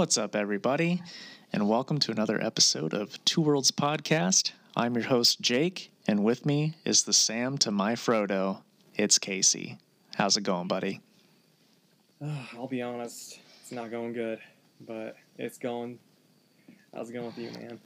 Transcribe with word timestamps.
What's 0.00 0.16
up, 0.16 0.34
everybody? 0.34 1.02
And 1.52 1.68
welcome 1.68 1.98
to 1.98 2.10
another 2.10 2.42
episode 2.42 2.94
of 2.94 3.22
Two 3.26 3.42
Worlds 3.42 3.70
Podcast. 3.70 4.52
I'm 4.74 4.94
your 4.94 5.04
host, 5.04 5.42
Jake, 5.42 5.92
and 6.08 6.24
with 6.24 6.46
me 6.46 6.72
is 6.86 7.02
the 7.02 7.12
Sam 7.12 7.58
to 7.58 7.70
my 7.70 7.92
Frodo. 7.92 8.62
It's 8.94 9.18
Casey. 9.18 9.76
How's 10.14 10.38
it 10.38 10.40
going, 10.40 10.68
buddy? 10.68 11.02
I'll 12.56 12.66
be 12.66 12.80
honest, 12.80 13.40
it's 13.60 13.72
not 13.72 13.90
going 13.90 14.14
good, 14.14 14.38
but 14.86 15.16
it's 15.36 15.58
going. 15.58 15.98
How's 16.94 17.10
it 17.10 17.12
going 17.12 17.26
with 17.26 17.36
you, 17.36 17.50
man? 17.50 17.78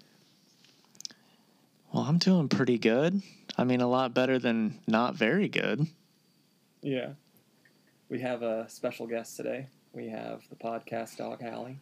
Well, 1.93 2.05
I'm 2.05 2.19
doing 2.19 2.49
pretty 2.49 2.79
good. 2.79 3.23
I 3.59 3.65
mean, 3.65 3.81
a 3.81 3.89
lot 3.89 4.15
better 4.15 4.39
than 4.39 4.79
not 4.87 5.17
very 5.17 5.49
good. 5.49 5.89
Yeah. 6.81 7.15
We 8.09 8.21
have 8.21 8.43
a 8.43 8.71
special 8.71 9.09
guest 9.09 9.37
today. 9.37 9.67
We 9.93 10.11
have 10.11 10.43
the 10.49 10.57
podcast 10.57 11.17
dog, 11.17 11.43
Hallie. 11.43 11.77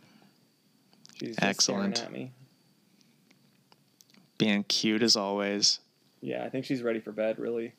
Excellent. 1.38 2.02
at 2.02 2.12
me. 2.12 2.32
Being 4.38 4.64
cute 4.64 5.02
as 5.02 5.16
always. 5.16 5.80
Yeah, 6.20 6.44
I 6.44 6.48
think 6.48 6.64
she's 6.64 6.82
ready 6.82 7.00
for 7.00 7.12
bed, 7.12 7.38
really. 7.38 7.74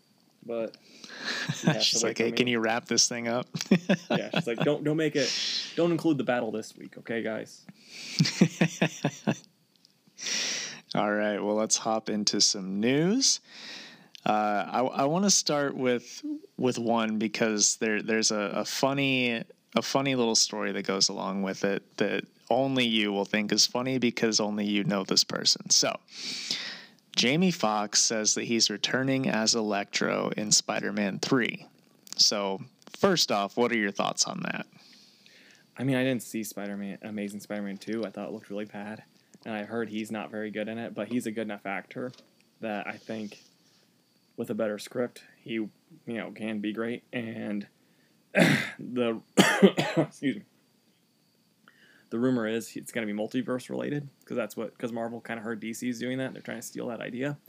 But 0.46 0.76
She's 1.82 2.04
like, 2.04 2.18
hey, 2.18 2.26
me." 2.26 2.32
can 2.34 2.48
you 2.48 2.60
wrap 2.60 2.86
this 2.86 3.08
thing 3.08 3.28
up? 3.28 3.48
yeah, 4.10 4.30
she's 4.34 4.48
like, 4.48 4.60
don't 4.60 4.84
don't 4.84 4.98
make 4.98 5.16
it, 5.16 5.32
don't 5.76 5.92
include 5.92 6.18
the 6.18 6.24
battle 6.24 6.52
this 6.52 6.76
week, 6.78 6.98
okay, 6.98 7.22
guys? 7.22 7.62
All 10.96 11.12
right, 11.12 11.40
well, 11.40 11.56
let's 11.56 11.78
hop 11.78 12.10
into 12.10 12.40
some 12.42 12.80
news. 12.80 13.40
Uh, 14.26 14.66
I, 14.72 14.80
I 14.82 15.06
want 15.06 15.26
to 15.26 15.32
start 15.32 15.76
with 15.76 16.22
with 16.58 16.78
one 16.78 17.18
because 17.18 17.78
there 17.78 18.02
there's 18.02 18.32
a, 18.32 18.52
a 18.56 18.66
funny 18.66 19.44
a 19.76 19.82
funny 19.82 20.16
little 20.16 20.36
story 20.36 20.72
that 20.72 20.86
goes 20.86 21.10
along 21.10 21.42
with 21.44 21.64
it 21.64 21.98
that 21.98 22.26
only 22.50 22.86
you 22.86 23.12
will 23.12 23.26
think 23.26 23.52
is 23.52 23.66
funny 23.66 23.98
because 23.98 24.40
only 24.40 24.66
you 24.66 24.84
know 24.84 25.04
this 25.04 25.24
person. 25.24 25.70
So, 25.70 25.96
Jamie 27.16 27.52
Foxx 27.52 28.02
says 28.02 28.34
that 28.36 28.46
he's 28.46 28.70
returning 28.70 29.30
as 29.30 29.56
Electro 29.56 30.32
in 30.36 30.52
Spider-Man 30.52 31.20
Three. 31.20 31.68
So, 32.16 32.62
first 32.98 33.32
off, 33.32 33.58
what 33.58 33.72
are 33.72 33.78
your 33.78 33.92
thoughts 33.92 34.26
on 34.26 34.42
that? 34.44 34.66
I 35.78 35.84
mean, 35.84 35.96
I 35.96 36.04
didn't 36.04 36.24
see 36.24 36.44
Spider 36.44 36.78
Man, 36.78 36.98
Amazing 37.02 37.40
Spider 37.40 37.64
Man 37.64 37.78
2. 37.78 38.06
I 38.06 38.10
thought 38.10 38.28
it 38.28 38.34
looked 38.34 38.50
really 38.50 38.66
bad. 38.66 39.04
And 39.46 39.54
I 39.54 39.64
heard 39.64 39.90
he's 39.90 40.12
not 40.12 40.32
very 40.32 40.52
good 40.52 40.68
in 40.68 40.78
it, 40.78 40.94
but 40.94 41.08
he's 41.08 41.26
a 41.26 41.32
good 41.32 41.42
enough 41.42 41.66
actor 41.66 42.12
that 42.62 42.88
I 42.88 42.94
think 42.94 43.40
with 44.38 44.50
a 44.50 44.54
better 44.54 44.80
script, 44.80 45.24
he, 45.44 45.54
you 45.54 45.70
know, 46.06 46.32
can 46.32 46.60
be 46.60 46.74
great. 46.74 47.04
And 47.12 47.68
the, 48.34 49.20
excuse 49.98 50.38
me, 50.38 50.44
the 52.14 52.20
rumor 52.20 52.46
is 52.46 52.76
it's 52.76 52.92
going 52.92 53.08
to 53.08 53.12
be 53.12 53.20
multiverse 53.20 53.72
related 53.72 54.08
because 54.20 54.38
that's 54.38 54.56
what, 54.56 54.78
because 54.78 54.92
Marvel 54.92 55.20
kind 55.20 55.40
of 55.40 55.44
heard 55.44 55.60
DC's 55.60 55.98
doing 55.98 56.20
that. 56.20 56.32
They're 56.32 56.44
trying 56.44 56.60
to 56.60 56.62
steal 56.62 56.86
that 56.90 57.02
idea. 57.02 57.40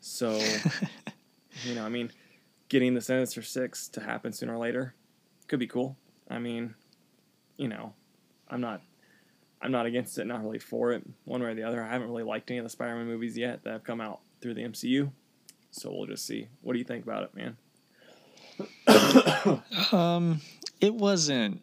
So, 0.00 0.38
you 1.64 1.74
know, 1.74 1.86
I 1.86 1.88
mean, 1.88 2.12
getting 2.68 2.92
the 2.92 3.00
Sinister 3.00 3.40
Six 3.40 3.88
to 3.88 4.02
happen 4.02 4.34
sooner 4.34 4.56
or 4.56 4.58
later 4.58 4.94
could 5.48 5.58
be 5.58 5.66
cool. 5.66 5.96
I 6.28 6.38
mean, 6.38 6.74
you 7.56 7.66
know, 7.66 7.94
I'm 8.46 8.60
not 8.60 8.82
I'm 9.62 9.72
not 9.72 9.86
against 9.86 10.18
it, 10.18 10.26
not 10.26 10.42
really 10.42 10.58
for 10.58 10.92
it, 10.92 11.02
one 11.24 11.42
way 11.42 11.48
or 11.48 11.54
the 11.54 11.62
other. 11.62 11.82
I 11.82 11.88
haven't 11.88 12.08
really 12.08 12.24
liked 12.24 12.50
any 12.50 12.58
of 12.58 12.64
the 12.64 12.68
Spider-Man 12.68 13.06
movies 13.06 13.38
yet 13.38 13.64
that 13.64 13.72
have 13.72 13.84
come 13.84 14.02
out 14.02 14.20
through 14.42 14.52
the 14.52 14.64
MCU. 14.64 15.10
So 15.70 15.90
we'll 15.90 16.08
just 16.08 16.26
see. 16.26 16.48
What 16.60 16.74
do 16.74 16.78
you 16.78 16.84
think 16.84 17.04
about 17.04 17.22
it, 17.22 17.34
man? 17.34 17.56
Um, 19.92 20.42
it 20.80 20.94
wasn't. 20.94 21.62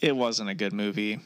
It 0.00 0.14
wasn't 0.14 0.50
a 0.50 0.54
good 0.54 0.72
movie. 0.72 1.18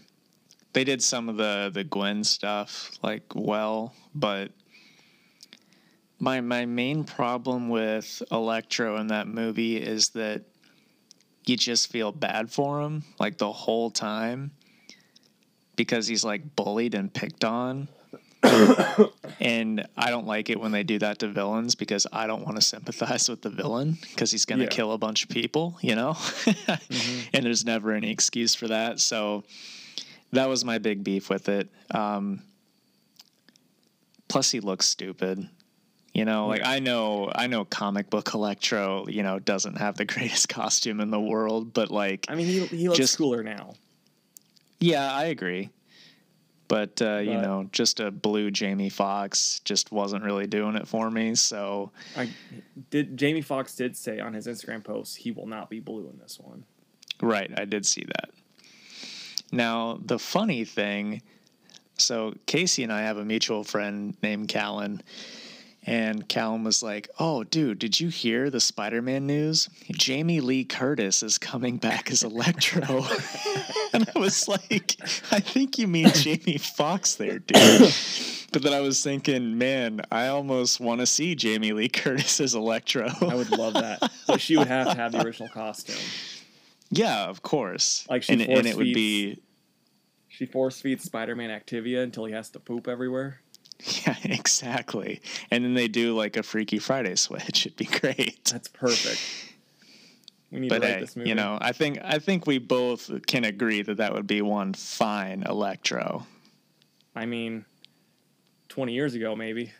They 0.74 0.84
did 0.84 1.02
some 1.02 1.28
of 1.28 1.36
the 1.36 1.70
the 1.72 1.84
Gwen 1.84 2.22
stuff 2.24 2.90
like 3.02 3.22
well, 3.34 3.94
but 4.14 4.50
my 6.18 6.40
my 6.40 6.66
main 6.66 7.04
problem 7.04 7.68
with 7.68 8.22
Electro 8.30 8.96
in 8.98 9.06
that 9.08 9.26
movie 9.28 9.76
is 9.76 10.10
that 10.10 10.42
you 11.46 11.56
just 11.56 11.90
feel 11.90 12.10
bad 12.12 12.50
for 12.50 12.80
him 12.80 13.04
like 13.18 13.38
the 13.38 13.50
whole 13.52 13.90
time 13.90 14.50
because 15.76 16.06
he's 16.06 16.24
like 16.24 16.56
bullied 16.56 16.94
and 16.94 17.12
picked 17.12 17.44
on. 17.44 17.88
and 19.40 19.86
I 19.96 20.10
don't 20.10 20.26
like 20.26 20.50
it 20.50 20.60
when 20.60 20.70
they 20.70 20.82
do 20.82 20.98
that 20.98 21.18
to 21.20 21.28
villains 21.28 21.74
because 21.74 22.06
I 22.12 22.26
don't 22.26 22.44
want 22.44 22.56
to 22.56 22.62
sympathize 22.62 23.28
with 23.28 23.40
the 23.42 23.48
villain 23.50 23.96
because 24.10 24.30
he's 24.30 24.44
going 24.44 24.58
to 24.58 24.64
Yeah. 24.66 24.70
kill 24.70 24.92
a 24.92 24.98
bunch 24.98 25.22
of 25.24 25.30
people, 25.30 25.78
you 25.80 25.94
know? 25.94 26.12
Mm-hmm. 26.44 27.20
And 27.32 27.44
there's 27.46 27.64
never 27.64 27.92
any 27.92 28.10
excuse 28.10 28.54
for 28.54 28.68
that. 28.68 29.00
So 29.00 29.44
that 30.34 30.48
was 30.48 30.64
my 30.64 30.78
big 30.78 31.02
beef 31.04 31.28
with 31.30 31.48
it. 31.48 31.68
Um, 31.90 32.42
plus, 34.28 34.50
he 34.50 34.60
looks 34.60 34.86
stupid. 34.86 35.48
You 36.12 36.24
know, 36.24 36.46
like 36.46 36.64
I 36.64 36.78
know, 36.78 37.30
I 37.34 37.48
know, 37.48 37.64
comic 37.64 38.08
book 38.08 38.34
Electro, 38.34 39.06
you 39.08 39.24
know, 39.24 39.40
doesn't 39.40 39.78
have 39.78 39.96
the 39.96 40.04
greatest 40.14 40.48
costume 40.48 41.00
in 41.00 41.10
the 41.10 41.18
world, 41.20 41.72
but 41.72 41.90
like, 41.90 42.26
I 42.28 42.36
mean, 42.36 42.46
he, 42.46 42.66
he 42.66 42.86
looks 42.88 42.98
Just- 42.98 43.18
cooler 43.18 43.42
now. 43.42 43.74
yeah, 44.78 45.12
I 45.12 45.24
agree. 45.24 45.70
But, 46.66 47.02
uh, 47.02 47.18
you 47.18 47.34
know, 47.34 47.68
just 47.72 48.00
a 48.00 48.10
blue 48.10 48.50
Jamie 48.50 48.88
Foxx 48.88 49.60
just 49.64 49.92
wasn't 49.92 50.24
really 50.24 50.46
doing 50.46 50.76
it 50.76 50.88
for 50.88 51.10
me. 51.10 51.34
So, 51.34 51.92
I 52.16 52.30
did. 52.90 53.18
Jamie 53.18 53.42
Foxx 53.42 53.76
did 53.76 53.94
say 53.96 54.18
on 54.18 54.32
his 54.32 54.46
Instagram 54.46 54.82
post 54.82 55.18
he 55.18 55.30
will 55.30 55.46
not 55.46 55.68
be 55.68 55.78
blue 55.80 56.08
in 56.08 56.18
this 56.18 56.40
one. 56.40 56.64
right, 57.20 57.50
I 57.58 57.66
did 57.66 57.84
see 57.84 58.04
that. 58.06 58.30
Now, 59.56 59.98
the 60.04 60.18
funny 60.18 60.64
thing 60.64 61.22
so 61.96 62.34
Casey 62.46 62.82
and 62.82 62.92
I 62.92 63.02
have 63.02 63.18
a 63.18 63.24
mutual 63.24 63.64
friend 63.64 64.16
named 64.22 64.48
Callan. 64.48 65.02
And 65.86 66.26
Callum 66.28 66.64
was 66.64 66.82
like, 66.82 67.10
Oh, 67.18 67.44
dude, 67.44 67.78
did 67.78 68.00
you 68.00 68.08
hear 68.08 68.48
the 68.48 68.60
Spider 68.60 69.02
Man 69.02 69.26
news? 69.26 69.68
Jamie 69.90 70.40
Lee 70.40 70.64
Curtis 70.64 71.22
is 71.22 71.36
coming 71.36 71.76
back 71.76 72.10
as 72.10 72.22
Electro. 72.22 72.80
and 73.92 74.08
I 74.14 74.18
was 74.18 74.48
like, 74.48 74.96
I 75.30 75.40
think 75.40 75.78
you 75.78 75.86
mean 75.86 76.08
Jamie 76.08 76.56
Foxx 76.56 77.16
there, 77.16 77.38
dude. 77.38 77.92
But 78.50 78.62
then 78.62 78.72
I 78.72 78.80
was 78.80 79.02
thinking, 79.02 79.58
man, 79.58 80.00
I 80.10 80.28
almost 80.28 80.80
want 80.80 81.00
to 81.00 81.06
see 81.06 81.34
Jamie 81.34 81.72
Lee 81.72 81.88
Curtis 81.88 82.40
as 82.40 82.54
Electro. 82.54 83.10
I 83.20 83.34
would 83.34 83.50
love 83.50 83.74
that, 83.74 84.10
but 84.26 84.40
she 84.40 84.56
would 84.56 84.68
have 84.68 84.86
to 84.86 84.94
have 84.94 85.12
the 85.12 85.22
original 85.22 85.48
costume. 85.50 85.96
Yeah, 86.98 87.24
of 87.24 87.42
course. 87.42 88.06
Like 88.08 88.22
she 88.22 88.32
and, 88.34 88.42
and 88.42 88.66
it 88.66 88.76
would 88.76 88.94
be, 88.94 89.40
She 90.28 90.46
force 90.46 90.80
feeds 90.80 91.04
Spider-Man 91.04 91.50
Activia 91.50 92.02
until 92.02 92.24
he 92.24 92.32
has 92.32 92.50
to 92.50 92.60
poop 92.60 92.88
everywhere. 92.88 93.40
yeah, 94.06 94.16
exactly. 94.24 95.20
And 95.50 95.64
then 95.64 95.74
they 95.74 95.88
do 95.88 96.14
like 96.16 96.36
a 96.36 96.42
Freaky 96.42 96.78
Friday 96.78 97.16
switch. 97.16 97.66
It'd 97.66 97.76
be 97.76 97.84
great. 97.86 98.44
That's 98.46 98.68
perfect. 98.68 99.20
We 100.50 100.60
need 100.60 100.68
but 100.68 100.82
to 100.82 100.86
write 100.86 100.94
hey, 100.94 101.00
this 101.00 101.16
movie. 101.16 101.28
you 101.28 101.34
know, 101.34 101.58
I 101.60 101.72
think 101.72 101.98
I 102.04 102.20
think 102.20 102.46
we 102.46 102.58
both 102.58 103.10
can 103.26 103.44
agree 103.44 103.82
that 103.82 103.96
that 103.96 104.14
would 104.14 104.26
be 104.26 104.40
one 104.40 104.72
fine 104.72 105.42
Electro. 105.42 106.26
I 107.16 107.26
mean, 107.26 107.64
20 108.68 108.92
years 108.92 109.14
ago, 109.14 109.34
maybe. 109.34 109.72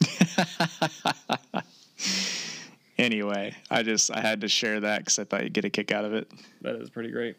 Anyway, 2.98 3.54
I 3.70 3.82
just 3.82 4.10
I 4.10 4.20
had 4.20 4.40
to 4.40 4.48
share 4.48 4.80
that 4.80 5.00
because 5.00 5.18
I 5.18 5.24
thought 5.24 5.42
you'd 5.44 5.52
get 5.52 5.64
a 5.64 5.70
kick 5.70 5.92
out 5.92 6.04
of 6.04 6.14
it. 6.14 6.30
That 6.62 6.76
is 6.76 6.88
pretty 6.88 7.10
great. 7.10 7.36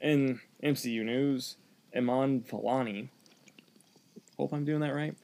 In 0.00 0.40
MCU 0.62 1.02
news, 1.04 1.56
Iman 1.96 2.42
Vellani, 2.42 3.08
hope 4.36 4.52
I'm 4.52 4.64
doing 4.64 4.80
that 4.80 4.94
right, 4.94 5.14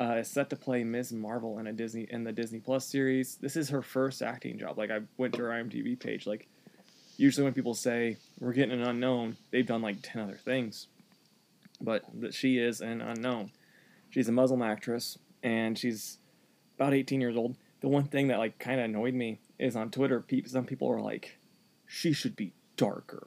uh, 0.00 0.14
is 0.14 0.28
set 0.28 0.50
to 0.50 0.56
play 0.56 0.82
Ms. 0.82 1.12
Marvel 1.12 1.58
in 1.58 1.68
a 1.68 1.72
Disney 1.72 2.06
in 2.10 2.24
the 2.24 2.32
Disney 2.32 2.58
Plus 2.58 2.86
series. 2.86 3.36
This 3.36 3.56
is 3.56 3.68
her 3.68 3.82
first 3.82 4.20
acting 4.20 4.58
job. 4.58 4.78
Like 4.78 4.90
I 4.90 5.00
went 5.16 5.34
to 5.34 5.42
her 5.42 5.50
IMDb 5.50 5.98
page. 5.98 6.26
Like 6.26 6.48
usually 7.16 7.44
when 7.44 7.54
people 7.54 7.74
say 7.74 8.16
we're 8.40 8.52
getting 8.52 8.80
an 8.80 8.82
unknown, 8.82 9.36
they've 9.52 9.66
done 9.66 9.82
like 9.82 9.98
ten 10.02 10.22
other 10.22 10.40
things, 10.44 10.88
but 11.80 12.02
that 12.20 12.34
she 12.34 12.58
is 12.58 12.80
an 12.80 13.00
unknown. 13.00 13.52
She's 14.10 14.28
a 14.28 14.32
Muslim 14.32 14.62
actress 14.62 15.18
and 15.44 15.78
she's 15.78 16.18
about 16.76 16.94
18 16.94 17.20
years 17.20 17.36
old. 17.36 17.54
The 17.84 17.90
one 17.90 18.04
thing 18.04 18.28
that 18.28 18.38
like 18.38 18.58
kind 18.58 18.80
of 18.80 18.86
annoyed 18.86 19.12
me 19.12 19.40
is 19.58 19.76
on 19.76 19.90
Twitter, 19.90 20.18
peop 20.22 20.48
some 20.48 20.64
people 20.64 20.88
are 20.90 21.02
like, 21.02 21.36
she 21.86 22.14
should 22.14 22.34
be 22.34 22.54
darker. 22.78 23.26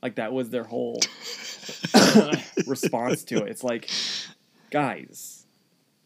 Like 0.00 0.14
that 0.14 0.32
was 0.32 0.50
their 0.50 0.62
whole 0.62 1.00
response 2.68 3.24
to 3.24 3.38
it. 3.38 3.48
It's 3.48 3.64
like, 3.64 3.90
guys, 4.70 5.46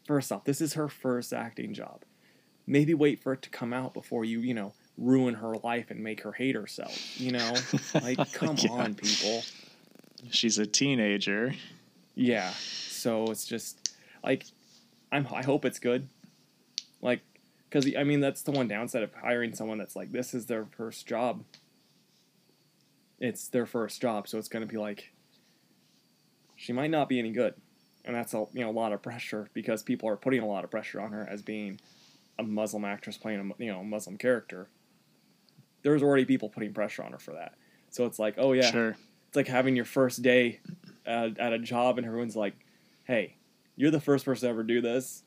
first 0.07 0.31
off, 0.31 0.43
this 0.43 0.59
is 0.59 0.73
her 0.73 0.87
first 0.87 1.33
acting 1.33 1.75
job. 1.75 2.01
Maybe 2.65 2.95
wait 2.95 3.21
for 3.21 3.33
it 3.33 3.43
to 3.43 3.51
come 3.51 3.73
out 3.73 3.93
before 3.93 4.25
you, 4.25 4.39
you 4.39 4.55
know, 4.55 4.73
ruin 4.97 5.35
her 5.35 5.53
life 5.63 5.91
and 5.91 5.99
make 6.03 6.21
her 6.21 6.31
hate 6.31 6.55
herself. 6.55 6.97
You 7.21 7.33
know, 7.33 7.53
like 7.93 8.17
come 8.33 8.55
Yeah. 8.57 8.71
on, 8.71 8.95
people. 8.95 9.43
She's 10.31 10.57
a 10.57 10.65
teenager. 10.65 11.53
Yeah. 12.15 12.53
So 12.53 13.25
it's 13.25 13.45
just 13.45 13.93
like, 14.23 14.45
I'm. 15.11 15.27
I 15.31 15.43
hope 15.43 15.63
it's 15.63 15.77
good. 15.77 16.07
Like, 16.99 17.21
because 17.73 17.91
I 17.97 18.03
mean 18.03 18.19
that's 18.19 18.43
the 18.43 18.51
one 18.51 18.67
downside 18.67 19.01
of 19.01 19.13
hiring 19.15 19.55
someone 19.55 19.79
that's 19.79 19.95
like 19.95 20.11
this 20.11 20.35
is 20.35 20.45
their 20.45 20.65
first 20.77 21.07
job. 21.07 21.43
It's 23.19 23.47
their 23.47 23.65
first 23.65 23.99
job, 23.99 24.27
so 24.27 24.37
it's 24.37 24.47
gonna 24.47 24.67
be 24.67 24.77
like. 24.77 25.11
she 26.55 26.71
might 26.71 26.91
not 26.91 27.09
be 27.09 27.17
any 27.17 27.31
good, 27.31 27.55
and 28.05 28.15
that's 28.15 28.33
a 28.35 28.45
you 28.53 28.61
know 28.61 28.69
a 28.69 28.71
lot 28.71 28.93
of 28.93 29.01
pressure 29.01 29.49
because 29.53 29.81
people 29.81 30.07
are 30.07 30.15
putting 30.15 30.41
a 30.41 30.45
lot 30.45 30.63
of 30.63 30.69
pressure 30.69 31.01
on 31.01 31.11
her 31.11 31.27
as 31.27 31.41
being 31.41 31.79
a 32.37 32.43
Muslim 32.43 32.85
actress 32.85 33.17
playing 33.17 33.53
a 33.59 33.63
you 33.63 33.71
know 33.71 33.83
Muslim 33.83 34.17
character. 34.17 34.67
There's 35.81 36.03
already 36.03 36.25
people 36.25 36.49
putting 36.49 36.73
pressure 36.73 37.03
on 37.03 37.11
her 37.11 37.19
for 37.19 37.33
that, 37.33 37.55
so 37.89 38.05
it's 38.05 38.19
like, 38.19 38.35
oh 38.37 38.51
yeah, 38.53 38.69
Sure. 38.69 38.89
it's 39.27 39.35
like 39.35 39.47
having 39.47 39.75
your 39.75 39.85
first 39.85 40.21
day 40.21 40.59
at, 41.07 41.39
at 41.39 41.53
a 41.53 41.59
job 41.59 41.97
and 41.97 42.05
everyone's 42.05 42.35
like, 42.35 42.53
"Hey, 43.03 43.37
you're 43.75 43.91
the 43.91 43.99
first 43.99 44.25
person 44.25 44.47
to 44.47 44.51
ever 44.51 44.63
do 44.63 44.79
this. 44.79 45.23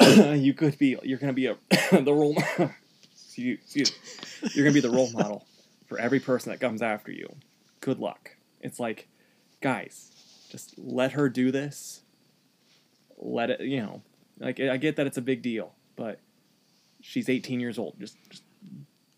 you 0.36 0.54
could 0.54 0.78
be. 0.78 0.96
You're 1.02 1.18
gonna 1.18 1.32
be 1.32 1.46
a 1.46 1.56
the 1.92 2.12
role. 2.12 2.36
excuse, 3.12 3.60
excuse. 3.60 3.92
You're 4.54 4.64
gonna 4.64 4.74
be 4.74 4.80
the 4.80 4.90
role 4.90 5.10
model 5.12 5.46
for 5.86 5.98
every 5.98 6.20
person 6.20 6.50
that 6.50 6.60
comes 6.60 6.82
after 6.82 7.12
you. 7.12 7.28
Good 7.80 7.98
luck. 7.98 8.36
It's 8.60 8.78
like, 8.78 9.08
guys, 9.60 10.10
just 10.50 10.74
let 10.78 11.12
her 11.12 11.28
do 11.28 11.50
this. 11.50 12.02
Let 13.18 13.50
it. 13.50 13.60
You 13.60 13.80
know, 13.80 14.02
like 14.38 14.60
I 14.60 14.76
get 14.76 14.96
that 14.96 15.06
it's 15.06 15.18
a 15.18 15.22
big 15.22 15.42
deal, 15.42 15.74
but 15.96 16.20
she's 17.00 17.28
18 17.28 17.60
years 17.60 17.78
old. 17.78 17.98
Just, 17.98 18.16
just 18.28 18.42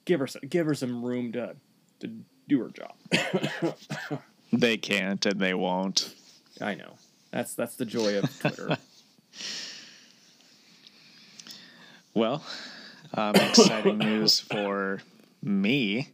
give 0.04 0.20
her 0.20 0.26
some, 0.26 0.42
give 0.48 0.66
her 0.66 0.74
some 0.74 1.04
room 1.04 1.32
to 1.32 1.56
to 2.00 2.10
do 2.48 2.60
her 2.60 2.70
job. 2.70 3.78
They 4.52 4.76
can't 4.76 5.24
and 5.24 5.40
they 5.40 5.54
won't. 5.54 6.14
I 6.60 6.74
know. 6.74 6.96
That's 7.30 7.54
that's 7.54 7.76
the 7.76 7.86
joy 7.86 8.18
of 8.18 8.38
Twitter. 8.40 8.76
Well, 12.14 12.44
um, 13.14 13.34
exciting 13.36 13.96
news 13.98 14.38
for 14.38 15.00
me 15.42 16.10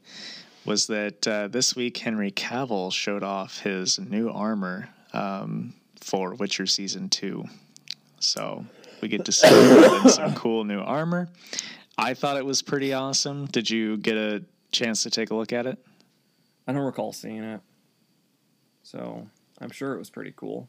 was 0.65 0.87
that 0.87 1.27
uh, 1.27 1.49
this 1.49 1.75
week 1.75 1.99
Henry 1.99 2.31
Cavill 2.31 2.93
showed 2.93 3.25
off 3.25 3.59
his 3.61 3.99
new 3.99 4.29
armor 4.29 4.91
um, 5.13 5.75
for 6.01 6.35
Witcher 6.35 6.67
season 6.67 7.09
two. 7.09 7.45
So 8.21 8.65
we 9.01 9.09
get 9.09 9.25
to 9.25 9.33
see 9.33 9.49
him 9.49 10.03
in 10.03 10.09
some 10.09 10.35
cool 10.35 10.63
new 10.65 10.81
armor. 10.81 11.29
I 11.97 12.15
thought 12.15 12.37
it 12.37 12.47
was 12.47 12.63
pretty 12.63 12.93
awesome. 12.93 13.47
Did 13.47 13.69
you 13.69 13.97
get 13.97 14.17
a 14.17 14.45
chance 14.71 15.03
to 15.03 15.11
take 15.11 15.31
a 15.31 15.35
look 15.35 15.53
at 15.53 15.67
it? 15.67 15.85
I 16.69 16.73
don't 16.73 16.83
recall 16.83 17.13
seeing 17.13 17.43
it. 17.43 17.61
So 18.85 19.27
I'm 19.61 19.71
sure 19.71 19.95
it 19.95 19.99
was 19.99 20.11
pretty 20.11 20.33
cool. 20.37 20.69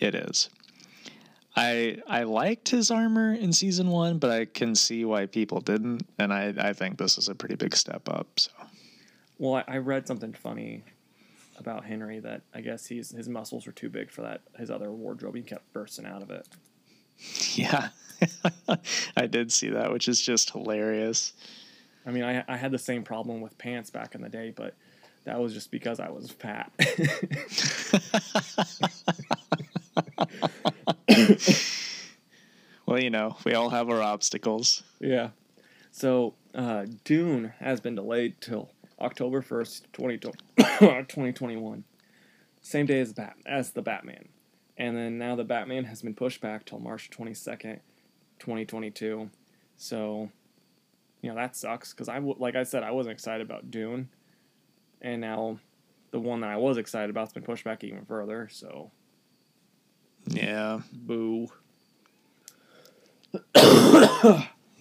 It 0.00 0.14
is. 0.14 0.50
I 1.58 1.98
I 2.06 2.22
liked 2.22 2.68
his 2.68 2.90
armor 2.90 3.34
in 3.34 3.52
season 3.52 3.88
one, 3.88 4.18
but 4.18 4.30
I 4.30 4.44
can 4.44 4.76
see 4.76 5.04
why 5.04 5.26
people 5.26 5.60
didn't, 5.60 6.02
and 6.18 6.32
I, 6.32 6.54
I 6.56 6.72
think 6.72 6.98
this 6.98 7.18
is 7.18 7.28
a 7.28 7.34
pretty 7.34 7.56
big 7.56 7.74
step 7.74 8.08
up. 8.08 8.28
So 8.38 8.52
Well, 9.38 9.54
I, 9.54 9.64
I 9.66 9.78
read 9.78 10.06
something 10.06 10.32
funny 10.32 10.84
about 11.58 11.84
Henry 11.84 12.20
that 12.20 12.42
I 12.54 12.60
guess 12.60 12.86
he's 12.86 13.10
his 13.10 13.28
muscles 13.28 13.66
were 13.66 13.72
too 13.72 13.88
big 13.88 14.12
for 14.12 14.22
that 14.22 14.42
his 14.56 14.70
other 14.70 14.92
wardrobe. 14.92 15.34
He 15.34 15.42
kept 15.42 15.72
bursting 15.72 16.06
out 16.06 16.22
of 16.22 16.30
it. 16.30 16.46
yeah, 17.54 17.88
I 19.16 19.26
did 19.26 19.50
see 19.50 19.70
that, 19.70 19.92
which 19.92 20.06
is 20.06 20.20
just 20.20 20.50
hilarious. 20.50 21.32
I 22.06 22.12
mean, 22.12 22.22
I 22.22 22.44
I 22.46 22.56
had 22.56 22.70
the 22.70 22.78
same 22.78 23.02
problem 23.02 23.40
with 23.40 23.58
pants 23.58 23.90
back 23.90 24.14
in 24.14 24.20
the 24.20 24.28
day, 24.28 24.52
but 24.54 24.74
that 25.24 25.40
was 25.40 25.52
just 25.52 25.72
because 25.72 25.98
I 25.98 26.08
was 26.08 26.30
fat. 26.30 26.70
Well, 32.86 33.02
you 33.02 33.10
know, 33.10 33.36
we 33.44 33.52
all 33.52 33.68
have 33.68 33.90
our 33.90 34.00
obstacles. 34.00 34.82
yeah. 34.98 35.30
So 35.90 36.34
uh, 36.54 36.86
Dune 37.04 37.52
has 37.60 37.80
been 37.82 37.94
delayed 37.94 38.40
till 38.40 38.70
October 38.98 39.42
first, 39.42 39.86
2021. 39.92 41.84
Same 42.62 42.86
day 42.86 43.00
as 43.00 43.12
Bat 43.12 43.36
as 43.44 43.72
the 43.72 43.82
Batman, 43.82 44.28
and 44.78 44.96
then 44.96 45.18
now 45.18 45.36
the 45.36 45.44
Batman 45.44 45.84
has 45.84 46.00
been 46.02 46.14
pushed 46.14 46.40
back 46.40 46.64
till 46.64 46.78
March 46.78 47.10
twenty 47.10 47.34
second, 47.34 47.80
twenty 48.38 48.64
twenty 48.64 48.90
two. 48.90 49.28
So, 49.76 50.30
you 51.22 51.28
know 51.28 51.36
that 51.36 51.56
sucks 51.56 51.92
because 51.92 52.08
I 52.08 52.14
w- 52.16 52.36
like 52.38 52.56
I 52.56 52.62
said 52.64 52.82
I 52.82 52.90
wasn't 52.90 53.12
excited 53.12 53.46
about 53.46 53.70
Dune, 53.70 54.08
and 55.02 55.20
now 55.20 55.58
the 56.10 56.20
one 56.20 56.40
that 56.40 56.50
I 56.50 56.56
was 56.56 56.78
excited 56.78 57.10
about's 57.10 57.32
been 57.32 57.42
pushed 57.42 57.64
back 57.64 57.84
even 57.84 58.04
further. 58.06 58.48
So, 58.50 58.90
Yeah, 60.28 60.80
boo. 60.92 61.48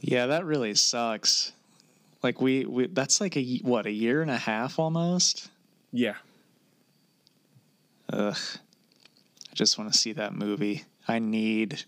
yeah, 0.02 0.28
that 0.28 0.46
really 0.46 0.76
sucks. 0.76 1.54
Like 2.24 2.42
we, 2.42 2.66
we 2.66 2.88
that's 2.88 3.22
like 3.22 3.38
a 3.38 3.60
what 3.64 3.86
a 3.86 3.92
year 3.92 4.22
and 4.22 4.32
a 4.32 4.38
half 4.38 4.80
almost. 4.80 5.50
Yeah, 5.92 6.16
Ugh. 8.12 8.36
I 8.36 9.54
just 9.54 9.78
want 9.78 9.92
to 9.92 9.98
see 9.98 10.14
that 10.14 10.34
movie. 10.34 10.84
I 11.08 11.20
need 11.20 11.84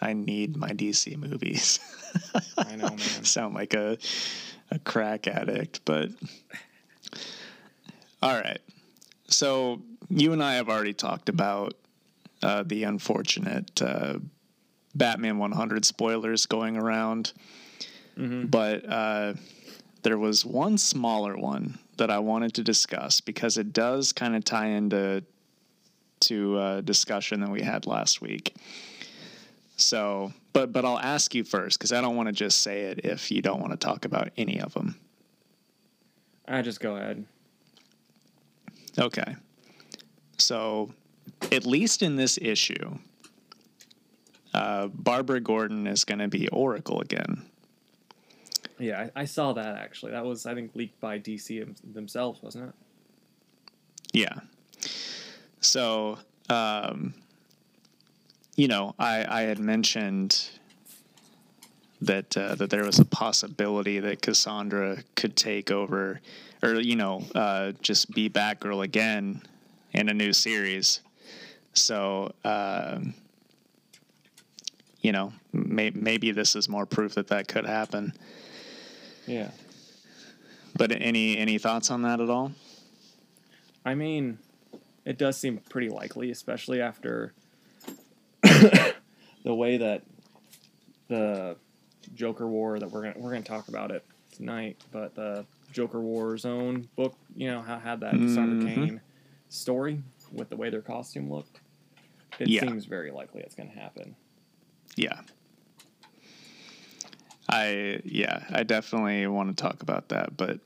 I 0.00 0.12
need 0.12 0.56
my 0.56 0.70
DC 0.70 1.16
movies. 1.16 1.80
I 2.58 2.76
know, 2.76 2.88
man. 2.88 2.98
Sound 3.24 3.54
like 3.54 3.74
a 3.74 3.98
a 4.70 4.78
crack 4.78 5.26
addict, 5.26 5.80
but 5.84 6.10
all 8.22 8.34
right. 8.34 8.60
So 9.28 9.80
you 10.10 10.32
and 10.32 10.42
I 10.42 10.54
have 10.54 10.68
already 10.68 10.92
talked 10.92 11.28
about 11.28 11.74
uh, 12.42 12.62
the 12.64 12.84
unfortunate 12.84 13.80
uh, 13.82 14.18
Batman 14.94 15.38
100 15.38 15.84
spoilers 15.84 16.46
going 16.46 16.76
around, 16.76 17.32
Mhm. 18.16 18.50
but 18.50 18.84
uh, 18.88 19.34
there 20.02 20.18
was 20.18 20.44
one 20.44 20.76
smaller 20.76 21.36
one 21.36 21.78
that 21.96 22.10
I 22.10 22.18
wanted 22.18 22.54
to 22.54 22.62
discuss 22.62 23.20
because 23.20 23.56
it 23.56 23.72
does 23.72 24.12
kind 24.12 24.34
of 24.36 24.44
tie 24.44 24.66
into 24.66 25.22
to 26.20 26.60
a 26.60 26.82
discussion 26.82 27.40
that 27.40 27.50
we 27.50 27.62
had 27.62 27.86
last 27.86 28.20
week. 28.20 28.54
So, 29.76 30.32
but 30.52 30.72
but 30.72 30.84
I'll 30.84 30.98
ask 30.98 31.34
you 31.34 31.42
first 31.44 31.78
because 31.78 31.92
I 31.92 32.00
don't 32.00 32.14
want 32.16 32.28
to 32.28 32.32
just 32.32 32.60
say 32.60 32.82
it 32.82 33.04
if 33.04 33.30
you 33.30 33.42
don't 33.42 33.60
want 33.60 33.72
to 33.72 33.76
talk 33.76 34.04
about 34.04 34.30
any 34.36 34.60
of 34.60 34.74
them. 34.74 34.96
I 36.46 36.60
just 36.62 36.80
go 36.80 36.96
ahead. 36.96 37.24
Okay. 38.98 39.36
So, 40.38 40.92
at 41.50 41.66
least 41.66 42.02
in 42.02 42.16
this 42.16 42.38
issue, 42.40 42.98
uh, 44.54 44.88
Barbara 44.88 45.40
Gordon 45.40 45.86
is 45.86 46.04
going 46.04 46.18
to 46.18 46.28
be 46.28 46.48
Oracle 46.48 47.00
again. 47.00 47.44
Yeah, 48.78 49.08
I, 49.14 49.22
I 49.22 49.24
saw 49.24 49.52
that 49.52 49.76
actually. 49.76 50.12
That 50.12 50.24
was 50.24 50.46
I 50.46 50.54
think 50.54 50.74
leaked 50.74 51.00
by 51.00 51.18
DC 51.18 51.74
themselves, 51.92 52.42
wasn't 52.42 52.68
it? 52.68 52.74
Yeah. 54.12 54.40
So, 55.60 56.18
um, 56.50 57.14
you 58.56 58.68
know, 58.68 58.94
I, 58.98 59.24
I 59.28 59.42
had 59.42 59.58
mentioned 59.58 60.50
that 62.00 62.36
uh, 62.36 62.56
that 62.56 62.70
there 62.70 62.84
was 62.84 62.98
a 62.98 63.04
possibility 63.04 64.00
that 64.00 64.20
Cassandra 64.20 65.04
could 65.14 65.36
take 65.36 65.70
over, 65.70 66.20
or 66.62 66.74
you 66.74 66.96
know, 66.96 67.24
uh, 67.34 67.72
just 67.80 68.10
be 68.10 68.28
Batgirl 68.28 68.84
again 68.84 69.42
in 69.92 70.08
a 70.08 70.14
new 70.14 70.32
series. 70.32 71.00
So, 71.74 72.34
um, 72.44 73.14
you 75.00 75.12
know, 75.12 75.32
may, 75.52 75.90
maybe 75.90 76.30
this 76.32 76.54
is 76.54 76.68
more 76.68 76.86
proof 76.86 77.14
that 77.14 77.28
that 77.28 77.48
could 77.48 77.66
happen. 77.66 78.12
Yeah. 79.26 79.50
But 80.76 80.92
any 80.92 81.36
any 81.36 81.58
thoughts 81.58 81.90
on 81.90 82.02
that 82.02 82.20
at 82.20 82.30
all? 82.30 82.52
I 83.84 83.94
mean, 83.94 84.38
it 85.04 85.18
does 85.18 85.36
seem 85.36 85.58
pretty 85.68 85.88
likely, 85.88 86.30
especially 86.30 86.80
after 86.80 87.32
the 88.42 88.94
way 89.44 89.76
that 89.76 90.02
the 91.08 91.56
Joker 92.14 92.46
War 92.46 92.78
that 92.78 92.90
we're 92.90 93.02
gonna 93.02 93.14
we're 93.16 93.30
gonna 93.32 93.42
talk 93.42 93.68
about 93.68 93.90
it 93.90 94.04
tonight, 94.34 94.76
but 94.92 95.14
the 95.14 95.44
Joker 95.72 96.00
War 96.00 96.36
Zone 96.38 96.88
book, 96.96 97.14
you 97.34 97.48
know, 97.48 97.60
how 97.62 97.78
had 97.78 98.00
that 98.00 98.14
Mhm. 98.14 98.62
Cain 98.66 99.00
story 99.48 100.02
with 100.32 100.48
the 100.48 100.56
way 100.56 100.70
their 100.70 100.80
costume 100.82 101.30
looked. 101.30 101.60
It 102.42 102.48
Yeah. 102.48 102.60
seems 102.62 102.84
very 102.86 103.10
likely 103.10 103.40
it's 103.42 103.54
gonna 103.54 103.70
happen. 103.70 104.16
Yeah. 104.96 105.20
I 107.48 108.00
yeah, 108.04 108.44
I 108.50 108.62
definitely 108.62 109.26
want 109.26 109.56
to 109.56 109.62
talk 109.62 109.82
about 109.82 110.08
that, 110.08 110.36
but 110.36 110.60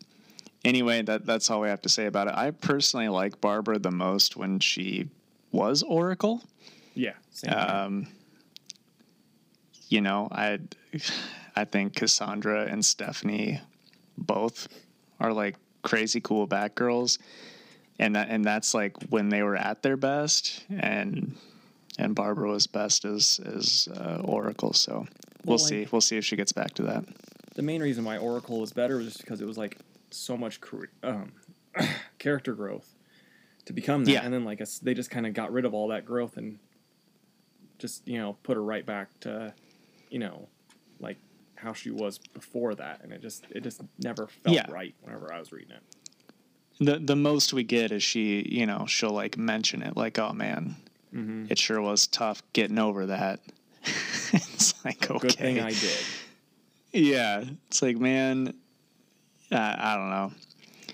anyway, 0.64 1.02
that 1.02 1.26
that's 1.26 1.50
all 1.50 1.61
we 1.61 1.68
have 1.68 1.83
to 1.83 1.88
say 1.88 2.06
about 2.06 2.28
it. 2.28 2.35
I 2.35 2.50
personally 2.50 3.09
like 3.09 3.40
Barbara 3.40 3.78
the 3.78 3.90
most 3.90 4.37
when 4.37 4.61
she 4.61 5.09
was 5.52 5.83
Oracle. 5.83 6.42
Yeah. 6.95 7.14
Um, 7.49 8.09
you 9.88 10.00
know, 10.00 10.28
I 10.30 10.61
I 11.54 11.64
think 11.64 11.95
Cassandra 11.95 12.66
and 12.66 12.85
Stephanie 12.85 13.61
both 14.18 14.68
are 15.21 15.33
like 15.33 15.56
crazy 15.83 16.21
cool 16.21 16.47
Batgirls, 16.47 17.18
and 17.99 18.14
that 18.16 18.28
and 18.28 18.45
that's 18.45 18.75
like 18.75 18.97
when 19.09 19.28
they 19.30 19.42
were 19.42 19.56
at 19.56 19.83
their 19.83 19.97
best, 19.97 20.64
and 20.68 21.37
and 21.99 22.15
Barbara 22.15 22.50
was 22.50 22.67
best 22.67 23.05
as 23.05 23.41
as 23.45 23.88
uh, 23.97 24.21
Oracle. 24.25 24.73
So 24.73 25.07
we'll 25.45 25.57
Well, 25.57 25.59
like- 25.59 25.69
see. 25.69 25.88
We'll 25.91 26.00
see 26.00 26.17
if 26.17 26.25
she 26.25 26.37
gets 26.37 26.53
back 26.53 26.75
to 26.75 26.83
that. 26.85 27.05
the 27.55 27.62
main 27.62 27.81
reason 27.83 28.05
why 28.05 28.19
Oracle 28.19 28.61
was 28.61 28.73
better 28.73 28.99
was 28.99 29.07
just 29.07 29.21
because 29.21 29.41
it 29.41 29.47
was 29.47 29.57
like 29.57 29.79
so 30.11 30.37
much 30.37 30.61
cre- 30.61 30.93
um, 31.03 31.33
character 32.19 32.55
growth. 32.55 32.93
to 33.65 33.73
become 33.73 34.05
that, 34.05 34.11
Yeah. 34.12 34.21
and 34.25 34.33
then 34.33 34.45
like 34.45 34.61
us- 34.61 34.79
they 34.79 34.95
just 34.95 35.11
kind 35.11 35.26
of 35.26 35.35
got 35.35 35.53
rid 35.53 35.65
of 35.65 35.75
all 35.75 35.88
that 35.88 36.05
growth 36.05 36.37
and 36.37 36.59
just 37.79 38.07
you 38.07 38.17
know 38.19 38.37
put 38.43 38.57
her 38.57 38.62
right 38.62 38.87
back 38.87 39.09
to, 39.21 39.53
you 40.11 40.19
know, 40.19 40.49
like 41.00 41.17
how 41.57 41.73
she 41.73 41.91
was 41.91 42.19
before 42.19 42.75
that, 42.76 43.00
and 43.03 43.12
it 43.12 43.21
just 43.21 43.45
it 43.50 43.62
just 43.62 43.81
never 43.99 44.26
felt 44.29 44.55
Yeah. 44.55 44.71
right 44.71 44.95
whenever 45.03 45.33
I 45.33 45.38
was 45.41 45.50
reading 45.53 45.73
it. 45.73 45.83
The 46.79 46.99
the 46.99 47.17
most 47.17 47.53
we 47.53 47.65
get 47.65 47.91
is 47.91 48.03
she, 48.03 48.47
you 48.49 48.67
know, 48.67 48.87
she'll 48.87 49.11
like 49.11 49.37
mention 49.37 49.83
it 49.83 49.97
like, 49.97 50.19
"Oh 50.19 50.33
man, 50.33 50.76
Mm-hmm. 51.14 51.46
it 51.50 51.58
sure 51.58 51.80
was 51.80 52.06
tough 52.06 52.42
getting 52.52 52.78
over 52.78 53.06
that." 53.06 53.40
it's 54.32 54.84
like 54.84 55.10
okay. 55.10 55.18
Good 55.28 55.32
thing 55.34 55.60
I 55.60 55.70
did. 55.70 55.98
Yeah, 56.92 57.44
it's 57.68 57.82
like 57.82 57.98
man, 57.98 58.54
I, 59.52 59.76
I 59.78 59.96
don't 59.96 60.10
know. 60.10 60.32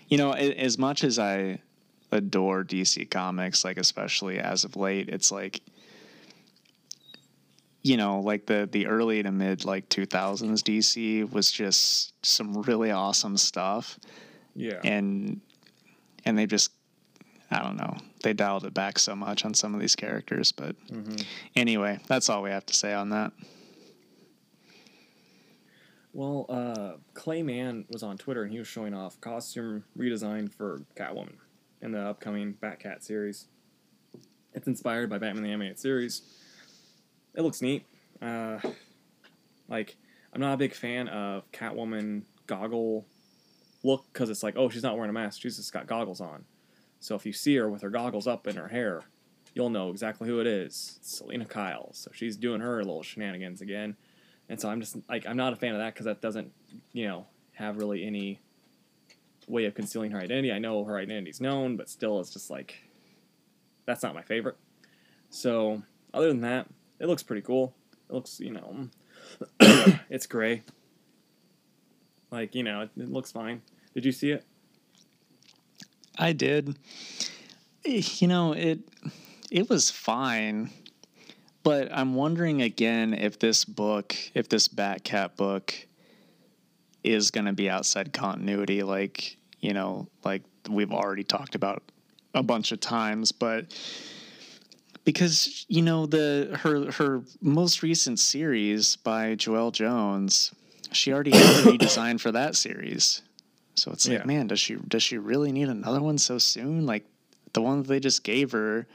You 0.08 0.18
know, 0.18 0.34
a- 0.34 0.54
as 0.58 0.76
much 0.78 1.04
as 1.04 1.18
I 1.18 1.60
adore 2.10 2.64
DC 2.64 3.10
Comics, 3.10 3.64
like 3.64 3.78
especially 3.78 4.38
as 4.38 4.64
of 4.64 4.76
late, 4.76 5.08
it's 5.08 5.30
like 5.32 5.60
you 7.82 7.96
know, 7.96 8.20
like 8.20 8.46
the 8.46 8.68
the 8.70 8.86
early 8.86 9.22
to 9.22 9.32
mid 9.32 9.64
like 9.64 9.88
2000s 9.88 10.62
DC 10.62 11.30
was 11.32 11.50
just 11.50 12.12
some 12.24 12.62
really 12.62 12.90
awesome 12.92 13.36
stuff 13.36 13.98
Yeah. 14.54 14.80
and 14.84 15.40
and 16.24 16.38
they 16.38 16.46
just 16.46 16.70
I 17.52 17.62
don't 17.62 17.76
know. 17.76 17.96
They 18.22 18.32
dialed 18.32 18.64
it 18.64 18.72
back 18.74 18.98
so 18.98 19.14
much 19.14 19.44
on 19.44 19.52
some 19.54 19.74
of 19.74 19.80
these 19.80 19.94
characters, 19.96 20.52
but 20.52 20.74
hmm 20.88 21.16
anyway, 21.54 21.98
that's 22.08 22.28
all 22.28 22.42
we 22.42 22.50
have 22.50 22.66
to 22.66 22.74
say 22.74 22.92
on 22.92 23.10
that. 23.10 23.32
Well, 26.14 26.46
uh, 26.48 26.92
Clay 27.14 27.42
Mann 27.42 27.86
was 27.88 28.02
on 28.02 28.18
Twitter 28.18 28.42
and 28.42 28.52
he 28.52 28.58
was 28.58 28.68
showing 28.68 28.92
off 28.94 29.20
costume 29.20 29.84
redesign 29.96 30.52
for 30.52 30.82
Catwoman 30.94 31.36
in 31.80 31.92
the 31.92 32.00
upcoming 32.00 32.54
Batcat 32.62 33.02
series. 33.02 33.46
It's 34.52 34.66
inspired 34.66 35.08
by 35.08 35.18
Batman 35.18 35.42
the 35.42 35.48
Animated 35.48 35.78
Series. 35.78 36.22
It 37.34 37.40
looks 37.40 37.62
neat. 37.62 37.86
Uh, 38.20 38.58
like, 39.68 39.96
I'm 40.34 40.40
not 40.40 40.52
a 40.52 40.58
big 40.58 40.74
fan 40.74 41.08
of 41.08 41.50
Catwoman 41.50 42.24
goggle 42.46 43.06
look 43.82 44.04
because 44.12 44.28
it's 44.28 44.42
like, 44.42 44.54
oh, 44.58 44.68
she's 44.68 44.82
not 44.82 44.96
wearing 44.96 45.10
a 45.10 45.14
mask. 45.14 45.40
She's 45.40 45.56
just 45.56 45.72
got 45.72 45.86
goggles 45.86 46.20
on. 46.20 46.44
So 47.02 47.16
if 47.16 47.26
you 47.26 47.32
see 47.32 47.56
her 47.56 47.68
with 47.68 47.82
her 47.82 47.90
goggles 47.90 48.28
up 48.28 48.46
in 48.46 48.54
her 48.54 48.68
hair, 48.68 49.02
you'll 49.54 49.70
know 49.70 49.90
exactly 49.90 50.28
who 50.28 50.38
it 50.38 50.46
is. 50.46 50.98
It's 51.00 51.18
Selina 51.18 51.44
Kyle. 51.44 51.92
So 51.92 52.12
she's 52.14 52.36
doing 52.36 52.60
her 52.60 52.78
little 52.78 53.02
shenanigans 53.02 53.60
again. 53.60 53.96
And 54.48 54.60
so 54.60 54.68
I'm 54.68 54.80
just 54.80 54.96
like 55.08 55.26
I'm 55.26 55.36
not 55.36 55.52
a 55.52 55.56
fan 55.56 55.74
of 55.74 55.80
that 55.80 55.94
because 55.94 56.06
that 56.06 56.20
doesn't, 56.20 56.52
you 56.92 57.08
know, 57.08 57.26
have 57.54 57.76
really 57.76 58.06
any 58.06 58.40
way 59.48 59.64
of 59.64 59.74
concealing 59.74 60.12
her 60.12 60.20
identity. 60.20 60.52
I 60.52 60.60
know 60.60 60.84
her 60.84 60.96
identity's 60.96 61.40
known, 61.40 61.76
but 61.76 61.88
still, 61.88 62.20
it's 62.20 62.32
just 62.32 62.50
like 62.50 62.84
that's 63.84 64.04
not 64.04 64.14
my 64.14 64.22
favorite. 64.22 64.56
So 65.28 65.82
other 66.14 66.28
than 66.28 66.42
that, 66.42 66.68
it 67.00 67.06
looks 67.06 67.24
pretty 67.24 67.42
cool. 67.42 67.74
It 68.08 68.14
looks, 68.14 68.38
you 68.38 68.52
know, 68.52 68.88
it's 70.08 70.26
gray. 70.26 70.62
Like 72.30 72.54
you 72.54 72.62
know, 72.62 72.82
it, 72.82 72.90
it 72.96 73.10
looks 73.10 73.32
fine. 73.32 73.62
Did 73.92 74.04
you 74.04 74.12
see 74.12 74.30
it? 74.30 74.44
I 76.18 76.32
did. 76.32 76.76
You 77.84 78.28
know, 78.28 78.52
it 78.52 78.80
it 79.50 79.68
was 79.68 79.90
fine, 79.90 80.70
but 81.62 81.88
I'm 81.92 82.14
wondering 82.14 82.62
again 82.62 83.12
if 83.12 83.38
this 83.38 83.64
book, 83.64 84.14
if 84.34 84.48
this 84.48 84.68
Batcat 84.68 85.36
book 85.36 85.74
is 87.04 87.30
going 87.30 87.46
to 87.46 87.52
be 87.52 87.68
outside 87.68 88.12
continuity 88.12 88.82
like, 88.82 89.36
you 89.60 89.72
know, 89.72 90.06
like 90.24 90.42
we've 90.70 90.92
already 90.92 91.24
talked 91.24 91.54
about 91.54 91.82
a 92.34 92.42
bunch 92.42 92.72
of 92.72 92.80
times, 92.80 93.32
but 93.32 93.66
because 95.04 95.66
you 95.68 95.82
know 95.82 96.06
the 96.06 96.58
her 96.62 96.90
her 96.92 97.22
most 97.40 97.82
recent 97.82 98.18
series 98.18 98.96
by 98.96 99.34
Joelle 99.34 99.72
Jones, 99.72 100.54
she 100.92 101.12
already 101.12 101.32
had 101.32 101.66
a 101.66 101.70
redesign 101.70 102.20
for 102.20 102.32
that 102.32 102.56
series. 102.56 103.22
So 103.74 103.90
it's 103.92 104.06
like, 104.08 104.18
Yeah. 104.18 104.24
man, 104.26 104.46
does 104.48 104.60
she 104.60 104.74
does 104.76 105.02
she 105.02 105.18
really 105.18 105.50
need 105.52 105.68
another 105.68 106.00
one 106.00 106.18
so 106.18 106.38
soon? 106.38 106.86
Like 106.86 107.04
the 107.52 107.62
one 107.62 107.78
that 107.82 107.88
they 107.88 108.00
just 108.00 108.22
gave 108.24 108.52
her 108.52 108.86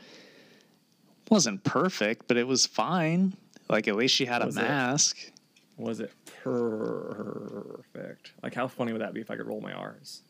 wasn't 1.29 1.63
perfect, 1.63 2.27
but 2.27 2.37
it 2.37 2.47
was 2.47 2.65
fine. 2.65 3.35
Like 3.69 3.87
at 3.87 3.95
least 3.95 4.13
she 4.15 4.25
had 4.25 4.43
Was 4.45 4.57
a 4.57 4.61
it? 4.61 4.63
mask. 4.63 5.17
Was 5.77 5.99
it 5.99 6.11
perfect? 6.43 8.31
Like 8.43 8.53
how 8.53 8.67
funny 8.67 8.91
would 8.93 9.01
that 9.01 9.13
be 9.13 9.21
if 9.21 9.29
I 9.31 9.35
could 9.35 9.47
roll 9.47 9.61
my 9.61 9.73
R's? 9.73 10.21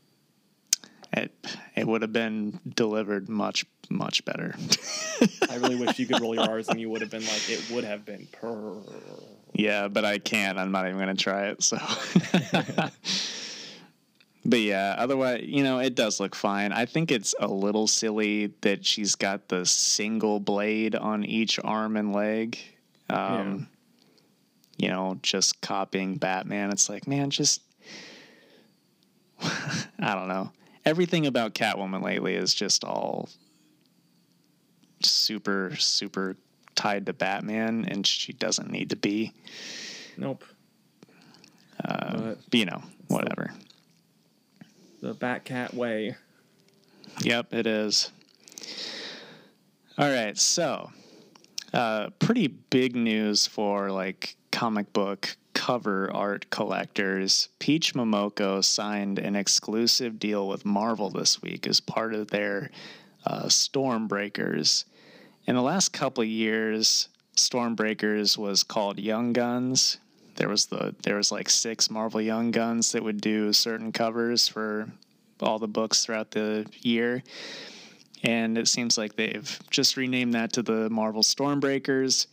It 1.14 1.32
it 1.76 1.88
would 1.88 2.02
have 2.02 2.12
been 2.14 2.60
delivered 2.76 3.30
much 3.30 3.66
much 3.90 4.26
better. 4.26 4.56
I 5.50 5.56
really 5.56 5.76
wish 5.78 5.98
you 6.00 6.06
could 6.06 6.20
roll 6.20 6.36
your 6.36 6.50
R's 6.50 6.68
and 6.68 6.80
you 6.82 6.90
would 6.90 7.00
have 7.02 7.10
been 7.12 7.26
like 7.26 7.50
it 7.50 7.64
would 7.72 7.84
have 7.86 8.04
been 8.06 8.28
per. 8.34 8.74
yeah, 9.54 9.88
but 9.88 10.04
I 10.04 10.18
can't. 10.20 10.58
I'm 10.58 10.72
not 10.72 10.86
even 10.88 11.00
gonna 11.00 11.16
try 11.16 11.48
it. 11.48 11.64
So. 11.64 11.78
But 14.50 14.62
yeah, 14.62 14.96
otherwise, 14.98 15.44
you 15.46 15.62
know, 15.62 15.80
it 15.80 15.94
does 15.94 16.22
look 16.22 16.34
fine. 16.34 16.72
I 16.72 16.86
think 16.86 17.12
it's 17.12 17.36
a 17.38 17.48
little 17.48 17.86
silly 17.86 18.54
that 18.62 18.86
she's 18.86 19.14
got 19.16 19.50
the 19.50 19.66
single 19.66 20.40
blade 20.40 20.96
on 20.96 21.26
each 21.26 21.60
arm 21.64 21.98
and 21.98 22.14
leg. 22.14 22.58
Um, 23.10 23.68
You 24.78 24.88
know, 24.90 25.20
just 25.22 25.60
copying 25.62 26.16
Batman. 26.18 26.72
It's 26.72 26.88
like, 26.88 27.08
man, 27.08 27.30
just. 27.30 27.62
I 29.42 30.14
don't 30.16 30.28
know. 30.30 30.52
Everything 30.86 31.26
about 31.28 31.54
Catwoman 31.54 32.02
lately 32.04 32.36
is 32.36 32.54
just 32.54 32.84
all 32.86 33.28
super, 35.02 35.76
super 35.78 36.38
tied 36.76 37.06
to 37.08 37.14
Batman, 37.14 37.86
and 37.90 38.06
she 38.08 38.32
doesn't 38.34 38.72
need 38.72 38.92
to 38.92 38.96
be. 38.96 39.34
Nope. 40.16 40.44
Uh, 41.84 42.18
But- 42.18 42.38
you 42.54 42.66
know, 42.66 42.82
whatever. 43.08 43.52
The 45.08 45.16
Batcat 45.16 45.74
way. 45.74 46.18
Yep, 47.22 47.54
it 47.54 47.66
is. 47.66 48.12
All 49.98 50.10
right, 50.10 50.38
so 50.38 50.92
uh, 51.72 52.10
pretty 52.20 52.48
big 52.48 52.94
news 52.94 53.48
for 53.48 53.90
like 53.90 54.36
comic 54.52 54.92
book 54.92 55.38
cover 55.54 56.12
art 56.14 56.50
collectors. 56.50 57.48
Peach 57.58 57.94
Momoko 57.94 58.62
signed 58.62 59.18
an 59.18 59.38
exclusive 59.38 60.20
deal 60.20 60.46
with 60.46 60.66
Marvel 60.66 61.10
this 61.10 61.42
week 61.42 61.68
as 61.68 61.80
part 61.80 62.14
of 62.14 62.28
their 62.28 62.70
uh, 63.26 63.44
Stormbreakers. 63.44 64.84
In 65.46 65.56
the 65.56 65.62
last 65.62 65.94
couple 65.94 66.24
of 66.24 66.28
years, 66.28 67.08
Stormbreakers 67.38 68.38
was 68.38 68.62
called 68.62 69.00
Young 69.00 69.32
Guns. 69.32 70.00
There 70.38 70.50
was 70.50 70.68
the 70.68 70.96
there 71.04 71.18
was 71.18 71.32
like 71.32 71.50
six 71.50 71.90
Marvel 71.90 72.22
Young 72.22 72.52
Guns 72.52 72.92
that 72.94 73.04
would 73.04 73.22
do 73.22 73.52
certain 73.52 73.92
covers 73.92 74.48
for 74.48 74.88
all 75.42 75.60
the 75.60 75.68
books 75.68 76.06
throughout 76.06 76.32
the 76.32 76.66
year. 76.82 77.22
And 78.24 78.58
it 78.58 78.68
seems 78.68 78.98
like 78.98 79.16
they've 79.16 79.60
just 79.70 79.98
renamed 79.98 80.34
that 80.34 80.54
to 80.54 80.64
the 80.64 80.90
Marvel 80.90 81.22
Stormbreakers. 81.22 82.28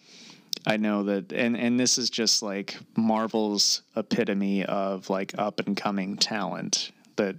I 0.66 0.76
know 0.76 1.02
that 1.04 1.32
and 1.32 1.56
and 1.56 1.78
this 1.78 1.98
is 1.98 2.08
just 2.08 2.42
like 2.42 2.78
Marvel's 2.96 3.82
epitome 3.96 4.64
of 4.64 5.10
like 5.10 5.34
up 5.36 5.60
and 5.60 5.76
coming 5.76 6.16
talent 6.16 6.92
that 7.16 7.36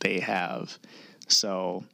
they 0.00 0.18
have. 0.20 0.78
So 1.28 1.84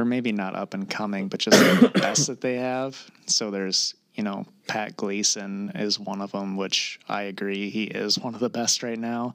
or 0.00 0.04
maybe 0.04 0.32
not 0.32 0.56
up 0.56 0.74
and 0.74 0.88
coming, 0.88 1.28
but 1.28 1.40
just 1.40 1.58
the 1.58 1.88
best 1.90 2.26
that 2.26 2.40
they 2.40 2.56
have. 2.56 3.10
So 3.26 3.50
there's, 3.50 3.94
you 4.20 4.24
know, 4.24 4.44
Pat 4.66 4.98
Gleason 4.98 5.72
is 5.74 5.98
one 5.98 6.20
of 6.20 6.32
them, 6.32 6.54
which 6.54 7.00
I 7.08 7.22
agree 7.22 7.70
he 7.70 7.84
is 7.84 8.18
one 8.18 8.34
of 8.34 8.40
the 8.40 8.50
best 8.50 8.82
right 8.82 8.98
now. 8.98 9.34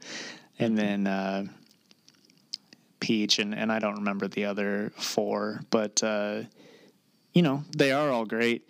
And 0.59 0.77
then 0.77 1.07
uh, 1.07 1.45
Peach, 2.99 3.39
and, 3.39 3.55
and 3.55 3.71
I 3.71 3.79
don't 3.79 3.95
remember 3.95 4.27
the 4.27 4.45
other 4.45 4.93
four, 4.95 5.61
but, 5.71 6.03
uh, 6.03 6.43
you 7.33 7.41
know, 7.41 7.63
they 7.75 7.93
are 7.93 8.11
all 8.11 8.25
great. 8.25 8.69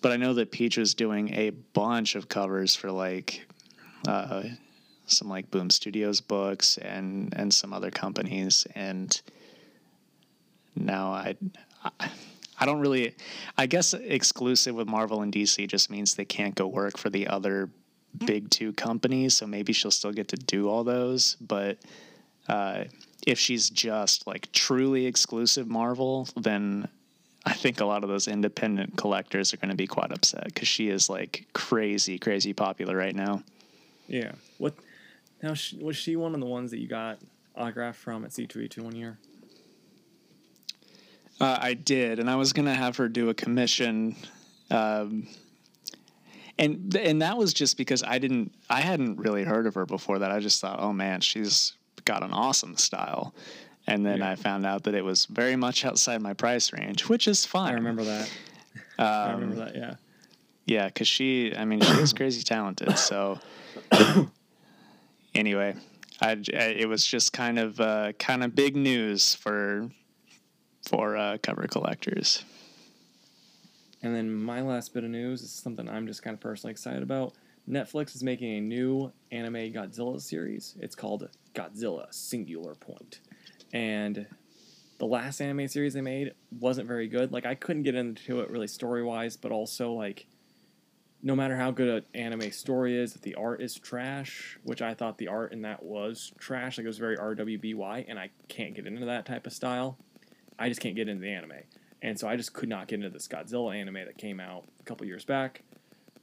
But 0.00 0.12
I 0.12 0.16
know 0.16 0.32
that 0.34 0.52
Peach 0.52 0.76
was 0.76 0.94
doing 0.94 1.34
a 1.34 1.50
bunch 1.50 2.14
of 2.14 2.28
covers 2.28 2.76
for 2.76 2.92
like 2.92 3.44
uh, 4.06 4.44
some 5.06 5.28
like 5.28 5.50
Boom 5.50 5.70
Studios 5.70 6.20
books 6.20 6.78
and, 6.78 7.34
and 7.36 7.52
some 7.52 7.72
other 7.72 7.90
companies. 7.90 8.64
And 8.76 9.20
now 10.76 11.10
I, 11.10 11.34
I, 11.98 12.10
I 12.60 12.66
don't 12.66 12.80
really. 12.80 13.14
I 13.56 13.66
guess 13.66 13.94
exclusive 13.94 14.74
with 14.74 14.88
Marvel 14.88 15.22
and 15.22 15.32
DC 15.32 15.66
just 15.68 15.90
means 15.90 16.14
they 16.14 16.24
can't 16.24 16.54
go 16.54 16.66
work 16.66 16.98
for 16.98 17.10
the 17.10 17.28
other 17.28 17.70
big 18.16 18.50
two 18.50 18.72
companies. 18.72 19.36
So 19.36 19.46
maybe 19.46 19.72
she'll 19.72 19.90
still 19.90 20.12
get 20.12 20.28
to 20.28 20.36
do 20.36 20.68
all 20.68 20.84
those. 20.84 21.36
But 21.40 21.78
uh, 22.48 22.84
if 23.26 23.38
she's 23.38 23.70
just 23.70 24.26
like 24.26 24.50
truly 24.52 25.06
exclusive 25.06 25.68
Marvel, 25.68 26.28
then 26.36 26.88
I 27.44 27.52
think 27.52 27.80
a 27.80 27.84
lot 27.84 28.02
of 28.02 28.08
those 28.08 28.28
independent 28.28 28.96
collectors 28.96 29.54
are 29.54 29.58
going 29.58 29.70
to 29.70 29.76
be 29.76 29.86
quite 29.86 30.12
upset 30.12 30.44
because 30.44 30.68
she 30.68 30.88
is 30.88 31.08
like 31.08 31.46
crazy, 31.52 32.18
crazy 32.18 32.52
popular 32.52 32.96
right 32.96 33.14
now. 33.14 33.42
Yeah. 34.06 34.32
What? 34.58 34.74
Now 35.42 35.54
was 35.80 35.96
she 35.96 36.16
one 36.16 36.34
of 36.34 36.40
the 36.40 36.46
ones 36.46 36.70
that 36.72 36.78
you 36.78 36.88
got 36.88 37.18
autographed 37.56 37.98
from 37.98 38.24
at 38.24 38.30
C2E2 38.30 38.80
one 38.80 38.96
year? 38.96 39.18
Uh, 41.40 41.58
I 41.60 41.74
did, 41.74 42.18
and 42.18 42.28
I 42.28 42.34
was 42.36 42.52
gonna 42.52 42.74
have 42.74 42.96
her 42.96 43.08
do 43.08 43.28
a 43.28 43.34
commission, 43.34 44.16
um, 44.70 45.28
and 46.58 46.94
and 46.96 47.22
that 47.22 47.36
was 47.36 47.54
just 47.54 47.76
because 47.76 48.02
I 48.02 48.18
didn't, 48.18 48.52
I 48.68 48.80
hadn't 48.80 49.18
really 49.18 49.44
heard 49.44 49.66
of 49.66 49.74
her 49.74 49.86
before 49.86 50.18
that. 50.18 50.32
I 50.32 50.40
just 50.40 50.60
thought, 50.60 50.80
oh 50.80 50.92
man, 50.92 51.20
she's 51.20 51.74
got 52.04 52.24
an 52.24 52.32
awesome 52.32 52.76
style, 52.76 53.34
and 53.86 54.04
then 54.04 54.18
Yeah. 54.18 54.30
I 54.30 54.34
found 54.34 54.66
out 54.66 54.82
that 54.84 54.94
it 54.94 55.04
was 55.04 55.26
very 55.26 55.54
much 55.54 55.84
outside 55.84 56.20
my 56.22 56.32
price 56.34 56.72
range, 56.72 57.08
which 57.08 57.28
is 57.28 57.44
fine. 57.46 57.70
I 57.70 57.74
remember 57.74 58.02
that. 58.04 58.30
I 58.98 59.02
Um, 59.30 59.40
remember 59.40 59.64
that. 59.64 59.76
Yeah. 59.76 59.94
Yeah, 60.66 60.86
because 60.88 61.08
she, 61.08 61.54
I 61.56 61.64
mean, 61.64 61.80
she 61.80 61.92
is 61.92 62.12
crazy 62.12 62.42
talented. 62.42 62.98
So, 62.98 63.38
anyway, 65.34 65.74
I, 66.20 66.30
I- 66.32 66.74
it 66.76 66.88
was 66.88 67.06
just 67.06 67.32
kind 67.32 67.58
of 67.58 67.80
uh, 67.80 68.12
kind 68.18 68.42
of 68.44 68.54
big 68.54 68.76
news 68.76 69.34
for 69.34 69.88
for 70.88 71.16
uh, 71.16 71.36
cover 71.42 71.66
collectors. 71.68 72.44
And 74.02 74.14
then 74.14 74.32
my 74.32 74.62
last 74.62 74.94
bit 74.94 75.04
of 75.04 75.10
news 75.10 75.42
is 75.42 75.50
something 75.50 75.88
I'm 75.88 76.06
just 76.06 76.22
kind 76.22 76.34
of 76.34 76.40
personally 76.40 76.70
excited 76.72 77.02
about. 77.02 77.34
Netflix 77.68 78.16
is 78.16 78.22
making 78.22 78.56
a 78.56 78.60
new 78.60 79.12
anime 79.30 79.72
Godzilla 79.72 80.20
series. 80.20 80.76
It's 80.80 80.94
called 80.94 81.28
Godzilla 81.54 82.06
Singular 82.12 82.74
Point. 82.74 83.20
And 83.72 84.26
the 84.98 85.06
last 85.06 85.40
anime 85.40 85.68
series 85.68 85.92
they 85.92 86.00
made 86.00 86.32
wasn't 86.58 86.88
very 86.88 87.06
good. 87.06 87.32
Like 87.32 87.44
I 87.44 87.54
couldn't 87.54 87.82
get 87.82 87.94
into 87.94 88.40
it 88.40 88.50
really 88.50 88.68
story 88.68 89.02
wise, 89.02 89.36
but 89.36 89.52
also 89.52 89.92
like 89.92 90.26
no 91.22 91.34
matter 91.34 91.56
how 91.56 91.70
good 91.70 91.88
an 91.88 92.04
anime 92.14 92.52
story 92.52 92.96
is, 92.96 93.16
if 93.16 93.22
the 93.22 93.34
art 93.34 93.60
is 93.60 93.74
trash, 93.74 94.58
which 94.62 94.80
I 94.80 94.94
thought 94.94 95.18
the 95.18 95.28
art 95.28 95.52
in 95.52 95.62
that 95.62 95.82
was 95.82 96.32
trash, 96.38 96.78
like 96.78 96.84
it 96.84 96.88
was 96.88 96.98
very 96.98 97.16
RWBY, 97.16 98.04
and 98.08 98.18
I 98.18 98.30
can't 98.48 98.74
get 98.74 98.86
into 98.86 99.04
that 99.06 99.26
type 99.26 99.46
of 99.46 99.52
style. 99.52 99.98
I 100.58 100.68
just 100.68 100.80
can't 100.80 100.96
get 100.96 101.08
into 101.08 101.22
the 101.22 101.30
anime. 101.30 101.52
And 102.02 102.18
so 102.18 102.28
I 102.28 102.36
just 102.36 102.52
could 102.52 102.68
not 102.68 102.88
get 102.88 102.96
into 102.96 103.10
this 103.10 103.26
Godzilla 103.28 103.76
anime 103.76 103.94
that 103.94 104.18
came 104.18 104.40
out 104.40 104.64
a 104.80 104.82
couple 104.84 105.06
years 105.06 105.24
back. 105.24 105.62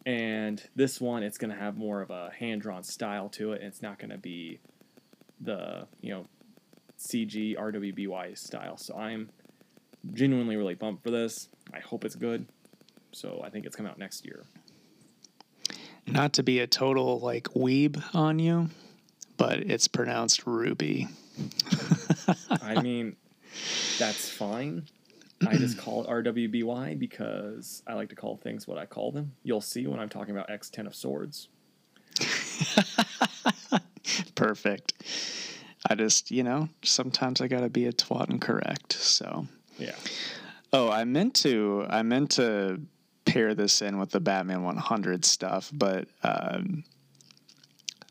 And 0.06 0.62
this 0.76 1.02
one, 1.02 1.24
it's 1.24 1.38
going 1.38 1.52
to 1.52 1.60
have 1.60 1.78
more 1.78 2.02
of 2.02 2.12
a 2.12 2.32
hand 2.38 2.62
drawn 2.62 2.84
style 2.84 3.30
to 3.30 3.54
it. 3.54 3.62
And 3.62 3.68
it's 3.68 3.82
not 3.82 3.98
going 3.98 4.12
to 4.12 4.18
be 4.18 4.60
the, 5.42 5.88
you 6.02 6.14
know, 6.14 6.28
CG 6.98 7.58
RWBY 7.58 8.38
style. 8.38 8.78
So 8.78 8.96
I'm 8.96 9.30
genuinely 10.14 10.56
really 10.56 10.76
pumped 10.76 11.04
for 11.04 11.12
this. 11.12 11.50
I 11.74 11.80
hope 11.80 12.06
it's 12.06 12.16
good. 12.16 12.46
So 13.12 13.42
I 13.44 13.50
think 13.50 13.66
it's 13.66 13.76
coming 13.76 13.92
out 13.92 13.98
next 13.98 14.26
year. 14.26 14.44
Not 16.08 16.34
to 16.34 16.44
be 16.44 16.60
a 16.60 16.68
total 16.68 17.20
like 17.20 17.46
weeb 17.56 18.02
on 18.14 18.38
you, 18.38 18.70
but 19.38 19.60
it's 19.60 19.88
pronounced 19.88 20.46
Ruby. 20.46 21.08
I 22.50 22.82
mean, 22.82 23.16
that's 23.98 24.30
fine. 24.30 24.84
I 25.48 25.58
just 25.58 25.78
call 25.84 26.04
it 26.04 26.10
RWBY 26.10 26.98
because 26.98 27.84
I 27.88 27.94
like 27.94 28.10
to 28.10 28.16
call 28.16 28.38
things 28.38 28.68
what 28.68 28.78
I 28.78 28.86
call 28.86 29.12
them. 29.12 29.34
You'll 29.44 29.62
see 29.62 29.86
when 29.88 30.00
I'm 30.00 30.10
talking 30.10 30.36
about 30.36 30.50
X10 30.50 30.88
of 30.88 30.96
Swords. 30.96 31.50
Perfect. 34.36 34.94
I 35.90 35.96
just, 35.96 36.32
you 36.32 36.44
know, 36.44 36.70
sometimes 36.84 37.42
I 37.42 37.48
gotta 37.48 37.70
be 37.70 37.86
a 37.86 37.92
twat 37.92 38.30
and 38.30 38.42
correct. 38.42 38.94
So. 38.94 39.48
Yeah. 39.78 39.96
Oh, 40.74 40.90
I 40.90 41.04
meant 41.04 41.36
to. 41.36 41.86
I 41.90 42.02
meant 42.02 42.32
to 42.32 42.82
pair 43.26 43.56
this 43.56 43.82
in 43.82 43.98
with 43.98 44.12
the 44.12 44.20
Batman 44.20 44.64
100 44.64 45.26
stuff, 45.26 45.72
but 45.74 46.08
um, 46.24 46.84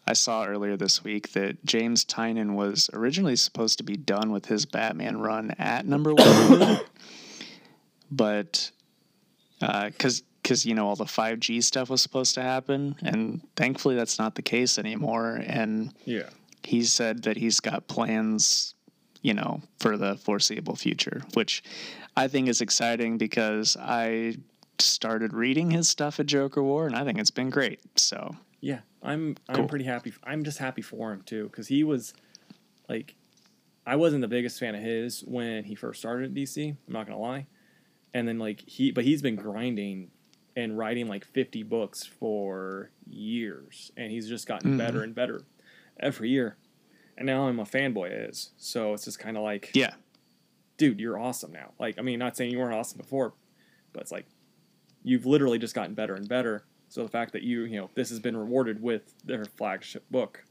I 0.06 0.12
saw 0.12 0.44
earlier 0.44 0.76
this 0.76 1.02
week 1.02 1.32
that 1.32 1.64
James 1.64 2.04
Tynion 2.04 2.54
was 2.54 2.90
originally 2.92 3.36
supposed 3.36 3.78
to 3.78 3.84
be 3.84 3.96
done 3.96 4.30
with 4.32 4.46
his 4.46 4.66
Batman 4.66 5.18
run 5.18 5.52
at 5.58 5.86
number 5.86 6.14
one, 6.14 6.80
but 8.10 8.70
uh, 9.60 9.86
because 9.86 10.22
because 10.42 10.66
you 10.66 10.74
know 10.74 10.86
all 10.86 10.96
the 10.96 11.04
5G 11.04 11.62
stuff 11.64 11.88
was 11.88 12.02
supposed 12.02 12.34
to 12.34 12.42
happen, 12.42 12.96
and 13.02 13.40
thankfully 13.56 13.94
that's 13.94 14.18
not 14.18 14.34
the 14.34 14.42
case 14.42 14.78
anymore. 14.78 15.40
And 15.46 15.94
Yeah. 16.04 16.28
he 16.62 16.82
said 16.82 17.22
that 17.22 17.38
he's 17.38 17.60
got 17.60 17.88
plans, 17.88 18.74
you 19.22 19.32
know, 19.32 19.62
for 19.80 19.96
the 19.96 20.16
foreseeable 20.16 20.76
future, 20.76 21.22
which 21.32 21.62
I 22.14 22.28
think 22.28 22.48
is 22.48 22.60
exciting 22.60 23.16
because 23.16 23.74
I 23.80 24.36
started 24.78 25.32
reading 25.32 25.70
his 25.70 25.88
stuff 25.88 26.20
at 26.20 26.26
Joker 26.26 26.62
War 26.62 26.86
and 26.86 26.94
I 26.94 27.04
think 27.04 27.18
it's 27.18 27.30
been 27.30 27.48
great. 27.48 27.80
So, 27.96 28.36
Yeah, 28.60 28.80
I'm 29.04 29.36
I'm 29.48 29.56
Cool. 29.56 29.68
pretty 29.68 29.84
happy. 29.84 30.12
I'm 30.24 30.42
just 30.44 30.58
happy 30.58 30.82
for 30.82 31.12
him 31.12 31.22
too, 31.22 31.44
because 31.44 31.68
he 31.68 31.84
was 31.84 32.14
like, 32.88 33.14
I 33.86 33.96
wasn't 33.96 34.22
the 34.22 34.28
biggest 34.28 34.58
fan 34.58 34.74
of 34.74 34.82
his 34.82 35.20
when 35.20 35.64
he 35.64 35.74
first 35.74 36.00
started 36.00 36.30
at 36.30 36.34
DC. 36.34 36.70
I'm 36.70 36.92
not 36.92 37.06
gonna 37.06 37.18
lie, 37.20 37.46
and 38.14 38.26
then 38.26 38.38
like 38.38 38.62
he, 38.66 38.90
but 38.90 39.04
he's 39.04 39.20
been 39.22 39.36
grinding 39.36 40.10
and 40.56 40.78
writing 40.78 41.08
like 41.08 41.24
50 41.24 41.62
books 41.64 42.04
for 42.04 42.90
years, 43.06 43.92
and 43.96 44.10
he's 44.10 44.28
just 44.28 44.46
gotten 44.46 44.72
Mhm. 44.74 44.78
better 44.78 45.02
and 45.02 45.14
better 45.14 45.42
every 46.00 46.30
year. 46.30 46.56
And 47.16 47.26
now 47.26 47.46
I'm 47.48 47.60
a 47.60 47.64
fanboy 47.64 48.06
of 48.18 48.26
his, 48.28 48.50
so 48.56 48.94
it's 48.94 49.04
just 49.04 49.18
kind 49.18 49.36
of 49.36 49.42
like, 49.42 49.70
yeah. 49.74 49.94
dude, 50.78 50.98
you're 51.00 51.18
awesome 51.18 51.52
now. 51.52 51.72
Like, 51.78 51.98
I 51.98 52.02
mean, 52.02 52.18
not 52.18 52.36
saying 52.36 52.50
you 52.50 52.58
weren't 52.58 52.74
awesome 52.74 52.98
before, 52.98 53.34
but 53.92 54.00
it's 54.02 54.10
like 54.12 54.26
you've 55.02 55.26
literally 55.26 55.58
just 55.58 55.74
gotten 55.74 55.94
better 55.94 56.14
and 56.14 56.28
better. 56.28 56.64
So 56.94 57.02
the 57.02 57.08
fact 57.08 57.32
that 57.32 57.42
you, 57.42 57.62
you 57.62 57.80
know, 57.80 57.90
this 57.94 58.08
has 58.10 58.20
been 58.20 58.36
rewarded 58.36 58.80
with 58.80 59.14
their 59.24 59.44
flagship 59.44 60.08
book, 60.12 60.44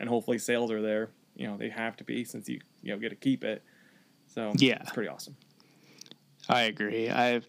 and 0.00 0.08
hopefully 0.08 0.36
sales 0.36 0.72
are 0.72 0.82
there. 0.82 1.10
You 1.36 1.46
know, 1.46 1.56
they 1.56 1.68
have 1.68 1.96
to 1.98 2.02
be 2.04 2.24
since 2.24 2.48
you, 2.48 2.58
you 2.82 2.90
know, 2.92 2.98
get 2.98 3.10
to 3.10 3.14
keep 3.14 3.44
it. 3.44 3.62
So 4.26 4.52
Yeah. 4.56 4.78
it's 4.80 4.90
pretty 4.90 5.08
awesome. 5.08 5.36
I 6.48 6.62
agree. 6.62 7.08
I've 7.08 7.46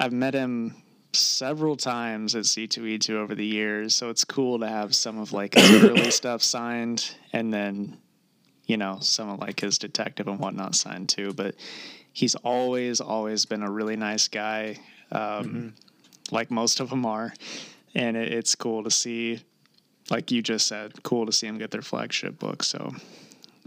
I've 0.00 0.14
met 0.14 0.32
him 0.32 0.74
several 1.12 1.76
times 1.76 2.34
at 2.34 2.44
C2E2 2.44 3.10
over 3.10 3.34
the 3.34 3.44
years, 3.44 3.94
so 3.94 4.08
it's 4.08 4.24
cool 4.24 4.60
to 4.60 4.66
have 4.66 4.94
some 4.94 5.18
of 5.18 5.34
like 5.34 5.52
his 5.52 5.70
early 5.70 6.10
stuff 6.12 6.42
signed 6.42 7.14
and 7.34 7.52
then 7.52 7.98
you 8.64 8.78
know, 8.78 9.00
some 9.02 9.28
of 9.28 9.38
like 9.40 9.60
his 9.60 9.76
detective 9.76 10.28
and 10.28 10.38
whatnot 10.38 10.74
signed 10.74 11.10
too, 11.10 11.34
but 11.34 11.56
he's 12.14 12.36
always 12.36 13.02
always 13.02 13.44
been 13.44 13.62
a 13.62 13.70
really 13.70 13.96
nice 13.96 14.28
guy. 14.28 14.78
Um 15.12 15.74
like 16.34 16.50
most 16.50 16.80
of 16.80 16.90
them 16.90 17.06
are. 17.06 17.32
And 17.94 18.16
it, 18.16 18.32
it's 18.32 18.54
cool 18.54 18.84
to 18.84 18.90
see 18.90 19.40
like 20.10 20.30
you 20.30 20.42
just 20.42 20.66
said, 20.66 21.02
cool 21.02 21.24
to 21.24 21.32
see 21.32 21.46
him 21.46 21.56
get 21.56 21.70
their 21.70 21.80
flagship 21.80 22.38
book. 22.38 22.62
So 22.62 22.94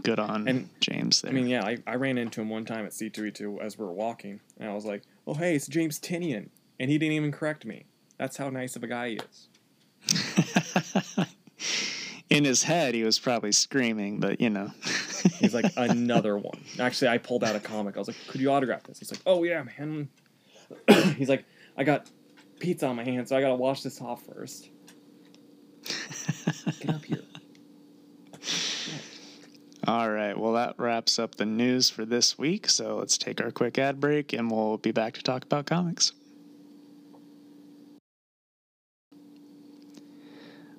good 0.04 0.20
on 0.20 0.46
And, 0.46 0.68
James 0.80 1.22
there. 1.22 1.32
I 1.32 1.34
mean, 1.34 1.48
yeah, 1.48 1.64
I, 1.64 1.78
I 1.86 1.96
ran 1.96 2.16
into 2.16 2.40
him 2.40 2.48
one 2.48 2.64
time 2.64 2.86
at 2.86 2.92
C2E2 2.92 3.60
as 3.60 3.76
we 3.76 3.84
were 3.84 3.92
walking, 3.92 4.38
and 4.60 4.70
I 4.70 4.74
was 4.74 4.84
like, 4.84 5.02
oh, 5.26 5.34
hey, 5.34 5.56
it's 5.56 5.66
James 5.66 5.98
Tinian. 5.98 6.50
And 6.78 6.88
he 6.90 6.98
didn't 6.98 7.14
even 7.14 7.32
correct 7.32 7.64
me. 7.64 7.86
That's 8.18 8.36
how 8.36 8.50
nice 8.50 8.76
of 8.76 8.84
a 8.84 8.86
guy 8.86 9.08
he 9.08 9.16
is. 9.16 9.48
in 12.30 12.44
his 12.44 12.62
head 12.62 12.94
he 12.94 13.02
was 13.02 13.18
probably 13.18 13.50
screaming 13.50 14.20
but 14.20 14.40
you 14.40 14.48
know 14.48 14.70
He's 15.38 15.54
like, 15.54 15.72
another 15.76 16.36
one. 16.38 16.58
Actually, 16.78 17.08
I 17.08 17.18
pulled 17.18 17.44
out 17.44 17.56
a 17.56 17.60
comic. 17.60 17.96
I 17.96 17.98
was 17.98 18.08
like, 18.08 18.16
could 18.28 18.40
you 18.40 18.50
autograph 18.50 18.84
this? 18.84 18.98
He's 18.98 19.10
like, 19.10 19.20
oh, 19.26 19.44
yeah, 19.44 19.64
man. 19.78 20.08
He's 21.16 21.28
like, 21.28 21.44
I 21.76 21.84
got 21.84 22.06
pizza 22.58 22.86
on 22.86 22.96
my 22.96 23.04
hand, 23.04 23.28
so 23.28 23.36
I 23.36 23.40
got 23.40 23.48
to 23.48 23.54
wash 23.54 23.82
this 23.82 24.00
off 24.00 24.24
first. 24.26 24.70
Get 26.80 26.90
up 26.90 27.04
here. 27.04 27.22
all 29.86 30.10
right 30.10 30.36
well 30.36 30.52
that 30.52 30.74
wraps 30.78 31.18
up 31.18 31.36
the 31.36 31.46
news 31.46 31.88
for 31.88 32.04
this 32.04 32.36
week 32.36 32.68
so 32.68 32.96
let's 32.96 33.16
take 33.16 33.40
our 33.40 33.50
quick 33.50 33.78
ad 33.78 33.98
break 33.98 34.34
and 34.34 34.50
we'll 34.50 34.76
be 34.76 34.92
back 34.92 35.14
to 35.14 35.22
talk 35.22 35.44
about 35.44 35.64
comics 35.64 36.12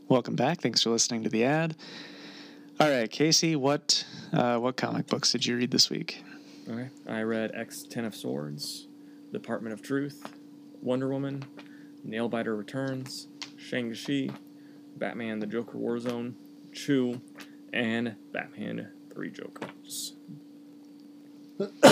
welcome 0.07 0.35
back 0.35 0.61
thanks 0.61 0.83
for 0.83 0.89
listening 0.91 1.23
to 1.23 1.29
the 1.29 1.43
ad 1.43 1.75
all 2.79 2.89
right 2.89 3.09
casey 3.09 3.55
what 3.55 4.05
uh, 4.33 4.57
what 4.57 4.75
comic 4.77 5.07
books 5.07 5.31
did 5.31 5.43
you 5.45 5.55
read 5.57 5.71
this 5.71 5.89
week 5.89 6.23
Okay. 6.69 6.89
I 7.07 7.21
read 7.23 7.51
X 7.55 7.81
Ten 7.81 8.05
of 8.05 8.13
Swords, 8.15 8.87
Department 9.33 9.73
of 9.73 9.81
Truth, 9.81 10.31
Wonder 10.83 11.09
Woman, 11.09 11.43
Nailbiter 12.05 12.57
Returns, 12.57 13.27
Shang-Chi, 13.57 14.29
Batman 14.97 15.39
the 15.39 15.47
Joker 15.47 15.77
Warzone, 15.77 16.33
Chew, 16.73 17.21
and 17.73 18.15
Batman 18.31 18.89
Three 19.13 19.31
Jokers. 19.31 20.15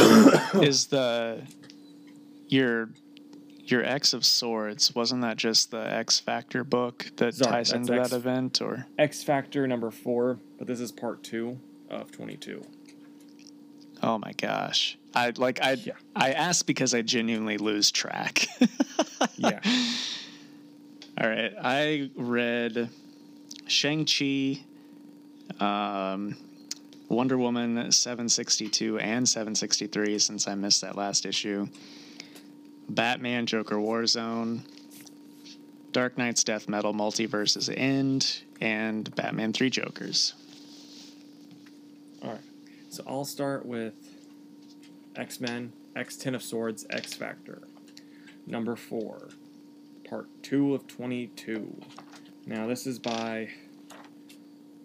is 0.62 0.88
the 0.88 1.42
your 2.48 2.90
your 3.66 3.84
X 3.84 4.14
of 4.14 4.24
Swords 4.24 4.96
wasn't 4.96 5.22
that 5.24 5.36
just 5.36 5.72
the 5.72 5.94
X 5.94 6.20
Factor 6.20 6.64
book 6.64 7.08
that 7.18 7.36
Sorry, 7.36 7.52
ties 7.52 7.74
into 7.74 7.94
X- 7.94 8.10
that 8.10 8.16
event 8.16 8.62
or 8.62 8.86
X 8.98 9.24
Factor 9.24 9.68
number 9.68 9.92
four, 9.92 10.40
but 10.58 10.68
this 10.68 10.80
is 10.80 10.92
part 10.92 11.24
two 11.24 11.60
of 11.90 12.12
twenty-two. 12.12 12.64
Oh 14.04 14.18
my 14.18 14.32
gosh. 14.34 14.98
I 15.16 15.32
like 15.38 15.62
I 15.62 15.74
Yeah. 15.74 15.94
I 16.16 16.34
asked 16.34 16.68
because 16.68 16.94
I 16.94 17.02
genuinely 17.02 17.58
lose 17.58 17.92
track. 17.92 18.48
Yeah. 19.36 19.60
All 21.20 21.28
right. 21.30 21.54
I 21.62 22.10
read 22.16 22.90
Shang-Chi, 23.68 24.64
um, 25.60 26.36
Wonder 27.10 27.38
Woman 27.38 27.92
762 27.92 29.00
and 29.00 29.28
763 29.28 30.20
since 30.20 30.48
I 30.48 30.56
missed 30.56 30.82
that 30.82 30.96
last 30.96 31.26
issue. 31.26 31.68
Batman 32.90 33.46
Joker 33.46 33.76
Warzone, 33.76 34.62
Dark 35.92 36.18
Nights 36.18 36.44
Death 36.44 36.68
Metal 36.70 36.94
Multiverses 36.94 37.74
End, 37.76 38.42
and 38.62 39.14
Batman 39.16 39.54
3 39.54 39.70
Jokers. 39.70 40.34
All 42.24 42.32
right. 42.32 42.42
So 42.90 43.04
I'll 43.06 43.26
start 43.26 43.66
with 43.66 43.94
X 45.16 45.42
Men, 45.42 45.74
X 45.96 46.16
Ten 46.16 46.36
of 46.36 46.42
Swords, 46.42 46.86
X 46.90 47.14
Factor. 47.14 47.62
Number 48.46 48.76
four, 48.76 49.30
part 50.08 50.28
two 50.42 50.74
of 50.74 50.88
22. 50.88 51.82
Now, 52.46 52.66
this 52.66 52.88
is 52.88 52.98
by 52.98 53.50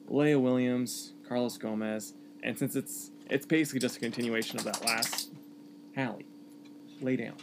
Leah 0.09 0.41
Williams, 0.41 1.13
Carlos 1.29 1.57
Gomez, 1.59 2.15
and 2.43 2.59
since 2.59 2.75
it's 2.75 3.13
it's 3.31 3.47
basically 3.47 3.81
just 3.81 3.97
a 3.97 4.01
continuation 4.01 4.59
of 4.59 4.65
that 4.65 4.85
last 4.85 5.31
Hallie, 5.97 6.27
lay 7.01 7.17
down. 7.17 7.37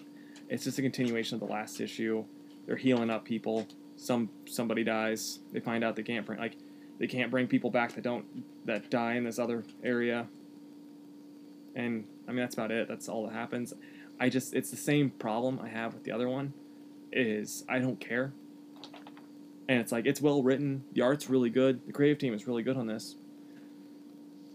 It's 0.49 0.63
just 0.65 0.77
a 0.77 0.81
continuation 0.81 1.35
of 1.35 1.47
the 1.47 1.51
last 1.51 1.79
issue. 1.79 2.25
They're 2.65 2.75
healing 2.75 3.09
up 3.09 3.23
people. 3.23 3.67
Some 3.95 4.29
somebody 4.45 4.83
dies. 4.83 5.39
They 5.53 5.61
find 5.61 5.83
out 5.83 5.95
they 5.95 6.03
can't 6.03 6.25
bring 6.25 6.39
like 6.39 6.57
they 6.99 7.07
can't 7.07 7.31
bring 7.31 7.47
people 7.47 7.69
back 7.69 7.93
that 7.93 8.03
don't 8.03 8.25
that 8.65 8.91
die 8.91 9.13
in 9.13 9.23
this 9.23 9.39
other 9.39 9.63
area. 9.83 10.27
And 11.75 12.05
I 12.27 12.31
mean 12.31 12.39
that's 12.41 12.55
about 12.55 12.71
it. 12.71 12.87
That's 12.87 13.07
all 13.09 13.25
that 13.27 13.33
happens. 13.33 13.73
I 14.19 14.29
just 14.29 14.53
it's 14.53 14.69
the 14.71 14.77
same 14.77 15.11
problem 15.11 15.59
I 15.63 15.69
have 15.69 15.93
with 15.93 16.03
the 16.03 16.11
other 16.11 16.27
one 16.27 16.53
is 17.11 17.63
I 17.69 17.79
don't 17.79 17.99
care. 17.99 18.33
And 19.67 19.79
it's 19.79 19.91
like 19.91 20.05
it's 20.05 20.21
well 20.21 20.41
written, 20.43 20.83
the 20.93 21.01
art's 21.01 21.29
really 21.29 21.49
good, 21.49 21.85
the 21.85 21.93
creative 21.93 22.17
team 22.17 22.33
is 22.33 22.47
really 22.47 22.63
good 22.63 22.75
on 22.77 22.87
this. 22.87 23.15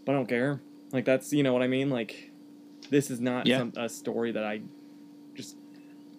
But 0.05 0.11
I 0.13 0.15
don't 0.15 0.27
care. 0.29 0.61
Like 0.91 1.05
that's 1.05 1.31
you 1.33 1.41
know 1.43 1.53
what 1.53 1.61
I 1.63 1.67
mean? 1.67 1.89
Like 1.89 2.31
this 2.89 3.09
is 3.09 3.19
not 3.19 3.47
Yeah. 3.47 3.59
some, 3.59 3.73
a 3.77 3.89
story 3.89 4.31
that 4.33 4.43
I 4.43 4.61
just 5.33 5.55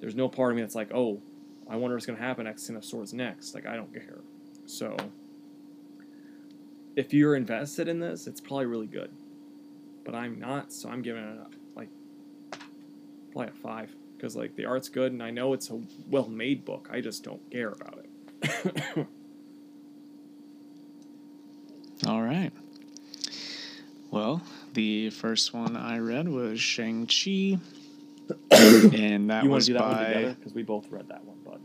there's 0.00 0.14
no 0.16 0.28
part 0.28 0.50
of 0.52 0.56
me 0.56 0.62
that's 0.62 0.74
like, 0.74 0.90
"Oh, 0.92 1.20
I 1.68 1.76
wonder 1.76 1.96
what's 1.96 2.04
going 2.06 2.18
to 2.18 2.22
happen 2.22 2.46
X 2.46 2.66
Ten 2.66 2.76
of 2.76 2.84
Swords 2.84 3.12
next." 3.14 3.54
Like 3.54 3.66
I 3.66 3.76
don't 3.76 3.92
care. 3.92 4.18
So 4.66 4.96
if 6.96 7.14
you're 7.14 7.36
invested 7.36 7.88
in 7.88 8.00
this, 8.00 8.26
it's 8.26 8.40
probably 8.40 8.66
really 8.66 8.86
good. 8.86 9.10
But 10.06 10.14
I'm 10.14 10.38
not, 10.38 10.72
so 10.72 10.88
I'm 10.88 11.02
giving 11.02 11.24
it 11.24 11.36
a, 11.36 11.48
like 11.76 11.88
probably 13.32 13.50
a 13.50 13.54
five 13.60 13.92
because 14.16 14.36
like 14.36 14.54
the 14.54 14.64
art's 14.64 14.88
good 14.88 15.10
and 15.12 15.20
I 15.20 15.32
know 15.32 15.52
it's 15.52 15.68
a 15.68 15.80
well-made 16.08 16.64
book. 16.64 16.88
I 16.92 17.00
just 17.00 17.24
don't 17.24 17.50
care 17.50 17.70
about 17.70 18.06
it. 18.42 19.06
All 22.06 22.22
right. 22.22 22.52
Well, 24.12 24.42
the 24.74 25.10
first 25.10 25.52
one 25.52 25.76
I 25.76 25.98
read 25.98 26.28
was 26.28 26.60
Shang-Chi. 26.60 27.58
and 28.50 29.30
that 29.30 29.44
you 29.44 29.50
want 29.50 29.50
was 29.50 29.66
to 29.66 29.72
do 29.72 29.78
that 29.78 29.82
by. 29.82 30.04
together 30.04 30.34
because 30.34 30.54
we 30.54 30.62
both 30.62 30.88
read 30.90 31.08
that 31.08 31.24
one, 31.24 31.38
bud. 31.44 31.60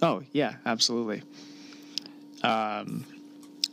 Oh, 0.00 0.22
yeah, 0.32 0.54
absolutely. 0.64 1.22
Um, 2.42 3.04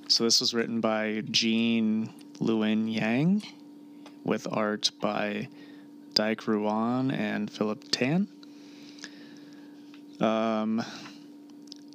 so 0.09 0.25
this 0.25 0.41
was 0.41 0.53
written 0.53 0.81
by 0.81 1.23
Gene 1.31 2.09
Luen 2.39 2.91
Yang 2.91 3.43
with 4.23 4.47
art 4.51 4.91
by 4.99 5.47
Dike 6.13 6.47
Ruan 6.47 7.11
and 7.11 7.49
Philip 7.49 7.83
Tan. 7.91 8.27
Um, 10.19 10.83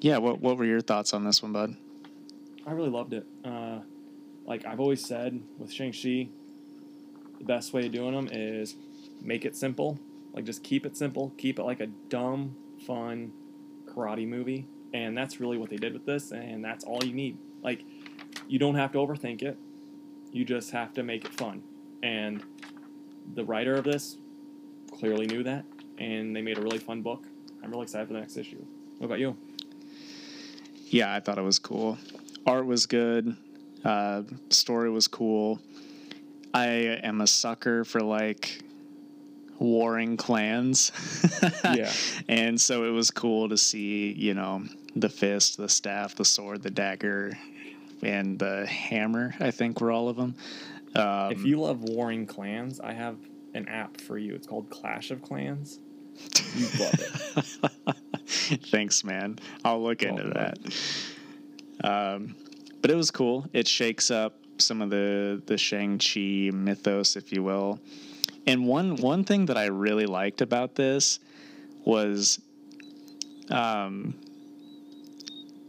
yeah, 0.00 0.18
what, 0.18 0.40
what 0.40 0.56
were 0.56 0.64
your 0.64 0.80
thoughts 0.80 1.12
on 1.14 1.24
this 1.24 1.42
one, 1.42 1.52
bud? 1.52 1.76
I 2.66 2.72
really 2.72 2.90
loved 2.90 3.14
it. 3.14 3.26
Uh, 3.44 3.80
like 4.46 4.66
I've 4.66 4.80
always 4.80 5.04
said 5.04 5.40
with 5.58 5.72
Shang 5.72 5.92
Chi, 5.92 6.28
the 7.38 7.44
best 7.44 7.72
way 7.72 7.86
of 7.86 7.92
doing 7.92 8.14
them 8.14 8.28
is 8.30 8.76
make 9.20 9.44
it 9.44 9.56
simple. 9.56 9.98
Like 10.32 10.44
just 10.44 10.62
keep 10.62 10.86
it 10.86 10.96
simple. 10.96 11.32
Keep 11.38 11.58
it 11.58 11.62
like 11.64 11.80
a 11.80 11.86
dumb, 11.86 12.56
fun 12.86 13.32
karate 13.86 14.26
movie, 14.26 14.66
and 14.92 15.16
that's 15.16 15.40
really 15.40 15.58
what 15.58 15.70
they 15.70 15.76
did 15.76 15.92
with 15.92 16.06
this. 16.06 16.30
And 16.30 16.64
that's 16.64 16.84
all 16.84 17.02
you 17.04 17.12
need. 17.12 17.38
Like 17.62 17.84
you 18.48 18.58
don't 18.58 18.76
have 18.76 18.92
to 18.92 18.98
overthink 18.98 19.42
it. 19.42 19.58
You 20.32 20.44
just 20.44 20.70
have 20.70 20.92
to 20.94 21.02
make 21.02 21.24
it 21.24 21.34
fun. 21.34 21.62
And 22.02 22.42
the 23.34 23.44
writer 23.44 23.74
of 23.74 23.84
this 23.84 24.16
clearly 24.98 25.26
knew 25.26 25.42
that, 25.42 25.64
and 25.98 26.34
they 26.34 26.42
made 26.42 26.58
a 26.58 26.62
really 26.62 26.78
fun 26.78 27.02
book. 27.02 27.24
I'm 27.62 27.70
really 27.70 27.84
excited 27.84 28.06
for 28.06 28.14
the 28.14 28.20
next 28.20 28.36
issue. 28.36 28.64
What 28.98 29.06
about 29.06 29.18
you? 29.18 29.36
Yeah, 30.86 31.14
I 31.14 31.20
thought 31.20 31.38
it 31.38 31.42
was 31.42 31.58
cool. 31.58 31.98
Art 32.46 32.66
was 32.66 32.86
good. 32.86 33.36
Uh, 33.84 34.22
story 34.50 34.90
was 34.90 35.08
cool. 35.08 35.60
I 36.52 36.66
am 36.66 37.20
a 37.20 37.26
sucker 37.26 37.84
for 37.84 38.00
like 38.00 38.62
warring 39.58 40.16
clans. 40.16 40.92
Yeah. 41.62 41.92
And 42.28 42.60
so 42.60 42.84
it 42.84 42.90
was 42.90 43.10
cool 43.10 43.48
to 43.48 43.56
see, 43.56 44.12
you 44.12 44.34
know, 44.34 44.64
the 44.96 45.08
fist, 45.08 45.56
the 45.56 45.68
staff, 45.68 46.16
the 46.16 46.24
sword, 46.24 46.62
the 46.62 46.70
dagger, 46.70 47.38
and 48.02 48.38
the 48.38 48.66
hammer, 48.66 49.34
I 49.40 49.50
think 49.50 49.80
were 49.80 49.90
all 49.92 50.08
of 50.08 50.16
them. 50.16 50.34
Um, 50.94 51.32
If 51.32 51.44
you 51.44 51.60
love 51.60 51.82
warring 51.82 52.26
clans, 52.26 52.80
I 52.80 52.92
have 52.92 53.16
an 53.54 53.68
app 53.68 54.00
for 54.00 54.18
you. 54.18 54.34
It's 54.34 54.46
called 54.46 54.70
Clash 54.70 55.10
of 55.10 55.22
Clans. 55.22 55.78
You 56.54 56.66
love 56.78 56.94
it. 57.86 57.96
Thanks, 58.70 59.04
man. 59.04 59.38
I'll 59.64 59.82
look 59.82 60.02
into 60.02 60.24
that. 60.30 60.58
Um, 61.82 62.34
but 62.82 62.90
it 62.90 62.96
was 62.96 63.10
cool. 63.10 63.46
It 63.52 63.66
shakes 63.68 64.10
up 64.10 64.36
some 64.58 64.82
of 64.82 64.90
the 64.90 65.42
the 65.46 65.56
Shang 65.56 65.98
Chi 65.98 66.50
mythos, 66.52 67.16
if 67.16 67.32
you 67.32 67.42
will. 67.42 67.80
And 68.46 68.66
one 68.66 68.96
one 68.96 69.24
thing 69.24 69.46
that 69.46 69.56
I 69.56 69.66
really 69.66 70.06
liked 70.06 70.40
about 70.40 70.74
this 70.74 71.20
was, 71.84 72.40
um, 73.50 74.14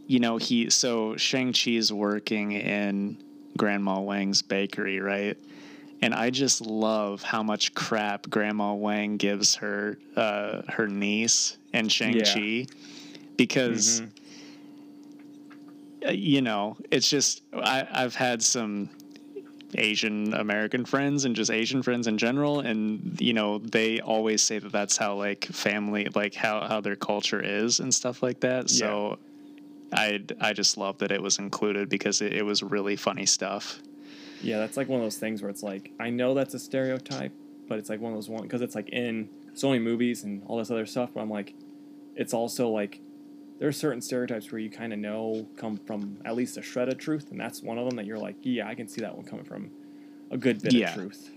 you 0.06 0.18
know, 0.18 0.36
he 0.36 0.70
so 0.70 1.16
Shang 1.16 1.52
Chi's 1.52 1.92
working 1.92 2.52
in 2.52 3.16
Grandma 3.56 4.00
Wang's 4.00 4.42
bakery, 4.42 5.00
right? 5.00 5.36
And 6.00 6.14
I 6.14 6.30
just 6.30 6.60
love 6.60 7.22
how 7.22 7.42
much 7.42 7.74
crap 7.74 8.28
Grandma 8.28 8.74
Wang 8.74 9.16
gives 9.16 9.54
her 9.56 9.98
uh, 10.16 10.62
her 10.68 10.88
niece 10.88 11.56
and 11.72 11.90
Shang 11.90 12.16
Chi 12.34 12.66
because 13.36 14.02
Mhm. 14.02 14.08
uh, 16.08 16.10
you 16.10 16.42
know 16.42 16.76
it's 16.90 17.08
just 17.08 17.42
I, 17.54 17.86
I've 17.90 18.16
had 18.16 18.42
some 18.42 18.90
Asian 19.74 20.34
American 20.34 20.84
friends 20.84 21.24
and 21.24 21.34
just 21.36 21.50
Asian 21.50 21.82
friends 21.82 22.06
in 22.06 22.18
general, 22.18 22.60
and 22.60 23.16
you 23.20 23.32
know 23.32 23.58
they 23.58 24.00
always 24.00 24.42
say 24.42 24.58
that 24.58 24.72
that's 24.72 24.96
how 24.96 25.14
like 25.14 25.44
family 25.46 26.08
like 26.14 26.34
how 26.34 26.66
how 26.66 26.80
their 26.80 26.96
culture 26.96 27.40
is 27.40 27.80
and 27.80 27.94
stuff 27.94 28.22
like 28.22 28.40
that. 28.40 28.68
So. 28.70 29.18
I, 29.92 30.20
I 30.40 30.52
just 30.52 30.76
love 30.76 30.98
that 30.98 31.12
it 31.12 31.22
was 31.22 31.38
included 31.38 31.88
because 31.88 32.20
it, 32.22 32.32
it 32.32 32.42
was 32.42 32.62
really 32.62 32.96
funny 32.96 33.26
stuff. 33.26 33.80
Yeah, 34.42 34.58
that's 34.58 34.76
like 34.76 34.88
one 34.88 35.00
of 35.00 35.04
those 35.04 35.18
things 35.18 35.42
where 35.42 35.50
it's 35.50 35.62
like 35.62 35.92
I 36.00 36.10
know 36.10 36.34
that's 36.34 36.54
a 36.54 36.58
stereotype, 36.58 37.32
but 37.68 37.78
it's 37.78 37.88
like 37.90 38.00
one 38.00 38.12
of 38.12 38.16
those 38.16 38.28
one 38.28 38.42
because 38.42 38.60
it's 38.62 38.74
like 38.74 38.88
in 38.88 39.28
so 39.54 39.68
many 39.68 39.78
movies 39.80 40.24
and 40.24 40.42
all 40.46 40.58
this 40.58 40.70
other 40.70 40.86
stuff. 40.86 41.10
But 41.14 41.20
I'm 41.20 41.30
like, 41.30 41.54
it's 42.16 42.34
also 42.34 42.68
like 42.68 43.00
there 43.58 43.68
are 43.68 43.72
certain 43.72 44.00
stereotypes 44.02 44.50
where 44.50 44.58
you 44.58 44.70
kind 44.70 44.92
of 44.92 44.98
know 44.98 45.46
come 45.56 45.76
from 45.76 46.16
at 46.24 46.34
least 46.34 46.56
a 46.56 46.62
shred 46.62 46.88
of 46.88 46.98
truth, 46.98 47.30
and 47.30 47.38
that's 47.38 47.62
one 47.62 47.78
of 47.78 47.86
them 47.86 47.96
that 47.96 48.06
you're 48.06 48.18
like, 48.18 48.34
yeah, 48.42 48.66
I 48.66 48.74
can 48.74 48.88
see 48.88 49.00
that 49.02 49.14
one 49.16 49.24
coming 49.24 49.44
from 49.44 49.70
a 50.32 50.36
good 50.36 50.60
bit 50.62 50.72
Yeah. 50.72 50.88
of 50.88 50.94
truth. 50.94 51.30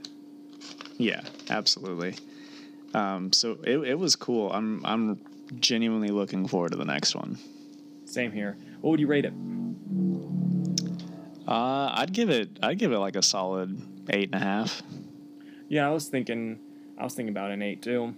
Yeah, 0.98 1.22
absolutely. 1.50 2.16
Um, 2.94 3.34
so 3.34 3.58
it, 3.64 3.78
it 3.80 4.00
was 4.00 4.16
cool. 4.16 4.52
I'm 4.52 4.84
I'm 4.86 5.20
genuinely 5.60 6.08
looking 6.10 6.48
forward 6.48 6.72
to 6.72 6.78
the 6.78 6.86
next 6.86 7.16
one. 7.16 7.38
Same 8.06 8.32
here. 8.32 8.58
What 8.82 8.92
would 8.92 9.00
you 9.00 9.08
rate 9.08 9.26
it? 9.26 9.34
Uh, 11.48 11.92
I'd 11.94 12.12
give 12.12 12.30
it 12.30 12.58
I'd 12.64 12.78
give 12.80 12.92
it 12.92 13.00
like 13.00 13.16
a 13.16 13.22
solid 13.22 13.80
eight 14.10 14.30
and 14.34 14.42
a 14.42 14.46
half. 14.46 14.82
Yeah, 15.68 15.88
I 15.88 15.92
was 15.92 16.08
thinking, 16.08 16.60
I 16.98 17.04
was 17.04 17.14
thinking 17.14 17.34
about 17.34 17.52
an 17.52 17.62
eight 17.62 17.82
too. 17.82 18.16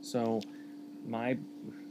So, 0.00 0.40
my 1.06 1.36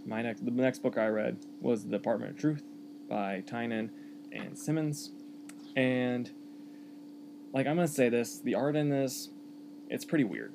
my 0.06 0.22
next 0.22 0.46
the 0.46 0.52
next 0.52 0.80
book 0.80 0.98
I 0.98 1.08
read 1.08 1.38
was 1.60 1.84
The 1.84 1.90
Department 1.90 2.32
of 2.32 2.38
Truth 2.38 2.64
by 3.10 3.44
Tynion 3.46 3.90
and 4.32 4.58
Simmons, 4.58 5.12
and 5.76 6.32
like 7.52 7.68
I'm 7.68 7.76
gonna 7.76 7.88
say 7.88 8.10
this, 8.10 8.40
the 8.40 8.56
art 8.56 8.76
in 8.76 8.90
this, 8.90 9.30
it's 9.90 10.06
pretty 10.06 10.24
weird. 10.24 10.54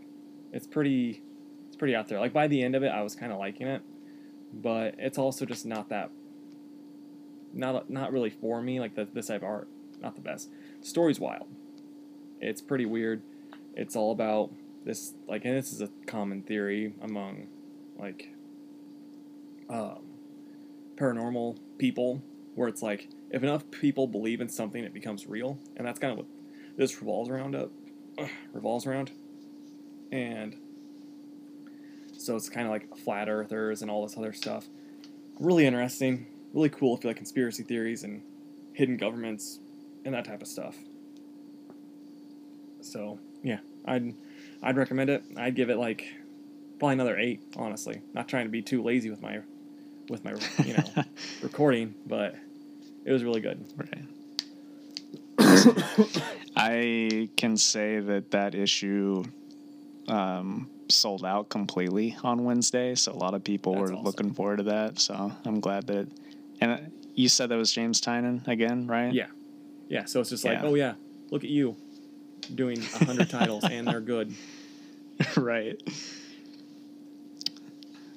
It's 0.53 0.67
pretty, 0.67 1.23
it's 1.67 1.77
pretty 1.77 1.95
out 1.95 2.09
there. 2.09 2.21
Like 2.21 2.33
by 2.33 2.47
the 2.47 2.63
end 2.63 2.75
of 2.75 2.83
it, 2.83 2.89
I 2.89 3.03
was 3.03 3.15
kind 3.15 3.33
of 3.33 3.39
liking 3.39 3.67
it, 3.67 3.83
but 4.53 4.95
it's 4.99 5.19
also 5.19 5.45
just 5.45 5.65
not 5.65 5.89
that 5.91 6.11
not 7.53 7.91
not 7.91 8.13
really 8.13 8.31
for 8.31 8.61
me. 8.61 8.81
Like 8.81 8.95
the, 8.95 9.07
this 9.13 9.27
type 9.29 9.43
of 9.43 9.49
art, 9.49 9.69
not 10.01 10.15
the 10.15 10.21
best. 10.21 10.51
story's 10.81 11.21
wild. 11.21 11.49
It's 12.41 12.61
pretty 12.61 12.87
weird. 12.87 13.23
It's 13.75 13.97
all 13.97 14.13
about 14.13 14.51
this 14.85 15.15
like, 15.29 15.45
and 15.45 15.57
this 15.57 15.73
is 15.73 15.81
a 15.81 15.89
common 16.07 16.43
theory 16.43 16.95
among 17.03 17.49
like 17.99 18.35
um, 19.69 20.03
paranormal 20.97 21.59
people 21.79 22.23
where 22.55 22.69
it's 22.69 22.83
like 22.83 23.09
if 23.31 23.43
enough 23.43 23.71
people 23.71 24.07
believe 24.07 24.41
in 24.41 24.49
something, 24.49 24.83
it 24.83 24.95
becomes 24.95 25.27
real, 25.27 25.59
and 25.77 25.87
that's 25.87 25.99
kind 25.99 26.13
of 26.13 26.19
what 26.19 26.27
this 26.77 27.01
revolves 27.01 27.29
around. 27.29 27.55
Up 27.55 27.71
revolves 28.53 28.87
around, 28.87 29.13
and 30.13 30.57
so 32.17 32.37
it's 32.37 32.49
kind 32.49 32.67
of 32.67 32.71
like 32.71 32.97
flat 32.99 33.29
earthers 33.29 33.83
and 33.83 33.91
all 33.91 34.07
this 34.07 34.17
other 34.17 34.33
stuff. 34.33 34.67
Really 35.39 35.67
interesting, 35.67 36.27
really 36.53 36.69
cool 36.69 36.97
if 36.97 37.05
you 37.05 37.09
like 37.09 37.17
conspiracy 37.17 37.63
theories 37.63 38.05
and 38.05 38.23
hidden 38.73 38.97
governments 38.97 39.59
and 40.05 40.15
that 40.15 40.25
type 40.25 40.43
of 40.43 40.49
stuff. 40.49 40.77
So 42.83 43.19
yeah, 43.43 43.61
I'd 43.87 44.15
I'd 44.63 44.77
recommend 44.77 45.11
it. 45.11 45.25
I'd 45.37 45.55
give 45.55 45.71
it 45.71 45.77
like 45.77 46.07
probably 46.79 46.95
another 46.95 47.17
eight. 47.17 47.41
Honestly, 47.57 48.03
not 48.13 48.29
trying 48.29 48.45
to 48.45 48.51
be 48.51 48.63
too 48.63 48.83
lazy 48.83 49.11
with 49.11 49.23
my 49.23 49.41
with 50.09 50.25
my 50.25 50.35
you 50.65 50.75
know 50.75 51.05
recording, 51.43 51.95
but 52.07 52.35
it 53.05 53.13
was 53.13 53.25
really 53.25 53.41
good. 53.41 53.65
Right. 53.77 54.05
I 56.57 57.29
can 57.37 57.57
say 57.57 58.01
that 58.01 58.33
that 58.33 58.55
issue 58.55 59.25
um, 60.11 60.69
sold 60.89 61.25
out 61.25 61.49
completely 61.49 62.17
on 62.23 62.45
Wednesday, 62.45 62.95
so 62.95 63.13
a 63.13 63.15
lot 63.15 63.35
of 63.35 63.45
people 63.45 63.75
That's 63.75 63.81
were 63.91 63.95
awesome. 63.95 64.05
looking 64.05 64.35
forward 64.35 64.57
to 64.59 64.63
that. 64.65 64.99
So 64.99 65.33
I'm 65.45 65.61
glad 65.61 65.87
that. 65.87 66.09
And 66.61 66.73
uh, 66.73 66.79
you 67.15 67.29
said 67.29 67.49
that 67.51 67.57
was 67.57 67.73
James 67.73 68.01
Tynion 68.01 68.47
again, 68.49 68.87
right? 68.87 69.13
Yeah, 69.13 69.27
yeah. 69.89 70.05
So 70.05 70.21
it's 70.21 70.31
just 70.31 70.45
like, 70.45 70.59
Yeah. 70.61 70.69
oh 70.69 70.75
yeah, 70.75 70.95
look 71.31 71.45
at 71.45 71.51
you 71.51 71.77
doing 72.55 72.79
a 73.01 73.05
hundred 73.05 73.31
titles 73.39 73.65
and 73.65 73.87
they're 73.87 74.01
good. 74.01 74.35
right. 75.37 75.81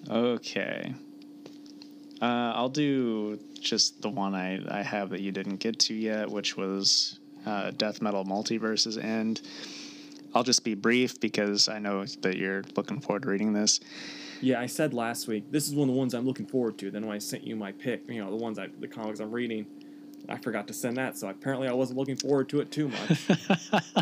Okay. 0.10 0.94
Uh, 2.22 2.54
I'll 2.56 2.70
do 2.70 3.40
just 3.60 4.02
the 4.02 4.10
one 4.10 4.34
I, 4.36 4.62
I 4.70 4.82
have 4.82 5.10
that 5.10 5.20
you 5.22 5.32
didn't 5.32 5.58
get 5.58 5.80
to 5.80 5.94
yet, 5.94 6.30
which 6.30 6.56
was 6.56 7.20
uh, 7.46 7.72
Death 7.72 8.02
Metal 8.02 8.24
Multiverses 8.26 9.02
End. 9.02 9.42
I'll 10.36 10.44
just 10.44 10.64
be 10.64 10.76
brief 10.76 11.20
because 11.20 11.70
I 11.70 11.80
know 11.80 12.06
that 12.22 12.38
you're 12.38 12.64
looking 12.76 13.00
forward 13.00 13.24
to 13.24 13.30
reading 13.30 13.54
this. 13.54 13.80
Yeah, 14.42 14.60
I 14.60 14.66
said 14.66 14.94
last 14.94 15.28
week 15.28 15.52
this 15.52 15.68
is 15.68 15.76
one 15.76 15.90
of 15.90 15.96
the 15.96 16.00
ones 16.00 16.14
I'm 16.14 16.26
looking 16.26 16.46
forward 16.46 16.78
to. 16.80 16.92
Then 16.92 17.06
when 17.06 17.16
I 17.16 17.20
sent 17.20 17.44
you 17.44 17.56
my 17.56 17.72
pick, 17.72 18.10
you 18.10 18.24
know, 18.24 18.30
the 18.30 18.36
ones 18.36 18.60
I 18.60 18.68
the 18.80 18.88
comics 18.88 19.20
I'm 19.20 19.32
reading, 19.32 19.66
I 20.28 20.38
forgot 20.38 20.68
to 20.68 20.74
send 20.74 20.98
that, 20.98 21.18
so 21.18 21.30
apparently 21.30 21.68
I 21.68 21.74
wasn't 21.74 22.00
looking 22.00 22.18
forward 22.18 22.50
to 22.50 22.62
it 22.62 22.72
too 22.72 22.90
much. 22.90 23.30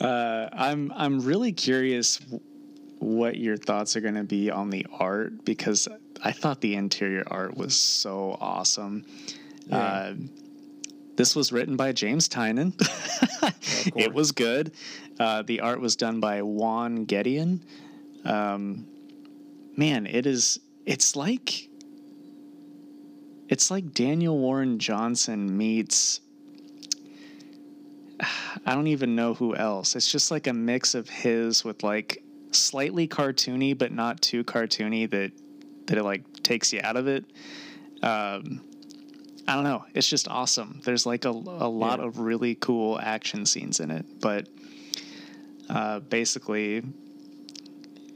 Uh, 0.00 0.48
I'm 0.52 0.92
I'm 0.94 1.20
really 1.20 1.52
curious 1.52 2.20
what 2.98 3.36
your 3.36 3.56
thoughts 3.56 3.96
are 3.96 4.00
going 4.00 4.14
to 4.14 4.24
be 4.24 4.50
on 4.50 4.70
the 4.70 4.86
art 4.92 5.44
because 5.44 5.88
I 6.22 6.32
thought 6.32 6.60
the 6.60 6.74
interior 6.74 7.24
art 7.26 7.56
was 7.56 7.78
so 7.78 8.36
awesome. 8.40 9.04
Yeah. 9.66 9.76
Uh, 9.76 10.14
this 11.18 11.34
was 11.34 11.50
written 11.50 11.76
by 11.76 11.90
James 11.90 12.28
Tynion. 12.28 12.72
it 13.96 14.14
was 14.14 14.30
good. 14.30 14.72
Uh, 15.18 15.42
the 15.42 15.58
art 15.60 15.80
was 15.80 15.96
done 15.96 16.20
by 16.20 16.42
Juan 16.42 17.06
Gedeon. 17.06 17.60
Um, 18.24 18.86
man, 19.76 20.06
it 20.06 20.26
is. 20.26 20.60
It's 20.86 21.16
like. 21.16 21.68
It's 23.48 23.68
like 23.68 23.92
Daniel 23.94 24.38
Warren 24.38 24.78
Johnson 24.78 25.58
meets. 25.58 26.20
I 28.64 28.74
don't 28.74 28.86
even 28.86 29.16
know 29.16 29.34
who 29.34 29.56
else. 29.56 29.96
It's 29.96 30.10
just 30.10 30.30
like 30.30 30.46
a 30.46 30.52
mix 30.52 30.94
of 30.94 31.08
his 31.08 31.64
with 31.64 31.82
like 31.82 32.22
slightly 32.52 33.08
cartoony, 33.08 33.76
but 33.76 33.90
not 33.90 34.20
too 34.20 34.44
cartoony 34.44 35.10
that 35.10 35.32
that 35.86 35.98
it 35.98 36.04
like 36.04 36.44
takes 36.44 36.72
you 36.72 36.80
out 36.84 36.96
of 36.96 37.08
it. 37.08 37.24
Um, 38.04 38.60
I 39.48 39.54
don't 39.54 39.64
know. 39.64 39.86
It's 39.94 40.06
just 40.06 40.28
awesome. 40.28 40.82
There's 40.84 41.06
like 41.06 41.24
a, 41.24 41.30
a 41.30 41.32
lot 41.32 42.00
Yeah. 42.00 42.04
of 42.06 42.18
really 42.18 42.54
cool 42.54 43.00
action 43.00 43.46
scenes 43.46 43.80
in 43.80 43.90
it, 43.90 44.04
but 44.20 44.46
uh, 45.70 46.00
basically 46.00 46.82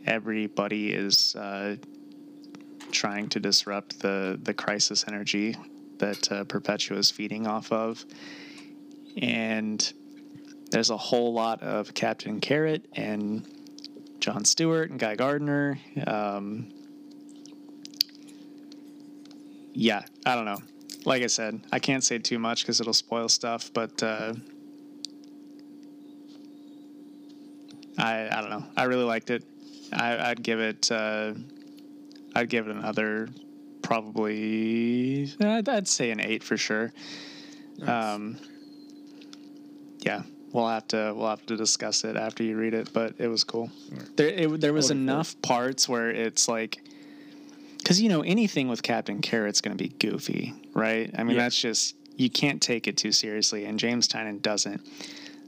everybody 0.05 0.93
is 0.93 1.35
uh, 1.35 1.77
trying 2.91 3.31
to 3.31 3.41
disrupt 3.41 4.01
the 4.01 4.39
the 4.43 4.53
crisis 4.53 5.07
energy 5.09 5.57
that 5.99 6.31
uh, 6.31 6.45
Perpetua 6.45 6.99
is 6.99 7.11
feeding 7.11 7.47
off 7.47 7.73
of, 7.73 8.05
and 9.17 9.91
there's 10.71 10.91
a 10.91 10.97
whole 10.99 11.33
lot 11.33 11.63
of 11.63 11.95
Captain 11.95 12.41
Carrot 12.41 12.87
and 12.95 13.47
John 14.21 14.45
Stewart 14.45 14.91
and 14.91 14.99
Guy 15.01 15.15
Gardner. 15.15 15.79
Um, 16.07 16.71
yeah, 19.73 20.03
I 20.27 20.35
don't 20.35 20.45
know. 20.45 20.59
Like 21.05 21.23
I 21.23 21.27
said, 21.27 21.61
I 21.73 21.79
can't 21.79 22.05
say 22.05 22.19
too 22.19 22.39
much 22.39 22.63
because 22.63 22.81
it'll 22.81 22.93
spoil 22.93 23.29
stuff, 23.29 23.71
but 23.75 24.03
uh, 24.03 24.35
I 27.99 28.29
I 28.31 28.41
don't 28.41 28.51
know. 28.51 28.65
I 28.77 28.85
really 28.85 29.05
liked 29.05 29.31
it. 29.31 29.45
I, 29.93 30.31
I'd 30.31 30.43
give 30.43 30.61
it. 30.61 30.91
Uh, 30.91 31.35
I'd 32.35 32.49
give 32.49 32.69
it 32.69 32.77
another, 32.77 33.29
probably. 33.83 35.31
I'd, 35.41 35.69
I'd 35.69 35.89
say 35.89 36.11
an 36.11 36.21
eight 36.21 36.43
for 36.43 36.57
sure. 36.57 36.93
Nice. 37.79 37.89
Um, 37.89 38.39
yeah, 40.01 40.23
we'll 40.53 40.69
have 40.69 40.87
to 40.89 41.13
we'll 41.17 41.29
have 41.29 41.45
to 41.47 41.57
discuss 41.57 42.05
it 42.05 42.17
after 42.17 42.43
you 42.43 42.57
read 42.57 42.75
it, 42.75 42.93
but 42.93 43.15
it 43.19 43.29
was 43.29 43.45
cool. 43.45 43.71
Alright. 43.91 44.17
There 44.17 44.29
it, 44.29 44.61
there 44.61 44.73
was 44.73 44.89
forward. 44.89 45.03
enough 45.03 45.41
parts 45.43 45.89
where 45.89 46.11
it's 46.11 46.49
like, 46.49 46.83
because 47.83 48.01
you 48.01 48.09
know 48.09 48.23
anything 48.23 48.69
with 48.69 48.83
Captain 48.83 49.21
Carrot's 49.21 49.61
going 49.61 49.77
to 49.77 49.83
be 49.83 49.89
goofy, 49.91 50.55
right? 50.75 51.11
I 51.17 51.23
mean 51.25 51.37
Yeah. 51.37 51.43
that's 51.45 51.59
just 51.61 51.97
you 52.17 52.29
can't 52.31 52.61
take 52.63 52.87
it 52.87 52.97
too 52.97 53.11
seriously, 53.13 53.65
and 53.65 53.79
James 53.79 54.07
Tynion 54.09 54.41
doesn't. 54.43 54.81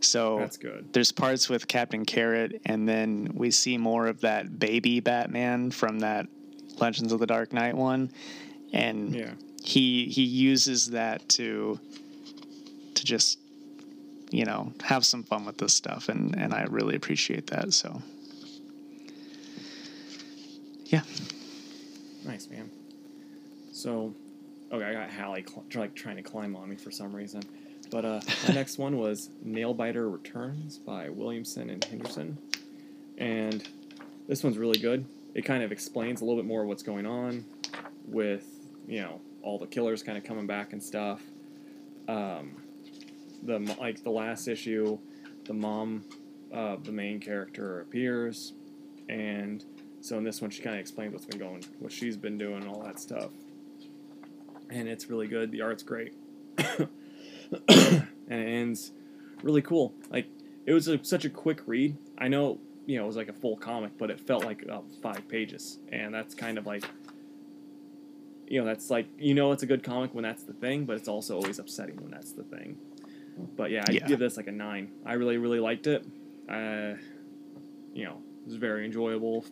So 0.01 0.39
That's 0.39 0.57
good. 0.59 0.93
there's 0.93 1.13
parts 1.13 1.49
with 1.49 1.67
Captain 1.69 2.05
Carrot, 2.05 2.61
and 2.67 2.87
then 2.89 3.31
we 3.35 3.51
see 3.51 3.79
more 3.79 4.07
of 4.07 4.21
that 4.23 4.59
baby 4.59 5.01
Batman 5.01 5.71
from 5.71 6.01
that 6.01 6.27
Legends 6.79 7.13
of 7.13 7.21
the 7.21 7.27
Dark 7.27 7.53
Knight 7.53 7.75
one, 7.77 8.11
and 8.73 9.15
Yeah. 9.15 9.31
he 9.63 10.07
he 10.07 10.25
uses 10.25 10.91
that 10.91 11.27
to 11.31 11.79
to 12.95 13.05
just 13.05 13.39
you 14.31 14.45
know 14.45 14.73
have 14.83 15.05
some 15.07 15.23
fun 15.23 15.45
with 15.47 15.59
this 15.59 15.75
stuff, 15.75 16.09
and 16.09 16.35
and 16.37 16.53
I 16.53 16.65
really 16.65 16.97
appreciate 16.97 17.47
that. 17.49 17.73
So 17.73 18.03
yeah, 20.87 21.03
Nice, 22.25 22.49
man. 22.49 22.71
So, 23.73 24.15
okay, 24.73 24.85
I 24.85 24.93
got 24.93 25.11
Hallie 25.11 25.45
like 25.75 25.95
trying 25.95 26.17
to 26.17 26.23
climb 26.23 26.57
on 26.57 26.69
me 26.69 26.77
for 26.77 26.91
some 26.91 27.15
reason. 27.15 27.43
But 27.91 28.05
uh, 28.05 28.21
my 28.49 28.55
next 28.55 28.79
one 28.79 28.97
was 28.97 29.31
Nailbiter 29.47 30.11
Returns 30.11 30.79
by 30.79 31.11
Williamson 31.11 31.71
and 31.71 31.85
Henderson, 31.85 32.39
and 33.19 33.67
this 34.27 34.43
one's 34.43 34.59
really 34.59 34.79
good. 34.79 35.05
It 35.35 35.45
kind 35.45 35.63
of 35.63 35.71
explains 35.71 36.21
a 36.21 36.25
little 36.25 36.41
bit 36.41 36.47
more 36.47 36.63
of 36.63 36.69
what's 36.69 36.83
going 36.83 37.07
on 37.07 37.45
with 38.07 38.47
you 38.87 39.01
know 39.01 39.21
all 39.43 39.59
the 39.59 39.67
killers 39.67 40.03
kind 40.03 40.17
of 40.17 40.25
coming 40.25 40.47
back 40.47 40.73
and 40.73 40.83
stuff. 40.83 41.21
Um, 42.09 42.63
the 43.43 43.59
like 43.79 44.03
the 44.03 44.11
last 44.11 44.49
issue, 44.49 44.99
the 45.45 45.55
mom 45.55 46.05
of 46.53 46.85
the 46.85 46.93
main 46.93 47.21
character 47.21 47.81
appears, 47.81 48.55
and 49.09 49.65
so 50.05 50.19
in 50.19 50.25
this 50.25 50.43
one, 50.43 50.51
she 50.51 50.61
kind 50.61 50.77
of 50.77 50.81
explains 50.81 51.15
what's 51.15 51.25
been 51.25 51.39
going, 51.39 51.65
what 51.79 51.91
she's 51.91 52.15
been 52.15 52.37
doing, 52.37 52.69
all 52.69 52.83
that 52.83 53.01
stuff. 53.01 53.31
And 54.69 54.87
it's 54.87 55.09
really 55.09 55.27
good. 55.27 55.51
The 55.51 55.63
art's 55.63 55.83
great, 55.83 56.13
and 56.59 56.89
it 57.69 58.05
ends 58.29 58.93
really 59.43 59.63
cool. 59.63 59.95
Like 60.11 60.27
it 60.67 60.75
was 60.75 60.89
a, 60.89 61.03
such 61.03 61.25
a 61.25 61.31
quick 61.31 61.63
read. 61.65 61.97
I 62.19 62.29
know 62.29 62.61
you 62.85 62.99
know 62.99 63.05
it 63.05 63.07
was 63.07 63.17
like 63.17 63.29
a 63.29 63.33
full 63.33 63.57
comic, 63.57 63.97
but 63.97 64.11
it 64.11 64.21
felt 64.21 64.45
like 64.45 64.69
uh, 64.71 64.81
five 65.03 65.27
pages, 65.27 65.79
and 65.91 66.13
that's 66.13 66.35
kind 66.35 66.59
of 66.59 66.67
like 66.67 66.85
you 68.47 68.61
know 68.61 68.67
that's 68.67 68.91
like 68.91 69.07
you 69.19 69.33
know 69.33 69.53
it's 69.53 69.63
a 69.63 69.67
good 69.67 69.83
comic 69.83 70.13
when 70.13 70.23
that's 70.25 70.43
the 70.43 70.53
thing, 70.53 70.85
but 70.85 70.97
it's 70.97 71.09
also 71.09 71.37
always 71.37 71.59
upsetting 71.59 71.97
when 71.97 72.11
that's 72.11 72.33
the 72.33 72.45
thing. 72.45 72.77
But 73.57 73.71
yeah, 73.71 73.85
I 73.89 73.93
Yeah. 73.93 74.07
give 74.07 74.19
this 74.19 74.37
like 74.37 74.49
a 74.49 74.53
nine. 74.53 74.91
I 75.07 75.15
really 75.15 75.39
really 75.39 75.61
liked 75.61 75.87
it. 75.87 76.05
Uh, 76.47 76.95
you 77.95 78.05
know, 78.05 78.19
it 78.43 78.47
was 78.49 78.57
very 78.57 78.85
enjoyable 78.85 79.47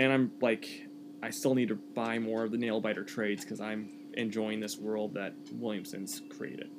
and 0.00 0.10
I'm 0.10 0.32
like, 0.40 0.86
I 1.22 1.28
still 1.28 1.54
need 1.54 1.68
to 1.68 1.74
buy 1.74 2.18
more 2.18 2.42
of 2.42 2.52
the 2.52 2.56
Nailbiter 2.56 3.06
trades 3.06 3.44
because 3.44 3.60
I'm 3.60 3.90
enjoying 4.14 4.58
this 4.58 4.78
world 4.78 5.12
that 5.14 5.34
Williamson's 5.52 6.22
created. 6.30 6.70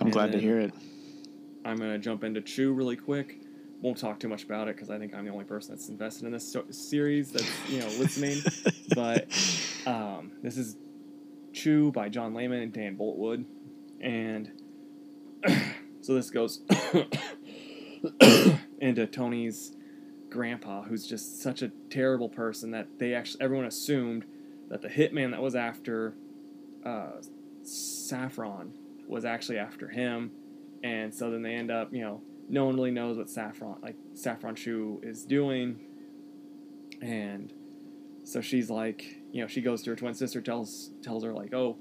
I'm 0.00 0.08
And 0.08 0.12
glad 0.12 0.32
to 0.32 0.40
hear 0.40 0.58
it. 0.58 0.74
I'm 1.64 1.76
gonna 1.76 1.98
jump 1.98 2.24
into 2.24 2.40
Chew 2.40 2.72
really 2.72 2.96
quick. 2.96 3.40
Won't 3.80 3.98
talk 3.98 4.18
too 4.18 4.28
much 4.28 4.42
about 4.42 4.66
it 4.66 4.74
because 4.74 4.90
I 4.90 4.98
think 4.98 5.14
I'm 5.14 5.24
the 5.24 5.30
only 5.30 5.44
person 5.44 5.74
that's 5.76 5.88
invested 5.88 6.24
in 6.26 6.32
this 6.32 6.52
so- 6.52 6.64
series 6.70 7.30
that's 7.30 7.70
you 7.70 7.78
know 7.78 7.86
listening. 7.86 8.38
but 8.96 9.28
um, 9.86 10.32
this 10.42 10.58
is 10.58 10.76
Chew 11.52 11.92
by 11.92 12.08
John 12.08 12.34
Layman 12.34 12.62
and 12.62 12.72
Dan 12.72 12.96
Boltwood, 12.98 13.44
and 14.00 14.50
so 16.00 16.14
this 16.14 16.30
goes 16.30 16.62
into 18.80 19.06
Tony's 19.06 19.75
grandpa 20.30 20.82
who's 20.82 21.06
just 21.06 21.40
such 21.40 21.62
a 21.62 21.70
terrible 21.90 22.28
person 22.28 22.70
that 22.72 22.86
they 22.98 23.14
actually 23.14 23.40
everyone 23.40 23.66
assumed 23.66 24.24
that 24.68 24.82
the 24.82 24.88
hitman 24.88 25.30
that 25.30 25.40
was 25.40 25.54
after 25.54 26.14
uh, 26.84 27.20
Saffron 27.62 28.72
was 29.08 29.24
actually 29.24 29.58
after 29.58 29.88
him, 29.88 30.30
and 30.82 31.14
so 31.14 31.30
then 31.30 31.42
they 31.42 31.54
end 31.54 31.70
up 31.70 31.92
you 31.92 32.00
know 32.00 32.22
no 32.48 32.64
one 32.64 32.76
really 32.76 32.90
knows 32.90 33.16
what 33.16 33.28
Saffron 33.28 33.76
like 33.82 33.96
Saffron 34.14 34.54
Shu 34.54 35.00
is 35.02 35.24
doing, 35.24 35.80
and 37.02 37.52
so 38.24 38.40
she's 38.40 38.70
like 38.70 39.18
you 39.32 39.42
know 39.42 39.48
she 39.48 39.60
goes 39.60 39.82
to 39.82 39.90
her 39.90 39.96
twin 39.96 40.14
sister 40.14 40.40
tells 40.40 40.90
tells 41.02 41.24
her 41.24 41.32
like 41.32 41.52
oh 41.52 41.76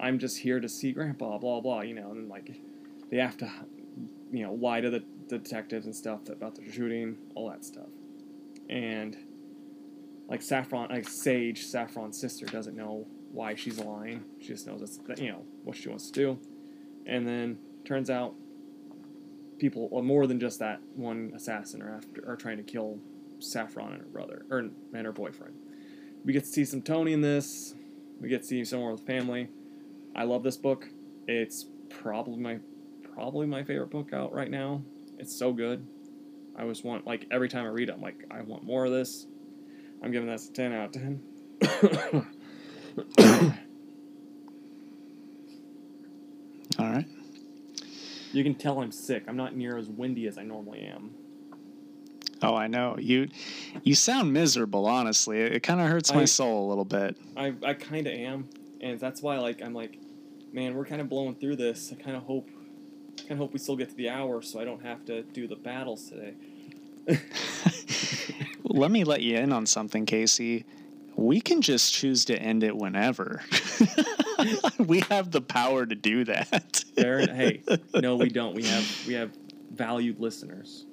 I'm 0.00 0.18
just 0.18 0.38
here 0.38 0.60
to 0.60 0.68
see 0.68 0.92
grandpa 0.92 1.38
blah 1.38 1.60
blah 1.60 1.80
you 1.82 1.94
know 1.94 2.10
and 2.10 2.22
then 2.22 2.28
like 2.28 2.60
they 3.10 3.18
have 3.18 3.36
to 3.38 3.50
you 4.30 4.44
know 4.44 4.54
lie 4.54 4.80
to 4.80 4.90
the 4.90 5.02
detectives 5.28 5.86
and 5.86 5.94
stuff 5.94 6.28
about 6.28 6.54
the 6.54 6.72
shooting 6.72 7.16
all 7.34 7.50
that 7.50 7.64
stuff 7.64 7.88
and 8.68 9.16
like 10.28 10.42
Saffron 10.42 10.88
like 10.90 11.08
Sage 11.08 11.64
Saffron's 11.64 12.18
sister 12.18 12.46
doesn't 12.46 12.76
know 12.76 13.06
why 13.32 13.54
she's 13.54 13.78
lying 13.78 14.24
she 14.40 14.48
just 14.48 14.66
knows 14.66 14.82
it's 14.82 14.98
you 15.20 15.30
know 15.30 15.44
what 15.64 15.76
she 15.76 15.88
wants 15.88 16.10
to 16.10 16.12
do 16.12 16.38
and 17.06 17.26
then 17.26 17.58
turns 17.84 18.10
out 18.10 18.34
people 19.58 19.88
well, 19.90 20.02
more 20.02 20.26
than 20.26 20.40
just 20.40 20.58
that 20.60 20.80
one 20.94 21.32
assassin 21.34 21.82
are 21.82 21.96
after 21.96 22.28
are 22.28 22.36
trying 22.36 22.56
to 22.56 22.62
kill 22.62 22.98
Saffron 23.38 23.92
and 23.92 24.00
her 24.00 24.08
brother 24.08 24.44
or 24.50 24.58
and 24.58 25.06
her 25.06 25.12
boyfriend 25.12 25.54
we 26.24 26.32
get 26.32 26.44
to 26.44 26.50
see 26.50 26.64
some 26.64 26.82
Tony 26.82 27.12
in 27.12 27.20
this. 27.20 27.74
We 28.20 28.28
get 28.28 28.42
to 28.42 28.46
see 28.46 28.64
some 28.64 28.80
more 28.80 28.92
with 28.92 29.06
family. 29.06 29.48
I 30.14 30.24
love 30.24 30.42
this 30.42 30.56
book. 30.56 30.86
It's 31.26 31.66
probably 31.88 32.38
my 32.38 32.58
probably 33.18 33.48
my 33.48 33.64
favorite 33.64 33.90
book 33.90 34.12
out 34.12 34.32
right 34.32 34.48
now. 34.48 34.80
It's 35.18 35.36
so 35.36 35.52
good. 35.52 35.84
I 36.56 36.62
always 36.62 36.84
want 36.84 37.04
like 37.04 37.26
every 37.32 37.48
time 37.48 37.64
I 37.64 37.68
read 37.68 37.88
it, 37.88 37.92
I'm 37.92 38.00
like, 38.00 38.24
I 38.30 38.42
want 38.42 38.62
more 38.62 38.84
of 38.84 38.92
this. 38.92 39.26
I'm 40.02 40.12
giving 40.12 40.28
this 40.28 40.48
a 40.48 40.52
ten 40.52 40.72
out 40.72 40.86
of 40.86 40.92
ten. 40.92 41.20
All 46.78 46.86
right. 46.86 47.06
You 48.32 48.44
can 48.44 48.54
tell 48.54 48.80
I'm 48.80 48.92
sick. 48.92 49.24
I'm 49.26 49.36
not 49.36 49.56
near 49.56 49.76
as 49.76 49.88
windy 49.88 50.28
as 50.28 50.38
I 50.38 50.44
normally 50.44 50.82
am. 50.82 51.10
Oh, 52.40 52.54
I 52.54 52.68
know 52.68 52.96
you. 53.00 53.28
You 53.82 53.96
sound 53.96 54.32
miserable. 54.32 54.86
Honestly, 54.86 55.40
it, 55.40 55.54
it 55.56 55.62
kind 55.64 55.80
of 55.80 55.88
hurts 55.88 56.14
my 56.14 56.22
I- 56.22 56.26
soul 56.26 56.68
a 56.68 56.68
little 56.68 56.84
bit. 56.84 57.16
I, 57.36 57.52
I 57.64 57.74
kind 57.74 58.06
of 58.06 58.12
am, 58.12 58.48
and 58.80 59.00
that's 59.00 59.22
why 59.22 59.38
like 59.38 59.60
I'm 59.60 59.74
like, 59.74 59.98
man, 60.52 60.76
we're 60.76 60.86
kind 60.86 61.00
of 61.00 61.08
blowing 61.08 61.34
through 61.34 61.56
this. 61.56 61.92
I 61.92 62.00
kind 62.00 62.16
of 62.16 62.22
hope, 62.22 62.48
kind 63.28 63.40
of 63.40 63.44
hope 63.44 63.52
we 63.52 63.58
still 63.58 63.76
get 63.76 63.90
to 63.90 63.94
the 63.94 64.08
hour, 64.08 64.40
so 64.40 64.58
I 64.58 64.64
don't 64.64 64.82
have 64.82 65.04
to 65.06 65.22
do 65.22 65.46
the 65.46 65.56
battles 65.56 66.08
today. 66.08 66.34
Let 68.64 68.90
me 68.90 69.04
let 69.04 69.22
you 69.22 69.36
in 69.36 69.52
on 69.52 69.66
something, 69.66 70.06
Casey. 70.06 70.64
We 71.14 71.40
can 71.40 71.60
just 71.60 71.92
choose 71.92 72.24
to 72.26 72.40
end 72.40 72.62
it 72.62 72.76
whenever. 72.76 73.42
we 74.78 75.00
have 75.10 75.30
the 75.30 75.40
power 75.40 75.84
to 75.84 75.94
do 75.94 76.24
that. 76.24 76.84
Fair, 76.94 77.26
hey, 77.34 77.62
no, 77.94 78.16
we 78.16 78.28
don't. 78.28 78.54
We 78.54 78.64
have 78.64 79.06
we 79.06 79.14
have 79.14 79.32
valued 79.72 80.20
listeners. 80.20 80.86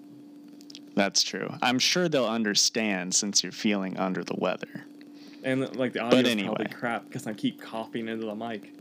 That's 0.95 1.21
true. 1.21 1.53
I'm 1.61 1.79
sure 1.79 2.09
they'll 2.09 2.25
understand 2.25 3.13
since 3.13 3.43
you're 3.43 3.51
feeling 3.51 3.97
under 3.97 4.23
the 4.23 4.35
weather. 4.37 4.85
And 5.43 5.75
like 5.75 5.93
the 5.93 5.99
audio 5.99 6.19
anyway. 6.19 6.55
probably 6.55 6.73
crap 6.73 7.05
because 7.05 7.27
I 7.27 7.33
keep 7.33 7.61
coughing 7.61 8.07
into 8.07 8.25
the 8.25 8.35
mic. 8.35 8.73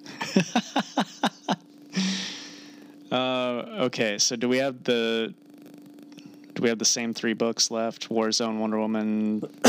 Uh, 3.15 3.85
okay, 3.85 4.19
so 4.19 4.35
do 4.35 4.49
we 4.49 4.59
have 4.59 4.83
the 4.83 5.33
do 6.55 6.63
we 6.63 6.69
have 6.69 6.81
the 6.81 6.85
same 6.85 7.15
three 7.15 7.33
books 7.33 7.71
left? 7.71 8.09
Warzone, 8.09 8.59
Wonder 8.59 8.81
Woman, 8.81 9.41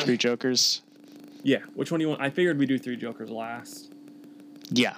Three 0.00 0.18
Jokers. 0.18 0.82
Yeah, 1.42 1.60
which 1.74 1.90
one 1.90 2.00
do 2.00 2.04
you 2.04 2.10
want? 2.10 2.20
I 2.20 2.28
figured 2.28 2.58
we 2.58 2.66
do 2.66 2.78
three 2.78 2.96
Jokers 2.96 3.30
last. 3.30 3.90
Yeah. 4.70 4.96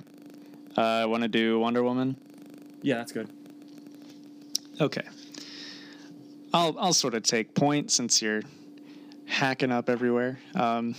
Uh, 0.76 0.80
I 0.80 1.04
want 1.04 1.22
to 1.22 1.28
do 1.28 1.60
Wonder 1.60 1.84
Woman. 1.84 2.16
Yeah, 2.82 2.96
that's 2.96 3.12
good. 3.12 3.30
Okay. 4.80 5.06
I'll 6.52 6.76
I'll 6.80 6.92
sort 6.92 7.14
of 7.14 7.22
take 7.22 7.54
point 7.54 7.92
since 7.92 8.20
you're 8.20 8.42
hacking 9.26 9.70
up 9.70 9.88
everywhere. 9.88 10.40
Um, 10.56 10.96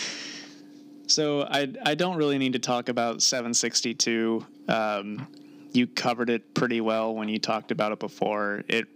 so 1.06 1.42
I 1.42 1.70
I 1.84 1.94
don't 1.94 2.16
really 2.16 2.38
need 2.38 2.54
to 2.54 2.58
talk 2.58 2.88
about 2.88 3.20
762. 3.20 4.46
Um, 4.68 5.26
you 5.78 5.86
covered 5.86 6.28
it 6.28 6.54
pretty 6.54 6.80
well 6.80 7.14
when 7.14 7.28
you 7.28 7.38
talked 7.38 7.70
about 7.70 7.92
it 7.92 8.00
before. 8.00 8.64
It 8.68 8.88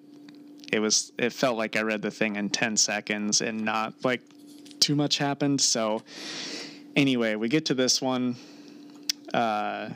it 0.72 0.80
was 0.80 1.12
it 1.16 1.32
felt 1.32 1.56
like 1.56 1.76
I 1.76 1.82
read 1.82 2.02
the 2.02 2.10
thing 2.10 2.36
in 2.36 2.50
10 2.50 2.76
seconds 2.76 3.40
and 3.40 3.64
not 3.64 3.94
like 4.04 4.20
too 4.80 4.96
much 4.96 5.18
happened. 5.18 5.60
So 5.60 6.02
anyway, 6.96 7.36
we 7.36 7.48
get 7.48 7.66
to 7.66 7.74
this 7.74 8.02
one. 8.02 8.36
Uh, 9.32 9.90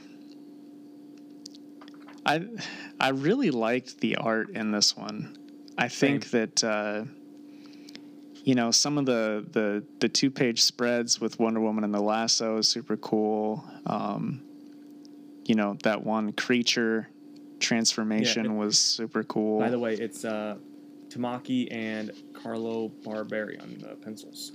I 2.25 2.47
I 3.01 3.09
really 3.09 3.51
liked 3.51 4.01
the 4.01 4.17
art 4.17 4.51
in 4.51 4.71
this 4.71 4.97
one. 4.97 5.37
I 5.77 5.89
think 5.89 6.31
that 6.31 6.63
uh, 6.65 7.05
you 8.45 8.55
know 8.55 8.71
some 8.71 8.97
of 8.97 9.07
the 9.07 9.45
the 9.51 9.85
the 9.99 10.09
two 10.09 10.31
page 10.31 10.63
spreads 10.63 11.21
with 11.21 11.41
Wonder 11.41 11.61
Woman 11.61 11.85
and 11.85 11.93
the 11.93 12.01
lasso 12.01 12.59
is 12.59 12.69
super 12.69 12.97
cool. 12.97 13.65
Um, 13.87 14.43
you 15.47 15.55
know 15.55 15.77
that 15.83 16.05
one 16.05 16.33
creature 16.33 17.09
transformation 17.61 18.45
Yeah. 18.47 18.53
was 18.53 18.79
super 18.79 19.25
cool. 19.25 19.61
By 19.61 19.71
the 19.71 19.79
way, 19.79 19.95
it's 19.95 20.25
uh, 20.25 20.57
Tamaki 21.09 21.69
and 21.73 22.11
Carlo 22.35 22.91
Barberi 23.03 23.63
on 23.63 23.79
the 23.79 23.95
pencils. 23.97 24.53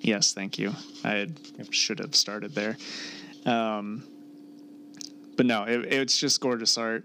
Yes, 0.00 0.32
thank 0.32 0.58
you. 0.58 0.72
I 1.04 1.28
should 1.70 1.98
have 1.98 2.14
started 2.14 2.54
there. 2.54 2.76
Um, 3.46 4.04
but 5.36 5.46
no, 5.46 5.64
it, 5.64 5.92
it's 5.92 6.18
just 6.18 6.40
gorgeous 6.40 6.76
art. 6.76 7.04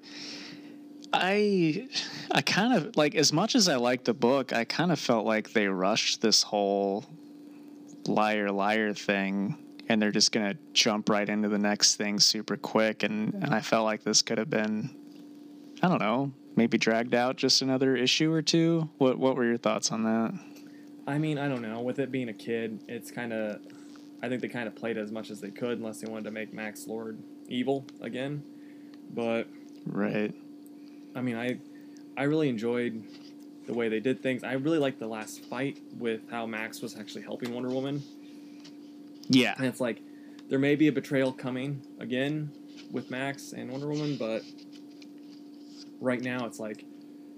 I 1.12 1.88
I 2.32 2.42
kind 2.42 2.74
of 2.74 2.98
like 2.98 3.14
as 3.16 3.32
much 3.32 3.56
as 3.56 3.70
I 3.70 3.76
like 3.76 4.04
the 4.04 4.14
book, 4.16 4.52
I 4.52 4.66
kind 4.66 4.92
of 4.92 5.00
felt 5.00 5.26
like 5.26 5.54
they 5.54 5.68
rushed 5.68 6.22
this 6.22 6.42
whole 6.42 7.06
liar 8.08 8.52
liar 8.52 8.94
thing 8.94 9.58
and 9.90 10.02
they're 10.02 10.12
just 10.12 10.32
going 10.32 10.50
to 10.50 10.58
jump 10.74 11.10
right 11.10 11.28
into 11.28 11.50
the 11.50 11.58
next 11.58 11.96
thing 11.96 12.20
super 12.20 12.58
quick 12.58 13.04
and 13.04 13.34
and 13.36 13.54
I 13.54 13.62
felt 13.62 13.86
like 13.86 14.04
this 14.04 14.22
could 14.22 14.38
have 14.38 14.50
been 14.50 14.90
I 15.82 15.90
don't 15.90 16.00
know, 16.00 16.32
maybe 16.56 16.78
dragged 16.78 17.14
out 17.14 17.36
just 17.36 17.62
another 17.62 17.96
issue 17.96 18.32
or 18.32 18.42
two. 18.42 18.90
What 18.98 19.18
what 19.18 19.36
were 19.36 19.46
your 19.46 19.58
thoughts 19.58 19.92
on 19.92 20.04
that? 20.04 20.34
I 21.06 21.18
mean, 21.18 21.38
I 21.38 21.50
don't 21.50 21.62
know. 21.62 21.82
With 21.82 22.00
it 22.00 22.12
being 22.12 22.30
a 22.30 22.34
kid, 22.34 22.80
it's 22.88 23.12
kind 23.12 23.34
of. 23.34 23.60
I 24.22 24.30
think 24.30 24.42
they 24.42 24.48
kind 24.48 24.70
of 24.70 24.76
played 24.76 24.98
as 24.98 25.12
much 25.12 25.30
as 25.30 25.42
they 25.42 25.52
could, 25.52 25.80
unless 25.80 26.00
they 26.00 26.10
wanted 26.10 26.24
to 26.24 26.32
make 26.32 26.54
Max 26.54 26.88
Lord 26.88 27.22
evil 27.50 27.86
again. 28.00 28.42
But 29.14 29.48
Right. 29.86 30.34
I 31.16 31.22
mean, 31.22 31.36
I, 31.36 31.60
I 32.18 32.24
really 32.24 32.50
enjoyed 32.50 33.04
the 33.68 33.74
way 33.74 33.90
they 33.90 34.00
did 34.00 34.22
things. 34.22 34.44
I 34.44 34.54
really 34.54 34.78
liked 34.78 35.00
the 35.00 35.08
last 35.08 35.44
fight 35.46 35.80
with 35.98 36.30
how 36.30 36.46
Max 36.46 36.82
was 36.82 36.98
actually 36.98 37.24
helping 37.24 37.54
Wonder 37.54 37.70
Woman, 37.70 38.02
Yeah. 39.30 39.54
and 39.58 39.66
it's 39.66 39.80
like 39.80 40.02
there 40.50 40.60
may 40.60 40.76
be 40.76 40.88
a 40.88 40.92
betrayal 40.92 41.32
coming 41.32 41.82
again 42.00 42.52
with 42.92 43.10
Max 43.10 43.54
and 43.54 43.72
Wonder 43.72 43.88
Woman, 43.88 44.18
but 44.18 44.44
right 46.00 46.22
now 46.22 46.46
it's 46.46 46.60
like 46.60 46.86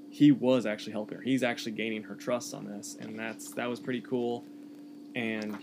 he 0.09 0.31
was 0.31 0.65
actually 0.65 0.93
helping 0.93 1.17
her. 1.17 1.23
He's 1.23 1.43
actually 1.43 1.73
gaining 1.73 2.03
her 2.03 2.15
trust 2.15 2.53
on 2.53 2.65
this, 2.65 2.97
and 2.99 3.17
that's 3.17 3.51
that 3.53 3.69
was 3.69 3.79
pretty 3.79 4.01
cool. 4.01 4.43
And 5.15 5.57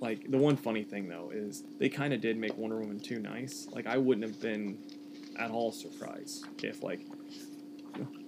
like 0.00 0.30
the 0.30 0.38
one 0.38 0.56
funny 0.56 0.82
thing 0.82 1.08
though 1.08 1.30
is 1.32 1.62
they 1.78 1.88
kind 1.88 2.12
of 2.12 2.20
did 2.20 2.36
make 2.36 2.56
Wonder 2.56 2.76
Woman 2.76 3.00
too 3.00 3.18
nice. 3.20 3.68
Like 3.70 3.86
I 3.86 3.98
wouldn't 3.98 4.26
have 4.26 4.40
been 4.40 4.78
at 5.38 5.50
all 5.50 5.72
surprised 5.72 6.46
if 6.62 6.82
like 6.82 7.00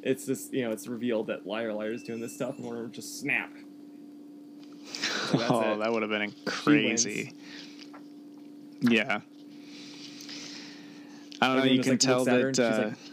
it's 0.03 0.25
this 0.25 0.49
you 0.53 0.63
know 0.63 0.71
it's 0.71 0.87
revealed 0.87 1.27
that 1.29 1.47
Liar 1.47 1.73
Liar 1.73 1.93
is 1.93 2.03
doing 2.03 2.21
this 2.21 2.35
stuff 2.35 2.57
and 2.57 2.65
Wonder 2.65 2.81
Woman 2.81 2.93
just 2.93 3.21
snap. 3.21 3.51
So 5.33 5.47
oh, 5.49 5.73
it. 5.73 5.79
that 5.79 5.93
would 5.93 6.03
have 6.03 6.11
been 6.11 6.35
crazy. 6.45 7.33
Yeah. 8.81 9.21
I 11.41 11.47
don't 11.47 11.57
know. 11.59 11.65
You 11.65 11.83
can 11.83 11.93
like, 11.93 12.01
tell 12.01 12.25
that. 12.25 12.59
Uh, 12.59 12.91
she's 12.93 13.13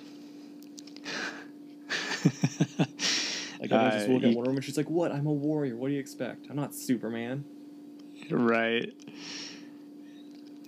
Like 3.60 3.72
everyone's 3.72 3.94
just 3.94 4.08
Uh, 4.10 4.14
looking 4.14 4.30
at 4.30 4.36
Wonder 4.36 4.50
Woman. 4.50 4.62
She's 4.62 4.78
like, 4.78 4.90
"What? 4.90 5.12
I'm 5.12 5.28
a 5.28 5.34
warrior. 5.34 5.76
What 5.76 5.88
do 5.90 5.94
you 5.94 6.00
expect? 6.00 6.48
I'm 6.50 6.56
not 6.56 6.74
Superman." 6.74 7.44
right. 8.30 8.94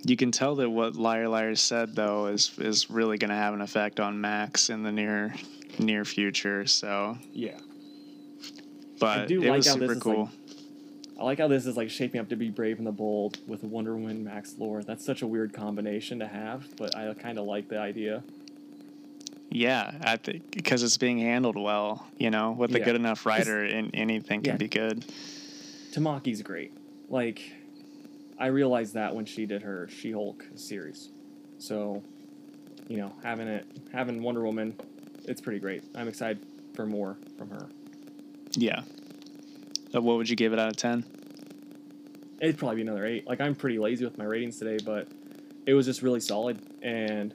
You 0.04 0.16
can 0.16 0.32
tell 0.32 0.56
that 0.56 0.68
what 0.68 0.96
Liar 0.96 1.28
Liar 1.28 1.54
said 1.54 1.94
though 1.94 2.26
is 2.26 2.52
is 2.58 2.90
really 2.90 3.18
going 3.18 3.30
to 3.30 3.36
have 3.36 3.54
an 3.54 3.60
effect 3.60 4.00
on 4.00 4.20
Max 4.20 4.68
in 4.68 4.82
the 4.82 4.92
near 4.92 5.34
near 5.78 6.04
future. 6.04 6.66
So, 6.66 7.16
Yeah, 7.32 7.58
but 8.98 9.28
do 9.28 9.42
it 9.42 9.48
like 9.48 9.58
was 9.58 9.70
super 9.70 9.84
is, 9.84 9.90
like, 9.90 10.00
cool. 10.00 10.30
I 11.18 11.24
like 11.24 11.38
how 11.38 11.48
this 11.48 11.66
is 11.66 11.76
like 11.76 11.90
shaping 11.90 12.20
up 12.20 12.28
to 12.30 12.36
be 12.36 12.50
Brave 12.50 12.78
and 12.78 12.86
the 12.86 12.92
Bold 12.92 13.38
with 13.46 13.62
Wonder 13.62 13.94
Woman, 13.96 14.24
Max 14.24 14.54
Lord. 14.58 14.86
That's 14.86 15.04
such 15.04 15.22
a 15.22 15.26
weird 15.26 15.52
combination 15.52 16.18
to 16.20 16.26
have, 16.26 16.66
but 16.76 16.96
I 16.96 17.12
kind 17.14 17.38
of 17.38 17.46
like 17.46 17.68
the 17.68 17.78
idea. 17.78 18.22
Yeah, 19.50 19.92
I 20.02 20.16
think 20.16 20.50
because 20.50 20.82
it's 20.82 20.96
being 20.96 21.18
handled 21.18 21.56
well. 21.56 22.06
You 22.18 22.30
know, 22.30 22.52
with 22.52 22.74
a 22.74 22.78
Yeah. 22.78 22.84
good 22.86 22.96
enough 22.96 23.26
writer, 23.26 23.62
and 23.62 23.90
anything 23.94 24.40
can 24.42 24.52
Yeah. 24.54 24.56
be 24.56 24.68
good. 24.68 25.04
Tamaki's 25.92 26.40
great. 26.42 26.72
Like, 27.10 27.52
I 28.38 28.46
realized 28.46 28.94
that 28.94 29.14
when 29.14 29.26
she 29.26 29.44
did 29.44 29.62
her 29.62 29.88
She-Hulk 29.88 30.46
series. 30.54 31.10
So, 31.58 32.02
you 32.88 32.96
know, 32.96 33.12
having 33.22 33.46
it, 33.46 33.66
having 33.92 34.22
Wonder 34.22 34.42
Woman, 34.42 34.74
it's 35.26 35.40
pretty 35.42 35.60
great. 35.60 35.84
I'm 35.94 36.08
excited 36.08 36.42
for 36.74 36.86
more 36.86 37.18
from 37.36 37.50
her. 37.50 37.68
Yeah. 38.52 38.82
Uh, 39.94 40.00
what 40.00 40.16
would 40.16 40.28
you 40.28 40.36
give 40.36 40.52
it 40.52 40.58
out 40.58 40.68
of 40.68 40.76
ten? 40.76 41.04
It'd 42.40 42.58
probably 42.58 42.76
be 42.76 42.82
another 42.82 43.06
eight. 43.06 43.26
Like, 43.26 43.40
I'm 43.40 43.54
pretty 43.54 43.78
lazy 43.78 44.04
with 44.04 44.18
my 44.18 44.24
ratings 44.24 44.58
today, 44.58 44.82
but 44.84 45.06
it 45.66 45.74
was 45.74 45.86
just 45.86 46.02
really 46.02 46.20
solid, 46.20 46.60
and 46.82 47.32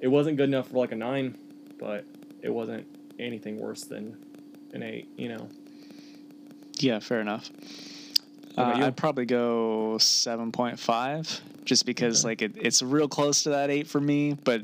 it 0.00 0.08
wasn't 0.08 0.36
good 0.36 0.48
enough 0.48 0.68
for 0.68 0.78
like 0.78 0.92
a 0.92 0.96
nine, 0.96 1.38
but 1.78 2.04
it 2.42 2.50
wasn't 2.50 2.86
anything 3.20 3.58
worse 3.58 3.82
than 3.84 4.16
an 4.72 4.82
eight. 4.82 5.08
You 5.16 5.28
know. 5.28 5.48
Yeah, 6.78 6.98
fair 6.98 7.20
enough. 7.20 7.50
Uh. 8.56 8.62
I'd 8.62 8.96
probably 8.96 9.26
go 9.26 9.98
seven 9.98 10.50
point 10.50 10.78
five, 10.80 11.40
just 11.64 11.86
because 11.86 12.24
Okay. 12.24 12.30
like 12.30 12.42
it, 12.42 12.52
it's 12.56 12.82
real 12.82 13.08
close 13.08 13.44
to 13.44 13.50
that 13.50 13.70
eight 13.70 13.86
for 13.86 14.00
me. 14.00 14.32
But 14.32 14.62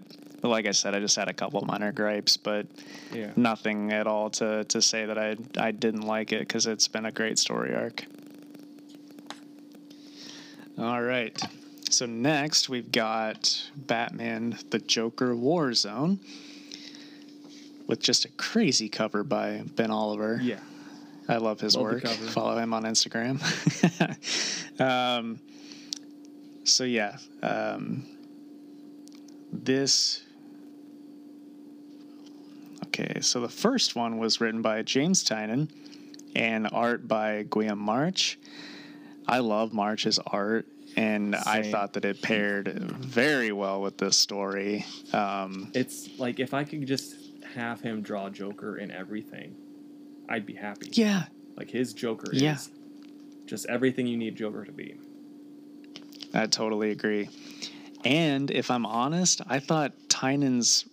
like 0.49 0.67
I 0.67 0.73
said, 0.73 0.95
I 0.95 1.01
just 1.01 1.17
had 1.17 1.29
a 1.29 1.33
couple 1.33 1.61
minor 1.63 1.93
gripes, 1.93 2.37
but 2.37 2.67
Yeah. 3.13 3.31
nothing 3.37 3.93
at 3.93 4.07
all 4.07 4.31
to 4.31 4.65
to 4.65 4.83
say 4.83 5.07
that 5.07 5.19
I 5.19 5.37
I 5.59 5.71
didn't 5.71 6.03
like 6.03 6.33
it 6.33 6.41
because 6.41 6.67
it's 6.67 6.89
been 6.89 7.07
a 7.07 7.13
great 7.13 7.39
story 7.39 7.75
arc. 7.75 8.05
All 10.79 11.03
right. 11.03 11.41
So 11.91 12.07
next 12.07 12.69
we've 12.69 12.91
got 12.91 13.71
Batman: 13.77 14.59
The 14.71 14.81
Joker 14.81 15.37
War 15.37 15.73
Zone, 15.75 16.19
with 17.87 18.01
just 18.01 18.25
a 18.25 18.29
crazy 18.31 18.89
cover 18.89 19.23
by 19.23 19.63
Ben 19.77 19.91
Oliver. 19.91 20.41
Yeah. 20.43 20.59
I 21.29 21.37
love 21.39 21.59
his 21.61 21.75
Love 21.75 21.85
work. 21.85 22.07
Follow 22.07 22.59
him 22.59 22.75
on 22.75 22.83
Instagram. 22.83 23.41
um, 24.81 25.39
so 26.65 26.85
yeah, 26.85 27.17
um, 27.43 28.05
this. 29.53 30.24
Okay, 32.97 33.21
so 33.23 33.41
the 33.41 33.49
first 33.49 33.97
one 33.97 34.19
was 34.19 34.41
written 34.41 34.63
by 34.63 34.83
James 34.83 35.25
Tynion 35.25 35.69
and 36.37 36.69
art 36.71 37.09
by 37.09 37.43
Guillem 37.45 37.79
March. 37.79 38.39
I 39.27 39.39
love 39.41 39.73
March's 39.73 40.21
art, 40.25 40.67
and 40.97 41.35
I 41.35 41.63
thought 41.73 41.95
that 41.95 42.05
it 42.05 42.23
paired 42.23 42.69
very 42.69 43.51
well 43.51 43.81
with 43.83 43.99
this 43.99 44.17
story. 44.17 44.85
Um, 45.13 45.73
It's 45.75 46.09
like 46.21 46.39
if 46.39 46.55
I 46.55 46.63
could 46.63 46.87
just 46.87 47.17
have 47.55 47.81
him 47.81 48.01
draw 48.01 48.29
Joker 48.31 48.77
in 48.77 48.93
everything, 48.93 49.57
I'd 50.29 50.47
be 50.47 50.55
happy. 50.55 50.91
yeah, 50.93 51.25
Like 51.57 51.71
his 51.71 51.95
Joker 51.95 52.31
Yeah. 52.33 52.55
is 52.55 52.71
just 53.47 53.67
everything 53.67 54.07
you 54.07 54.17
need 54.17 54.37
Joker 54.37 54.65
to 54.65 54.73
be. 54.73 54.95
I 56.33 56.47
totally 56.47 56.93
agree. 56.93 57.29
And 58.05 58.51
if 58.53 58.71
I'm 58.71 58.87
honest, 58.87 59.41
I 59.49 59.59
thought 59.59 59.93
Tynion's 60.09 60.85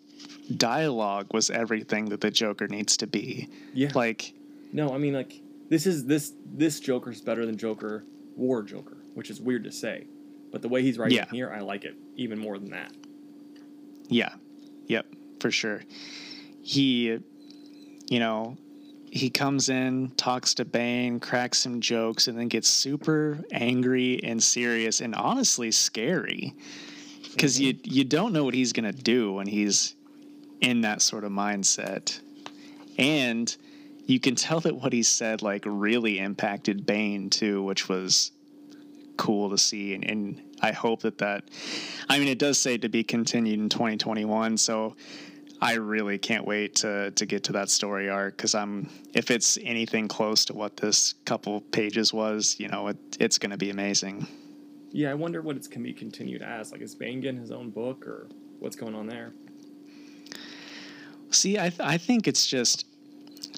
dialogue 0.57 1.33
was 1.33 1.49
everything 1.49 2.09
that 2.09 2.21
the 2.21 2.31
Joker 2.31 2.67
needs 2.67 2.97
to 2.97 3.07
be. 3.07 3.49
Yeah. 3.73 3.91
Like, 3.95 4.33
no, 4.73 4.93
I 4.93 4.97
mean 4.97 5.13
like 5.13 5.41
this 5.69 5.85
is 5.85 6.05
this 6.05 6.33
this 6.45 6.79
Joker's 6.79 7.21
better 7.21 7.45
than 7.45 7.57
Joker 7.57 8.03
War 8.35 8.63
Joker, 8.63 8.97
which 9.13 9.29
is 9.29 9.39
weird 9.41 9.63
to 9.65 9.71
say. 9.71 10.05
But 10.51 10.61
the 10.61 10.67
way 10.69 10.81
he's 10.81 10.97
writing 10.97 11.17
Yeah. 11.17 11.25
here, 11.31 11.49
I 11.49 11.59
like 11.61 11.85
it 11.85 11.95
even 12.17 12.37
more 12.39 12.57
than 12.57 12.71
that. 12.71 12.91
yeah, 14.09 14.33
yep, 14.87 15.05
for 15.39 15.49
sure. 15.49 15.81
He, 16.61 17.17
you 18.09 18.19
know, 18.19 18.57
he 19.09 19.29
comes 19.29 19.69
in, 19.69 20.11
talks 20.17 20.53
to 20.55 20.65
Bane, 20.65 21.19
cracks 21.19 21.59
some 21.59 21.79
jokes, 21.79 22.27
and 22.27 22.37
then 22.37 22.49
gets 22.49 22.67
super 22.67 23.39
angry 23.51 24.21
and 24.23 24.41
serious 24.43 24.99
and 25.01 25.15
honestly 25.15 25.71
scary. 25.71 26.53
Because 27.31 27.55
mm-hmm. 27.55 27.79
you 27.85 27.99
you 27.99 28.03
don't 28.03 28.33
know 28.33 28.43
what 28.43 28.53
he's 28.53 28.73
gonna 28.73 28.91
do 28.91 29.33
when 29.33 29.47
he's 29.47 29.95
in 30.61 30.81
that 30.81 31.01
sort 31.01 31.23
of 31.23 31.31
mindset, 31.31 32.19
and 32.97 33.55
you 34.05 34.19
can 34.19 34.35
tell 34.35 34.59
that 34.61 34.75
what 34.75 34.93
he 34.93 35.03
said 35.03 35.41
like 35.41 35.63
really 35.65 36.19
impacted 36.19 36.85
Bane 36.85 37.29
too, 37.29 37.63
which 37.63 37.87
was 37.89 38.31
cool 39.17 39.49
to 39.51 39.57
see. 39.57 39.93
And, 39.93 40.03
and 40.03 40.41
I 40.61 40.71
hope 40.71 41.01
that 41.01 41.19
that, 41.19 41.43
I 42.09 42.19
mean, 42.19 42.27
it 42.27 42.39
does 42.39 42.57
say 42.57 42.77
to 42.79 42.89
be 42.89 43.03
continued 43.03 43.59
in 43.59 43.69
2021, 43.69 44.57
so 44.57 44.95
I 45.61 45.75
really 45.75 46.17
can't 46.17 46.45
wait 46.45 46.75
to 46.77 47.11
to 47.11 47.25
get 47.25 47.43
to 47.45 47.53
that 47.53 47.69
story 47.69 48.09
arc 48.09 48.35
because 48.35 48.55
I'm 48.55 48.89
if 49.13 49.29
it's 49.29 49.59
anything 49.61 50.07
close 50.07 50.43
to 50.45 50.53
what 50.53 50.77
this 50.77 51.13
couple 51.25 51.61
pages 51.61 52.11
was, 52.11 52.55
you 52.59 52.67
know, 52.67 52.87
it, 52.87 52.97
it's 53.19 53.37
going 53.37 53.51
to 53.51 53.57
be 53.57 53.69
amazing. 53.69 54.27
Yeah, 54.91 55.11
I 55.11 55.13
wonder 55.13 55.41
what 55.41 55.55
it's 55.55 55.67
can 55.67 55.83
be 55.83 55.93
continued 55.93 56.41
as. 56.41 56.71
Like 56.71 56.81
is 56.81 56.95
Bane 56.95 57.21
getting 57.21 57.39
his 57.39 57.51
own 57.51 57.69
book 57.69 58.07
or 58.07 58.27
what's 58.59 58.75
going 58.75 58.95
on 58.95 59.05
there? 59.05 59.33
See, 61.31 61.57
I 61.57 61.69
th- 61.69 61.79
I 61.81 61.97
think 61.97 62.27
it's 62.27 62.45
just 62.45 62.85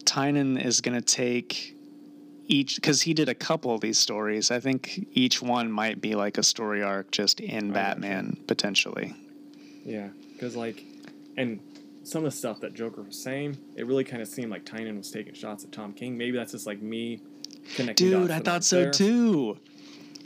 Tynion 0.06 0.64
is 0.64 0.82
going 0.82 0.96
to 1.00 1.02
take 1.06 1.76
each 2.48 2.76
because 2.76 3.02
he 3.02 3.14
did 3.14 3.30
a 3.30 3.36
couple 3.36 3.74
of 3.74 3.82
these 3.82 3.98
stories. 3.98 4.52
I 4.52 4.60
think 4.60 5.08
each 5.14 5.42
one 5.42 5.72
might 5.72 6.02
be 6.02 6.16
like 6.16 6.38
a 6.38 6.44
story 6.44 6.84
arc 6.84 7.12
just 7.12 7.40
in. 7.40 7.72
Batman 7.72 8.38
potentially. 8.48 9.16
Yeah, 9.86 10.10
because 10.34 10.56
like, 10.56 10.84
and 11.38 11.60
some 12.04 12.26
of 12.26 12.32
the 12.32 12.38
stuff 12.38 12.60
that 12.62 12.74
Joker 12.74 13.02
was 13.02 13.18
saying, 13.18 13.58
it 13.76 13.86
really 13.88 14.04
kind 14.04 14.22
of 14.22 14.28
seemed 14.28 14.52
like 14.52 14.66
Tynion 14.66 14.98
was 14.98 15.10
taking 15.10 15.34
shots 15.34 15.64
at 15.64 15.72
Tom 15.72 15.94
King. 15.94 16.18
Maybe 16.18 16.38
that's 16.38 16.52
just 16.52 16.68
like 16.68 16.82
me 16.82 17.22
connecting. 17.76 18.10
Dude, 18.10 18.32
I 18.32 18.40
thought 18.40 18.64
so 18.64 18.92
too. 18.92 19.58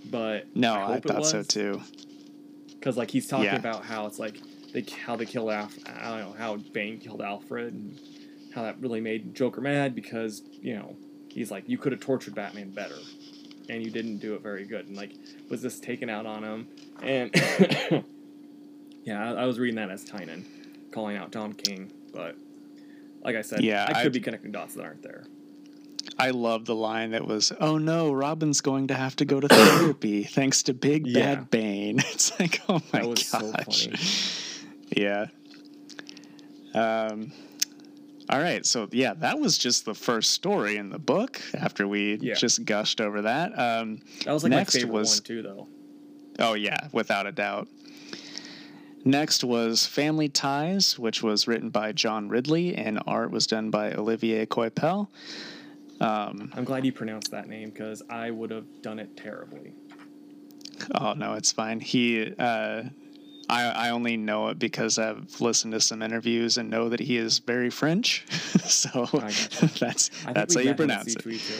But 0.09 0.55
No, 0.55 0.73
I, 0.73 0.95
I, 0.95 0.99
thought 0.99 1.25
so 1.25 1.43
too. 1.43 1.81
Because 2.69 2.97
like 2.97 3.11
he's 3.11 3.27
talking 3.27 3.45
Yeah. 3.45 3.55
about 3.57 3.83
how 3.83 4.05
it's 4.05 4.19
like 4.19 4.35
they 4.73 4.85
how 5.05 5.15
they 5.15 5.25
killed 5.25 5.49
Alf. 5.51 5.77
I 5.85 6.09
don't 6.17 6.19
know 6.29 6.35
how 6.37 6.57
Bane 6.73 6.99
killed 6.99 7.21
Alfred 7.21 7.73
and 7.73 7.99
how 8.53 8.63
that 8.63 8.79
really 8.79 9.01
made 9.01 9.33
Joker 9.35 9.61
mad 9.61 9.93
because 9.95 10.41
you 10.61 10.75
know 10.75 10.95
he's 11.29 11.51
like 11.51 11.67
you 11.69 11.77
could 11.77 11.91
have 11.91 12.01
tortured 12.01 12.35
Batman 12.35 12.71
better 12.71 12.95
and 13.69 13.83
you 13.83 13.91
didn't 13.91 14.17
do 14.17 14.33
it 14.33 14.41
very 14.41 14.65
good 14.65 14.87
and 14.87 14.95
like 14.97 15.11
was 15.49 15.61
this 15.61 15.79
taken 15.79 16.09
out 16.09 16.25
on 16.25 16.43
him 16.43 16.67
and 17.03 17.31
yeah 19.03 19.31
I, 19.33 19.43
I 19.43 19.45
was 19.45 19.59
reading 19.59 19.75
that 19.75 19.89
as 19.91 20.05
Tynion 20.05 20.43
calling 20.91 21.17
out 21.17 21.31
Tom 21.31 21.53
King 21.53 21.91
but 22.13 22.35
like 23.23 23.35
I 23.35 23.41
said 23.41 23.61
Yeah, 23.63 23.85
I 23.87 23.93
could 24.01 24.07
I- 24.07 24.09
be 24.09 24.19
connecting 24.19 24.51
dots 24.51 24.75
that 24.75 24.83
aren't 24.83 25.03
there 25.03 25.25
I 26.19 26.31
love 26.31 26.65
the 26.65 26.73
line 26.73 27.11
that 27.11 27.27
was, 27.27 27.51
"Oh 27.59 27.77
no, 27.77 28.11
Robin's 28.11 28.61
going 28.61 28.87
to 28.87 28.95
have 28.95 29.15
to 29.17 29.25
go 29.25 29.39
to 29.39 29.47
therapy 29.51 30.23
thanks 30.23 30.63
to 30.63 30.73
Big 30.73 31.05
Yeah. 31.05 31.35
Bad 31.35 31.51
Bane." 31.51 31.99
It's 32.13 32.39
like, 32.39 32.59
oh 32.69 32.81
my 32.91 33.01
That 33.01 33.07
was 33.09 33.29
gosh. 33.29 33.41
so 33.41 33.51
funny. 33.51 33.97
Yeah. 34.95 35.27
Um. 36.73 37.31
All 38.29 38.39
right, 38.39 38.65
so 38.65 38.89
yeah, 38.91 39.13
that 39.15 39.39
was 39.39 39.57
just 39.57 39.85
the 39.85 39.93
first 39.93 40.31
story 40.31 40.75
in 40.75 40.89
the 40.89 40.99
book. 40.99 41.41
After 41.53 41.87
we 41.87 42.17
Yeah. 42.21 42.33
just 42.33 42.65
gushed 42.65 42.99
over 42.99 43.21
that, 43.21 43.57
um, 43.57 43.99
that 44.25 44.33
was 44.33 44.43
like 44.43 44.49
Next 44.49 44.75
my 44.75 44.81
favorite 44.81 44.93
was- 44.93 45.15
one 45.19 45.23
too 45.23 45.41
though 45.41 45.67
Oh 46.39 46.53
yeah, 46.53 46.89
without 46.91 47.25
a 47.25 47.31
doubt. 47.31 47.69
Next 49.05 49.43
was 49.45 49.85
Family 49.85 50.27
Ties, 50.27 50.99
which 50.99 51.23
was 51.23 51.47
written 51.47 51.69
by 51.69 51.93
John 51.93 52.27
Ridley 52.27 52.75
and 52.75 52.99
art 53.07 53.31
was 53.31 53.47
done 53.47 53.69
by 53.69 53.93
Olivier 53.93 54.45
Coipel. 54.45 55.07
Um, 56.01 56.51
I'm 56.53 56.65
glad 56.65 56.85
you 56.85 56.91
pronounced 56.91 57.31
that 57.31 57.47
name 57.47 57.69
because 57.69 58.03
I 58.09 58.29
would 58.29 58.51
have 58.51 58.65
done 58.81 58.99
it 58.99 59.15
terribly 59.15 59.71
oh 60.95 61.13
no, 61.13 61.33
it's 61.33 61.51
fine. 61.51 61.79
He, 61.79 62.33
uh, 62.37 62.83
I, 63.49 63.63
I 63.69 63.89
only 63.89 64.17
know 64.17 64.49
it 64.49 64.59
because 64.59 64.99
I've 64.99 65.39
listened 65.39 65.73
to 65.73 65.79
some 65.79 66.01
interviews 66.01 66.57
and 66.57 66.69
know 66.69 66.89
that 66.89 66.99
he 66.99 67.17
is 67.17 67.39
very 67.39 67.69
French. 67.69 68.25
so 68.65 69.05
that's 69.79 70.09
that's 70.33 70.53
how 70.55 70.61
you 70.61 70.71
met 70.71 70.79
him 70.79 70.91
at 70.91 70.97
pronounce 71.05 71.15
it. 71.15 71.51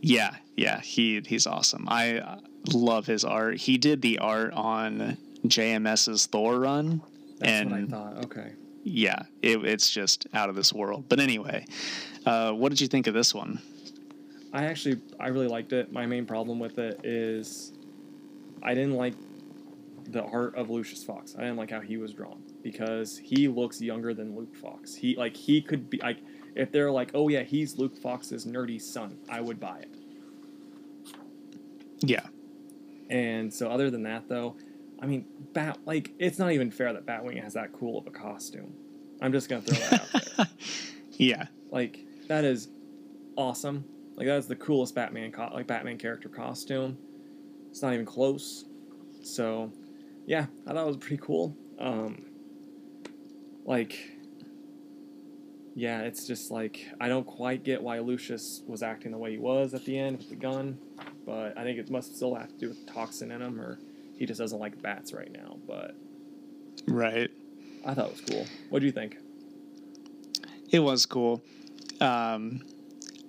Yeah, 0.00 0.34
yeah, 0.56 0.80
he 0.80 1.22
he's 1.24 1.46
awesome. 1.46 1.86
I 1.88 2.38
love 2.72 3.06
his 3.06 3.24
art. 3.24 3.56
He 3.56 3.78
did 3.78 4.02
the 4.02 4.18
art 4.18 4.52
on 4.52 5.16
JMS's 5.46 6.26
Thor 6.26 6.60
run, 6.60 7.02
That's 7.38 7.52
and 7.52 7.70
what 7.70 7.80
I 7.80 7.86
thought. 7.86 8.24
Okay. 8.24 8.52
yeah, 8.84 9.22
it, 9.40 9.64
it's 9.64 9.90
just 9.90 10.26
out 10.34 10.48
of 10.48 10.54
this 10.54 10.72
world. 10.72 11.06
But 11.08 11.20
anyway, 11.20 11.66
uh, 12.26 12.52
what 12.52 12.68
did 12.70 12.80
you 12.80 12.88
think 12.88 13.06
of 13.06 13.14
this 13.14 13.34
one? 13.34 13.60
I 14.52 14.64
actually 14.64 15.00
I 15.18 15.28
really 15.28 15.48
liked 15.48 15.72
it. 15.72 15.92
My 15.92 16.04
main 16.04 16.26
problem 16.26 16.58
with 16.58 16.78
it 16.78 17.00
is 17.04 17.72
I 18.62 18.74
didn't 18.74 18.94
like 18.94 19.14
the 20.08 20.22
art 20.22 20.54
of 20.56 20.70
Lucius 20.70 21.04
Fox. 21.04 21.34
I 21.36 21.40
didn't 21.42 21.56
like 21.56 21.70
how 21.70 21.80
he 21.80 21.96
was 21.96 22.12
drawn 22.12 22.42
because 22.62 23.18
he 23.18 23.48
looks 23.48 23.80
younger 23.80 24.14
than 24.14 24.34
Luke 24.36 24.54
Fox. 24.56 24.94
He 24.94 25.16
like 25.16 25.36
he 25.36 25.60
could 25.62 25.88
be 25.90 25.98
like 25.98 26.18
if 26.54 26.70
they're 26.72 26.90
like, 26.90 27.10
"Oh 27.14 27.28
yeah, 27.28 27.42
he's 27.42 27.78
Luke 27.78 27.96
Fox's 27.96 28.44
nerdy 28.46 28.80
son." 28.80 29.18
I 29.28 29.40
would 29.40 29.58
buy 29.60 29.78
it. 29.80 29.94
Yeah, 32.04 32.26
And 33.10 33.52
so 33.54 33.70
other 33.70 33.88
than 33.88 34.02
that 34.04 34.28
though, 34.28 34.56
I 35.00 35.06
mean, 35.06 35.24
Bat 35.52 35.78
like 35.86 36.12
it's 36.18 36.38
not 36.38 36.50
even 36.50 36.70
fair 36.72 36.92
that 36.92 37.06
Batwing 37.06 37.40
has 37.42 37.54
that 37.54 37.72
cool 37.72 37.98
of 37.98 38.06
a 38.08 38.10
costume. 38.10 38.74
I'm 39.20 39.30
just 39.30 39.48
gonna 39.48 39.62
throw 39.62 39.78
that 39.78 39.92
out 40.00 40.36
there. 40.36 40.46
Yeah. 41.12 41.44
Like 41.70 42.00
that 42.26 42.44
is 42.44 42.68
awesome. 43.36 43.84
Like 44.16 44.26
that 44.26 44.36
is 44.38 44.48
the 44.48 44.56
coolest 44.56 44.94
Batman 44.96 45.30
co- 45.30 45.50
like 45.52 45.68
Batman 45.68 45.96
character 45.98 46.28
costume. 46.28 46.98
It's 47.70 47.82
not 47.82 47.92
even 47.92 48.06
close. 48.06 48.64
So, 49.22 49.70
yeah, 50.26 50.46
I 50.66 50.72
thought 50.72 50.82
it 50.82 50.86
was 50.86 50.96
pretty 50.96 51.18
cool. 51.22 51.56
Um, 51.78 52.24
like, 53.64 53.98
yeah, 55.74 56.02
it's 56.02 56.26
just 56.26 56.50
like 56.50 56.86
I 57.00 57.08
don't 57.08 57.26
quite 57.26 57.64
get 57.64 57.82
why 57.82 57.98
Lucius 58.00 58.62
was 58.66 58.82
acting 58.82 59.10
the 59.12 59.18
way 59.18 59.32
he 59.32 59.38
was 59.38 59.74
at 59.74 59.84
the 59.84 59.98
end 59.98 60.18
with 60.18 60.28
the 60.28 60.36
gun, 60.36 60.78
but 61.24 61.56
I 61.56 61.62
think 61.64 61.78
it 61.78 61.90
must 61.90 62.16
still 62.16 62.34
have 62.34 62.48
to 62.48 62.58
do 62.58 62.68
with 62.68 62.86
toxin 62.86 63.30
in 63.30 63.40
him, 63.42 63.60
or 63.60 63.78
he 64.16 64.26
just 64.26 64.38
doesn't 64.40 64.58
like 64.58 64.80
bats 64.82 65.12
right 65.12 65.32
now. 65.32 65.58
But 65.66 65.94
Right. 66.86 67.30
I 67.84 67.94
thought 67.94 68.06
it 68.08 68.12
was 68.12 68.20
cool. 68.20 68.46
What 68.70 68.80
do 68.80 68.86
you 68.86 68.92
think? 68.92 69.16
It 70.70 70.80
was 70.80 71.06
cool. 71.06 71.42
Um, 72.00 72.62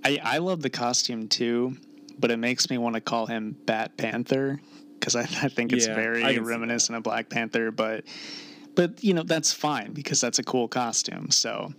I 0.04 0.20
I 0.24 0.38
love 0.39 0.62
the 0.62 0.70
costume 0.70 1.28
too, 1.28 1.78
but 2.20 2.32
it 2.32 2.38
makes 2.38 2.70
me 2.70 2.78
want 2.78 2.96
to 2.96 3.02
call 3.02 3.26
him 3.26 3.56
Bat 3.66 3.98
Panther 3.98 4.60
because 5.04 5.16
I, 5.18 5.45
I 5.45 5.49
think 5.49 5.74
it's 5.74 5.88
Yeah, 5.88 5.95
very 5.95 6.39
reminiscent 6.39 6.95
of 6.95 7.04
Black 7.04 7.30
Panther. 7.30 7.72
But 7.72 8.06
but 8.76 9.04
you 9.04 9.14
know 9.14 9.24
that's 9.24 9.51
fine 9.51 9.91
because 9.91 10.22
that's 10.22 10.39
a 10.39 10.43
cool 10.43 10.68
costume. 10.70 11.30
So, 11.30 11.74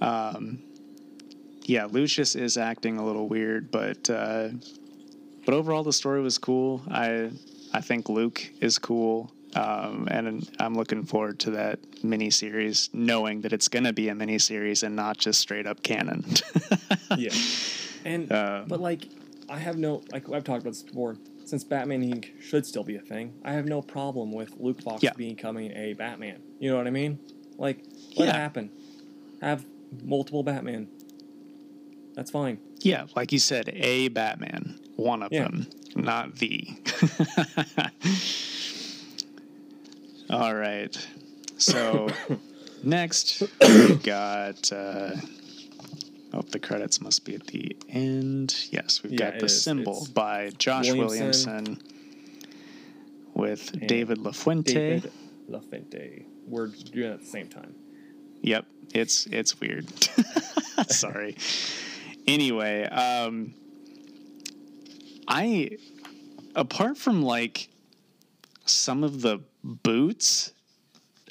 um, 0.00 0.62
yeah, 1.64 1.86
Lucius 1.86 2.36
is 2.36 2.56
acting 2.56 2.98
a 2.98 3.04
little 3.04 3.28
weird, 3.28 3.70
but 3.72 4.08
uh, 4.08 4.50
but 5.44 5.54
overall 5.54 5.82
the 5.82 5.92
story 5.92 6.20
was 6.20 6.38
cool. 6.38 6.82
I 6.88 7.32
I 7.72 7.80
think 7.80 8.08
Luke 8.08 8.48
is 8.60 8.78
cool. 8.78 9.32
Um, 9.54 10.06
and 10.10 10.46
I'm 10.58 10.74
looking 10.74 11.04
forward 11.04 11.38
to 11.40 11.52
that 11.52 11.78
mini 12.04 12.28
series, 12.28 12.90
knowing 12.92 13.40
that 13.40 13.54
it's 13.54 13.68
going 13.68 13.84
to 13.84 13.92
be 13.94 14.10
a 14.10 14.14
mini 14.14 14.38
series 14.38 14.82
and 14.82 14.94
not 14.94 15.16
just 15.16 15.40
straight 15.40 15.66
up 15.66 15.82
canon. 15.82 16.26
yeah. 17.16 17.30
And 18.04 18.30
Um, 18.30 18.66
but 18.68 18.80
like 18.80 19.08
I 19.48 19.58
have 19.58 19.78
no 19.78 20.02
like 20.12 20.28
I've 20.28 20.44
talked 20.44 20.62
about 20.62 20.72
this 20.72 20.82
before. 20.82 21.16
Since 21.46 21.62
Batman 21.64 22.02
Inc. 22.02 22.40
should 22.42 22.66
still 22.66 22.82
be 22.82 22.96
a 22.96 23.00
thing, 23.00 23.32
I 23.44 23.52
have 23.52 23.66
no 23.66 23.80
problem 23.80 24.32
with 24.32 24.52
Luke 24.58 24.82
Fox 24.82 25.02
Yeah. 25.02 25.12
becoming 25.16 25.70
a 25.72 25.92
Batman. 25.94 26.42
You 26.58 26.70
know 26.70 26.76
what 26.76 26.88
I 26.88 26.90
mean? 26.90 27.18
Like 27.56 27.78
let 28.16 28.26
Yeah. 28.26 28.34
it 28.34 28.36
happen. 28.36 28.70
Have 29.40 29.64
multiple 30.04 30.42
Batman. 30.42 30.88
That's 32.14 32.30
fine. 32.32 32.58
yeah, 32.80 33.06
like 33.14 33.30
you 33.30 33.38
said, 33.38 33.68
a 33.74 34.08
Batman, 34.08 34.80
one 34.96 35.22
of 35.22 35.32
Yeah. 35.32 35.44
them, 35.44 35.66
not 35.94 36.34
the. 36.36 36.66
All 40.30 40.54
right. 40.54 40.96
So 41.58 42.08
next 42.82 43.42
we 43.60 43.94
got. 43.96 44.72
Uh, 44.72 45.12
the 46.52 46.58
credits 46.58 47.00
must 47.00 47.24
be 47.24 47.34
at 47.34 47.46
the 47.46 47.76
end. 47.88 48.54
Yes, 48.70 49.02
we've 49.02 49.12
Yeah, 49.12 49.30
got 49.30 49.38
the 49.40 49.46
is. 49.46 49.62
symbol 49.62 49.98
It's 49.98 50.08
by 50.08 50.50
Josh 50.58 50.90
Williamson. 50.92 51.64
Williamson, 51.64 51.82
with 53.34 53.72
And 53.74 53.88
David 53.88 54.18
LaFuente. 54.18 54.64
David 54.64 55.12
LaFente. 55.50 56.24
We're 56.46 56.68
doing 56.68 57.10
it 57.10 57.14
at 57.14 57.20
the 57.20 57.26
same 57.26 57.48
time. 57.48 57.74
Yep, 58.42 58.66
it's 58.94 59.26
it's 59.26 59.58
weird. 59.60 59.86
Sorry. 60.88 61.36
anyway, 62.26 62.84
um 62.84 63.54
I 65.28 65.70
apart 66.54 66.96
from 66.96 67.22
like 67.22 67.68
some 68.64 69.02
of 69.04 69.20
the 69.22 69.40
boots, 69.64 70.52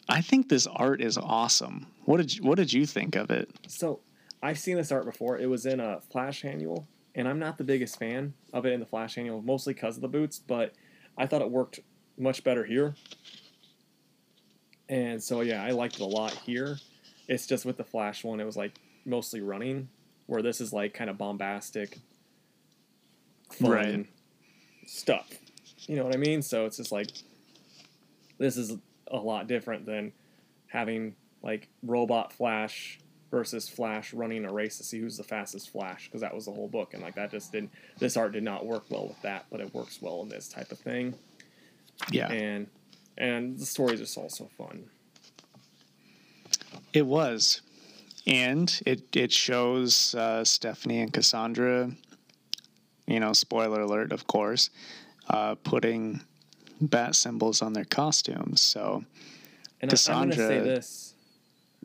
I 0.09 0.21
think 0.21 0.49
this 0.49 0.67
art 0.67 1.01
is 1.01 1.17
awesome. 1.17 1.87
What 2.05 2.17
did 2.17 2.35
you, 2.35 2.43
what 2.43 2.55
did 2.57 2.71
you 2.71 2.85
think 2.85 3.15
of 3.15 3.29
it? 3.31 3.49
So 3.67 4.01
I've 4.45 4.59
seen 4.59 4.77
this 4.77 4.91
art 4.91 5.05
before. 5.05 5.39
It 5.39 5.49
was 5.49 5.65
in 5.65 5.79
a 5.79 6.01
Flash 6.11 6.45
annual, 6.45 6.87
and 7.15 7.27
I'm 7.27 7.39
not 7.39 7.57
the 7.57 7.63
biggest 7.63 7.97
fan 7.97 8.35
of 8.53 8.63
it 8.67 8.73
in 8.73 8.79
the 8.79 8.85
Flash 8.85 9.17
annual, 9.17 9.41
mostly 9.41 9.73
because 9.73 9.95
of 9.95 10.03
the 10.03 10.07
boots. 10.07 10.37
But 10.37 10.73
I 11.17 11.25
thought 11.25 11.41
it 11.41 11.49
worked 11.49 11.79
much 12.15 12.43
better 12.43 12.63
here. 12.63 12.93
And 14.87 15.21
so 15.23 15.41
yeah, 15.41 15.63
I 15.63 15.71
liked 15.71 15.95
it 15.95 16.01
a 16.01 16.05
lot 16.05 16.31
here. 16.31 16.77
It's 17.27 17.47
just 17.47 17.65
with 17.65 17.77
the 17.77 17.83
Flash 17.83 18.23
one, 18.23 18.39
it 18.39 18.45
was 18.45 18.55
like 18.55 18.73
mostly 19.03 19.41
running, 19.41 19.89
where 20.27 20.43
this 20.43 20.61
is 20.61 20.71
like 20.71 20.93
kind 20.93 21.09
of 21.09 21.17
bombastic, 21.17 21.97
fun 23.49 23.71
Right. 23.71 24.05
stuff. 24.85 25.27
You 25.87 25.95
know 25.95 26.03
what 26.05 26.13
I 26.13 26.19
mean? 26.19 26.43
So 26.43 26.67
it's 26.67 26.77
just 26.77 26.91
like 26.91 27.07
this 28.37 28.57
is 28.57 28.73
a 29.07 29.17
lot 29.17 29.47
different 29.47 29.87
than 29.87 30.11
having 30.67 31.15
like 31.41 31.67
robot 31.81 32.31
Flash 32.31 32.99
versus 33.35 33.67
Flash 33.67 34.13
running 34.13 34.45
a 34.45 34.53
race 34.53 34.77
to 34.77 34.83
see 34.85 34.97
who's 34.97 35.17
the 35.17 35.23
fastest 35.23 35.69
Flash 35.69 36.05
because 36.05 36.21
that 36.21 36.33
was 36.33 36.45
the 36.45 36.51
whole 36.51 36.69
book 36.69 36.93
and 36.93 37.03
like 37.03 37.15
that 37.15 37.31
just 37.31 37.51
didn't 37.51 37.69
this 37.99 38.15
art 38.15 38.31
did 38.31 38.43
not 38.43 38.65
work 38.65 38.85
well 38.89 39.09
with 39.09 39.21
that 39.23 39.45
but 39.51 39.59
it 39.59 39.73
works 39.73 40.01
well 40.01 40.21
in 40.21 40.29
this 40.29 40.47
type 40.47 40.71
of 40.71 40.79
thing 40.79 41.13
Yeah, 42.11 42.31
and 42.31 42.67
and 43.17 43.59
the 43.59 43.65
story 43.65 43.95
is 43.95 43.99
just 43.99 44.17
also 44.17 44.49
fun 44.57 44.85
it 46.93 47.05
was, 47.05 47.61
and 48.25 48.81
it 48.85 49.03
it 49.15 49.31
shows 49.31 50.15
uh, 50.15 50.45
Stephanie 50.45 51.01
and 51.01 51.11
Cassandra. 51.11 51.91
You 53.05 53.19
know, 53.19 53.33
spoiler 53.33 53.81
alert, 53.81 54.13
of 54.13 54.27
course, 54.27 54.69
uh, 55.29 55.55
putting 55.55 56.21
bat 56.79 57.15
symbols 57.15 57.61
on 57.61 57.73
their 57.73 57.83
costumes. 57.83 58.61
So 58.61 59.03
and 59.81 59.91
I, 59.91 60.13
I'm 60.13 60.29
to 60.29 60.35
say 60.35 60.43
Cassandra- 60.43 60.63
this 60.63 61.14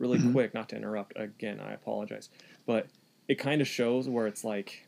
really 0.01 0.17
Mhm. 0.19 0.31
quick 0.33 0.53
not 0.53 0.67
to 0.69 0.75
interrupt 0.75 1.13
again 1.15 1.59
I 1.59 1.73
apologize 1.73 2.29
but 2.65 2.87
it 3.27 3.35
kind 3.35 3.61
of 3.61 3.67
shows 3.67 4.09
where 4.09 4.27
it's 4.27 4.43
like 4.43 4.87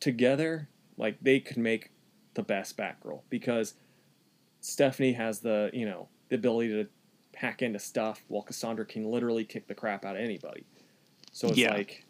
together 0.00 0.68
like 0.96 1.16
they 1.22 1.40
could 1.40 1.56
make 1.56 1.90
the 2.34 2.42
best 2.42 2.76
Batgirl 2.76 3.20
because 3.30 3.74
Stephanie 4.60 5.12
has 5.12 5.40
the 5.40 5.70
you 5.72 5.86
know 5.86 6.08
the 6.28 6.34
ability 6.36 6.68
to 6.70 6.88
hack 7.36 7.62
into 7.62 7.78
stuff 7.78 8.24
while 8.28 8.42
Cassandra 8.42 8.84
can 8.84 9.04
literally 9.04 9.44
kick 9.44 9.68
the 9.68 9.74
crap 9.74 10.04
out 10.04 10.16
of 10.16 10.22
anybody. 10.22 10.64
So 11.32 11.48
it's 11.48 11.58
Yeah. 11.58 11.72
like 11.72 12.04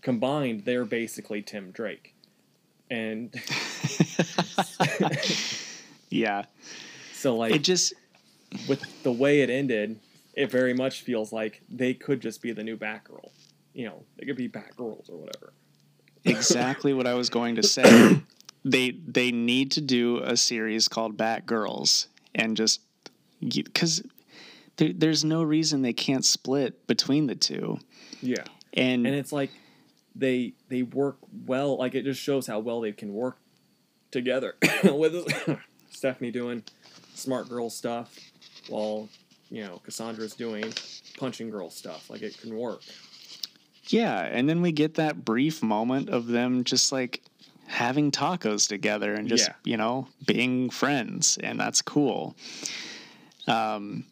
combined 0.00 0.64
they're 0.64 0.84
basically 0.84 1.42
Tim 1.42 1.72
Drake. 1.72 2.14
And 2.90 3.34
yeah, 6.10 6.44
so 7.12 7.36
like 7.36 7.54
it 7.54 7.62
just 7.64 7.94
with 8.68 8.82
the 9.02 9.12
way 9.12 9.40
it 9.40 9.50
ended, 9.50 9.98
it 10.36 10.50
very 10.50 10.74
much 10.74 11.02
feels 11.02 11.32
like 11.32 11.62
they 11.68 11.94
could 11.94 12.20
just 12.20 12.42
be 12.42 12.52
the 12.52 12.64
new 12.64 12.76
Batgirl. 12.76 13.30
You 13.72 13.86
know, 13.86 14.04
they 14.18 14.26
could 14.26 14.36
be 14.36 14.48
Batgirls 14.48 15.10
or 15.10 15.16
whatever. 15.16 15.52
exactly 16.24 16.92
what 16.94 17.06
I 17.06 17.14
was 17.14 17.30
going 17.30 17.56
to 17.56 17.62
say. 17.62 18.20
They 18.66 18.92
they 18.92 19.30
need 19.30 19.72
to 19.72 19.82
do 19.82 20.22
a 20.24 20.38
series 20.38 20.88
called 20.88 21.18
Batgirls 21.18 22.06
and 22.34 22.56
just 22.56 22.80
because 23.40 24.02
there, 24.76 24.90
there's 24.94 25.22
no 25.22 25.42
reason 25.42 25.82
they 25.82 25.92
can't 25.92 26.24
split 26.24 26.86
between 26.86 27.26
the 27.26 27.34
two. 27.34 27.78
Yeah. 28.22 28.44
And, 28.72 29.06
And 29.06 29.14
it's 29.14 29.32
like 29.32 29.50
they 30.14 30.54
they 30.68 30.82
work 30.82 31.18
well. 31.46 31.76
Like 31.76 31.94
it 31.94 32.04
just 32.04 32.20
shows 32.20 32.46
how 32.46 32.58
well 32.58 32.80
they 32.80 32.92
can 32.92 33.12
work 33.12 33.36
together 34.10 34.56
with 34.84 35.14
Stephanie 35.90 36.30
doing 36.30 36.64
smart 37.14 37.48
girl 37.48 37.68
stuff 37.70 38.18
while 38.68 39.08
you 39.54 39.62
know 39.64 39.80
Cassandra's 39.84 40.34
doing 40.34 40.72
punching 41.18 41.48
girl 41.50 41.70
stuff. 41.70 42.10
Like 42.10 42.22
it 42.22 42.36
can 42.38 42.56
work. 42.56 42.82
yeah, 43.88 44.22
and 44.22 44.48
then 44.48 44.60
we 44.62 44.72
get 44.72 44.94
that 44.94 45.24
brief 45.24 45.62
moment 45.62 46.08
of 46.10 46.26
them 46.26 46.64
just 46.64 46.90
like 46.92 47.22
having 47.66 48.10
tacos 48.10 48.68
together 48.68 49.14
and 49.14 49.28
just 49.28 49.48
Yeah. 49.48 49.54
you 49.64 49.76
know 49.76 50.08
being 50.26 50.70
friends, 50.70 51.38
and 51.42 51.58
that's 51.60 51.80
cool. 51.82 52.34
Um, 53.46 54.04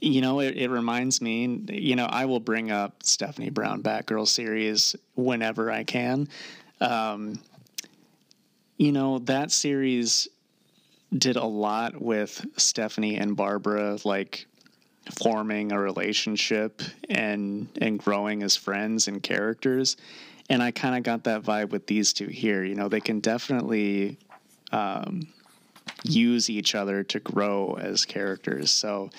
you 0.00 0.20
know, 0.20 0.40
it, 0.40 0.56
it 0.56 0.68
reminds 0.68 1.22
me, 1.22 1.46
you 1.70 1.96
know, 1.96 2.04
I 2.04 2.26
will 2.26 2.40
bring 2.40 2.70
up 2.70 3.02
Stephanie 3.02 3.50
Brown 3.50 3.82
Batgirl 3.82 4.28
series 4.28 4.94
whenever 5.14 5.70
I 5.70 5.84
can. 5.84 6.28
Um, 6.82 7.40
you 8.76 8.92
know, 8.92 9.20
that 9.20 9.50
series 9.50 10.28
did 11.16 11.36
a 11.36 11.44
lot 11.44 12.00
with 12.00 12.44
Stephanie 12.56 13.16
and 13.16 13.36
Barbara, 13.36 13.98
like 14.04 14.46
forming 15.22 15.72
a 15.72 15.78
relationship 15.78 16.82
and 17.08 17.68
and 17.80 17.98
growing 17.98 18.42
as 18.42 18.56
friends 18.56 19.08
and 19.08 19.22
characters. 19.22 19.96
And 20.48 20.62
I 20.62 20.70
kind 20.70 20.96
of 20.96 21.02
got 21.02 21.24
that 21.24 21.42
vibe 21.42 21.70
with 21.70 21.86
these 21.86 22.12
two 22.12 22.28
here. 22.28 22.64
You 22.64 22.74
know, 22.74 22.88
they 22.88 23.00
can 23.00 23.20
definitely 23.20 24.18
um, 24.72 25.26
use 26.04 26.50
each 26.50 26.74
other 26.74 27.02
to 27.04 27.20
grow 27.20 27.76
as 27.80 28.04
characters. 28.04 28.70
So 28.70 29.10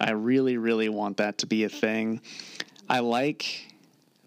I 0.00 0.12
really, 0.12 0.56
really 0.56 0.88
want 0.88 1.18
that 1.18 1.38
to 1.38 1.46
be 1.46 1.64
a 1.64 1.68
thing. 1.68 2.20
I 2.88 3.00
like 3.00 3.72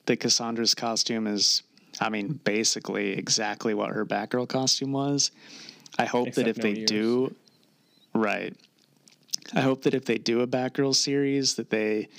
that 0.05 0.17
Cassandra's 0.17 0.73
costume 0.73 1.27
is, 1.27 1.63
I 1.99 2.09
mean, 2.09 2.39
basically 2.43 3.11
exactly 3.13 3.73
what 3.73 3.89
her 3.91 4.05
Batgirl 4.05 4.47
costume 4.47 4.91
was. 4.91 5.31
I 5.97 6.05
hope 6.05 6.33
that 6.33 6.47
if 6.47 6.57
no 6.57 6.63
they 6.63 6.75
ears. 6.79 6.89
do, 6.89 7.35
right. 8.13 8.53
I 9.53 9.61
hope 9.61 9.83
that 9.83 9.93
if 9.93 10.05
they 10.05 10.17
do 10.17 10.41
a 10.41 10.47
Batgirl 10.47 10.95
series, 10.95 11.55
that 11.55 11.69
they 11.69 12.09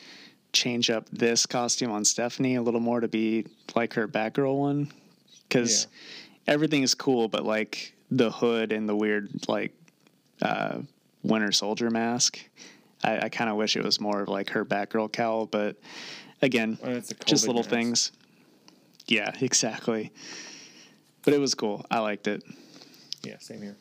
change 0.53 0.89
up 0.91 1.07
this 1.11 1.45
costume 1.45 1.91
on 1.91 2.05
Stephanie 2.05 2.55
a 2.55 2.62
little 2.62 2.81
more 2.81 3.01
to 3.01 3.09
be 3.09 3.47
like 3.74 3.93
her 3.95 4.07
Batgirl 4.09 4.57
one, 4.57 4.93
because 5.49 5.89
everything 6.47 6.83
is 6.83 6.95
cool, 6.95 7.29
but 7.29 7.45
like 7.45 7.93
the 8.11 8.31
hood 8.31 8.72
and 8.72 8.89
the 8.89 8.95
weird 8.97 9.29
like 9.49 9.72
uh, 10.41 10.79
Winter 11.22 11.53
Soldier 11.53 11.91
mask, 11.91 12.39
I, 13.05 13.18
I 13.22 13.29
kind 13.29 13.51
of 13.51 13.57
wish 13.57 13.77
it 13.77 13.85
was 13.85 14.01
more 14.01 14.22
of 14.22 14.29
like 14.29 14.51
her 14.51 14.64
Batgirl 14.64 15.12
cowl. 15.12 15.47
But 15.47 15.77
again, 16.41 16.79
Well, 16.83 17.01
just 17.27 17.47
little 17.47 17.62
mask. 17.62 17.70
things. 17.70 18.12
Yeah, 19.09 19.33
exactly. 19.41 20.12
But 21.24 21.35
it 21.35 21.41
was 21.41 21.55
cool. 21.55 21.85
I 21.91 21.99
liked 21.99 22.29
it. 22.29 22.45
Yeah, 23.22 23.38
same 23.38 23.62
here. 23.62 23.76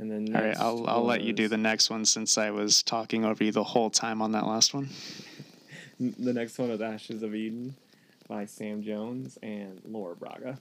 And 0.00 0.10
then 0.10 0.34
All 0.34 0.42
right, 0.42 0.56
I'll 0.56 0.86
I'll 0.88 1.04
let 1.04 1.22
you 1.22 1.34
do 1.34 1.46
the 1.46 1.58
next 1.58 1.90
one 1.90 2.06
since 2.06 2.38
I 2.38 2.50
was 2.50 2.82
talking 2.82 3.24
over 3.24 3.44
you 3.44 3.52
the 3.52 3.64
whole 3.64 3.90
time 3.90 4.22
on 4.22 4.32
that 4.32 4.46
last 4.46 4.74
one. 4.74 4.88
The 6.18 6.32
next 6.32 6.58
one 6.58 6.70
is 6.70 6.80
Ashes 6.80 7.22
of 7.22 7.34
Eden 7.34 7.76
by 8.26 8.46
Sam 8.46 8.82
Johns 8.82 9.36
and 9.42 9.82
Laura 9.84 10.16
Braga. 10.16 10.58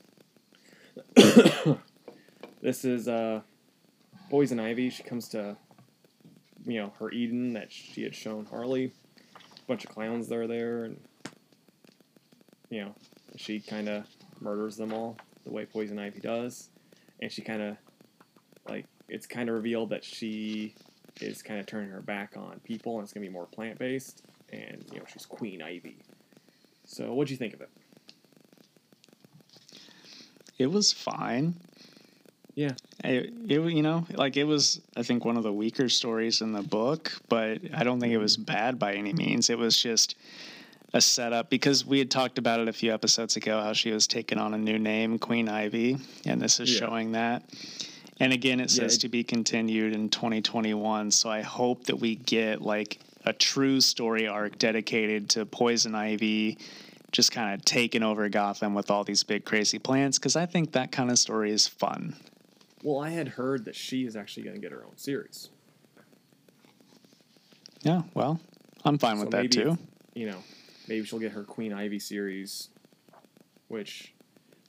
this 2.61 2.83
is 2.83 3.07
uh, 3.07 3.39
Poison 4.29 4.59
Ivy. 4.59 4.89
She 4.89 5.01
comes 5.03 5.29
to, 5.29 5.55
you 6.65 6.81
know, 6.81 6.91
her 6.99 7.09
Eden 7.11 7.53
that 7.53 7.71
she 7.71 8.03
had 8.03 8.13
shown 8.13 8.47
Harley. 8.47 8.91
A 9.25 9.65
bunch 9.65 9.85
of 9.85 9.91
clowns 9.91 10.27
that 10.27 10.37
are 10.37 10.47
there, 10.47 10.83
and 10.83 10.99
you 12.69 12.81
know, 12.81 12.95
she 13.37 13.61
kind 13.61 13.87
of 13.87 14.07
murders 14.41 14.75
them 14.75 14.91
all 14.91 15.15
the 15.43 15.51
way 15.51 15.65
Poison 15.65 15.99
Ivy 15.99 16.19
does, 16.19 16.69
and 17.21 17.31
she 17.31 17.41
kind 17.41 17.61
of, 17.61 17.77
like, 18.67 18.85
it's 19.07 19.25
kind 19.25 19.49
of 19.49 19.55
revealed 19.55 19.89
that 19.89 20.03
she 20.03 20.75
is 21.21 21.41
kind 21.41 21.59
of 21.59 21.65
turning 21.65 21.89
her 21.89 22.01
back 22.01 22.35
on 22.37 22.59
people, 22.63 22.95
and 22.95 23.03
it's 23.03 23.13
gonna 23.13 23.25
be 23.25 23.31
more 23.31 23.45
plant 23.45 23.79
based 23.79 24.23
and 24.51 24.85
you 24.91 24.99
know 24.99 25.05
she's 25.11 25.25
Queen 25.25 25.61
Ivy. 25.61 25.97
So 26.85 27.13
what'd 27.13 27.29
you 27.29 27.37
think 27.37 27.53
of 27.53 27.61
it? 27.61 27.69
It 30.57 30.67
was 30.67 30.91
fine. 30.91 31.55
Yeah. 32.55 32.71
It, 33.03 33.33
it 33.47 33.61
you 33.71 33.81
know 33.81 34.05
like 34.13 34.37
it 34.37 34.43
was 34.43 34.81
I 34.95 35.03
think 35.03 35.23
one 35.23 35.37
of 35.37 35.43
the 35.43 35.53
weaker 35.53 35.89
stories 35.89 36.41
in 36.41 36.51
the 36.51 36.61
book, 36.61 37.13
but 37.29 37.59
I 37.73 37.83
don't 37.83 37.99
think 37.99 38.13
it 38.13 38.17
was 38.17 38.37
mm-hmm. 38.37 38.53
bad 38.53 38.79
by 38.79 38.93
any 38.93 39.13
means. 39.13 39.49
It 39.49 39.57
was 39.57 39.81
just 39.81 40.15
a 40.93 41.01
setup 41.01 41.49
because 41.49 41.85
we 41.85 41.99
had 41.99 42.09
talked 42.09 42.37
about 42.37 42.59
it 42.59 42.67
a 42.67 42.73
few 42.73 42.93
episodes 42.93 43.35
ago 43.35 43.61
how 43.61 43.73
she 43.73 43.91
was 43.91 44.07
taking 44.07 44.37
on 44.39 44.53
a 44.53 44.57
new 44.57 44.79
name, 44.79 45.19
Queen 45.19 45.47
Ivy, 45.47 45.97
and 46.25 46.41
this 46.41 46.59
is 46.59 46.71
Yeah. 46.73 46.79
showing 46.87 47.11
that. 47.11 47.43
And 48.19 48.33
again, 48.33 48.59
it 48.59 48.71
Yeah, 48.71 48.83
says 48.83 48.95
it- 48.95 48.99
to 49.01 49.09
be 49.09 49.23
continued 49.23 49.93
in 49.93 50.09
2021. 50.09 51.11
So 51.11 51.29
I 51.29 51.41
hope 51.41 51.85
that 51.85 51.97
we 51.97 52.15
get 52.15 52.61
like 52.61 52.99
a 53.25 53.33
true 53.33 53.81
story 53.81 54.27
arc 54.27 54.57
dedicated 54.57 55.29
to 55.31 55.45
Poison 55.45 55.93
Ivy, 55.93 56.57
just 57.11 57.31
kind 57.31 57.53
of 57.53 57.63
taking 57.65 58.03
over 58.03 58.27
Gotham 58.29 58.73
with 58.73 58.89
all 58.91 59.03
these 59.03 59.23
big 59.23 59.45
crazy 59.45 59.79
plans. 59.79 60.17
Because 60.17 60.35
I 60.35 60.45
think 60.47 60.71
that 60.73 60.91
kind 60.91 61.11
of 61.11 61.19
story 61.19 61.51
is 61.51 61.67
fun. 61.67 62.15
Well, 62.83 62.99
I 62.99 63.09
had 63.11 63.29
heard 63.29 63.65
that 63.65 63.75
she 63.75 64.05
is 64.05 64.15
actually 64.15 64.43
going 64.43 64.55
to 64.55 64.61
get 64.61 64.71
her 64.71 64.83
own 64.85 64.97
series. 64.97 65.49
Yeah, 67.83 68.03
well, 68.13 68.39
I'm 68.83 68.97
fine 68.97 69.17
So 69.17 69.21
with 69.21 69.31
that 69.31 69.41
maybe 69.43 69.55
too. 69.55 69.77
You 70.13 70.27
know, 70.31 70.43
maybe 70.89 71.05
she'll 71.05 71.19
get 71.19 71.31
her 71.31 71.43
Queen 71.43 71.71
Ivy 71.71 71.99
series, 71.99 72.69
which 73.67 74.13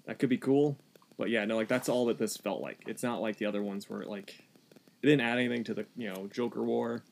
that 0.07 0.19
could 0.19 0.29
be 0.29 0.37
cool. 0.37 0.77
But 1.19 1.31
yeah, 1.31 1.45
no, 1.47 1.57
like 1.57 1.69
that's 1.69 1.89
all 1.89 2.07
that 2.07 2.19
this 2.19 2.37
felt 2.37 2.61
like. 2.61 2.79
It's 2.87 3.03
not 3.03 3.21
like 3.21 3.37
the 3.37 3.47
other 3.47 3.63
ones 3.63 3.91
where 3.91 4.03
like 4.03 4.39
it 5.03 5.07
didn't 5.07 5.23
add 5.23 5.39
anything 5.39 5.65
to 5.65 5.75
the 5.75 5.87
you 5.97 6.13
know 6.13 6.29
Joker 6.33 6.63
War. 6.63 7.03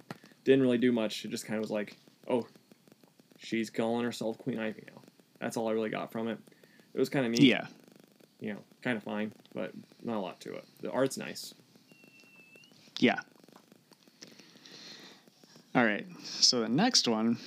Didn't 0.44 0.62
really 0.62 0.78
do 0.78 0.92
much. 0.92 1.24
It 1.24 1.30
just 1.30 1.46
kind 1.46 1.56
of 1.56 1.62
was 1.62 1.70
like, 1.70 1.96
oh, 2.28 2.46
she's 3.38 3.70
calling 3.70 4.04
herself 4.04 4.38
Queen 4.38 4.58
Ivy 4.58 4.84
now. 4.86 5.02
That's 5.40 5.56
all 5.56 5.68
I 5.68 5.72
really 5.72 5.90
got 5.90 6.12
from 6.12 6.28
it. 6.28 6.38
It 6.94 6.98
was 6.98 7.08
kind 7.08 7.26
of 7.26 7.32
neat. 7.32 7.42
Yeah, 7.42 7.66
you 8.40 8.54
know, 8.54 8.60
kind 8.82 8.96
of 8.96 9.02
fine, 9.02 9.32
but 9.54 9.72
not 10.02 10.16
a 10.16 10.20
lot 10.20 10.40
to 10.42 10.54
it. 10.54 10.64
The 10.80 10.90
art's 10.90 11.16
nice. 11.18 11.54
yeah. 12.98 13.20
All 15.74 15.84
right, 15.84 16.06
so 16.24 16.60
the 16.60 16.68
next 16.68 17.06
one 17.06 17.38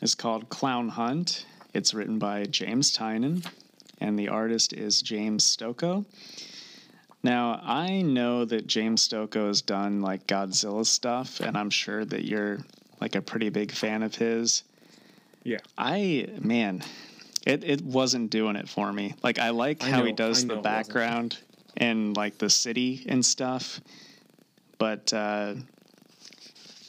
is 0.00 0.14
called 0.14 0.48
Clown 0.48 0.88
Hunt. 0.88 1.46
It's 1.74 1.94
written 1.94 2.18
by 2.18 2.44
James 2.44 2.96
Tynion, 2.96 3.46
and 4.00 4.18
the 4.18 4.28
artist 4.28 4.72
is 4.72 5.02
James 5.02 5.44
Stokoe. 5.44 6.04
Now, 7.22 7.60
I 7.62 8.02
know 8.02 8.44
that 8.44 8.66
James 8.66 9.06
Stokoe 9.06 9.48
has 9.48 9.60
done 9.60 10.00
like 10.00 10.26
Godzilla 10.26 10.86
stuff, 10.86 11.40
and 11.40 11.56
I'm 11.56 11.70
sure 11.70 12.04
that 12.04 12.24
you're 12.24 12.58
like 13.00 13.16
a 13.16 13.22
pretty 13.22 13.48
big 13.48 13.72
fan 13.72 14.02
of 14.02 14.14
his. 14.14 14.62
Yeah. 15.42 15.58
I 15.76 16.28
man, 16.40 16.82
it 17.46 17.64
it 17.64 17.82
wasn't 17.82 18.30
doing 18.30 18.56
it 18.56 18.68
for 18.68 18.92
me. 18.92 19.14
Like 19.22 19.38
I 19.38 19.50
like 19.50 19.82
I 19.82 19.90
how 19.90 20.04
he 20.04 20.12
does 20.12 20.46
the 20.46 20.56
know 20.56 20.62
background 20.62 21.38
and 21.76 22.16
like 22.16 22.38
the 22.38 22.50
city 22.50 23.04
and 23.08 23.24
stuff, 23.24 23.80
but 24.78 25.12
uh, 25.12 25.54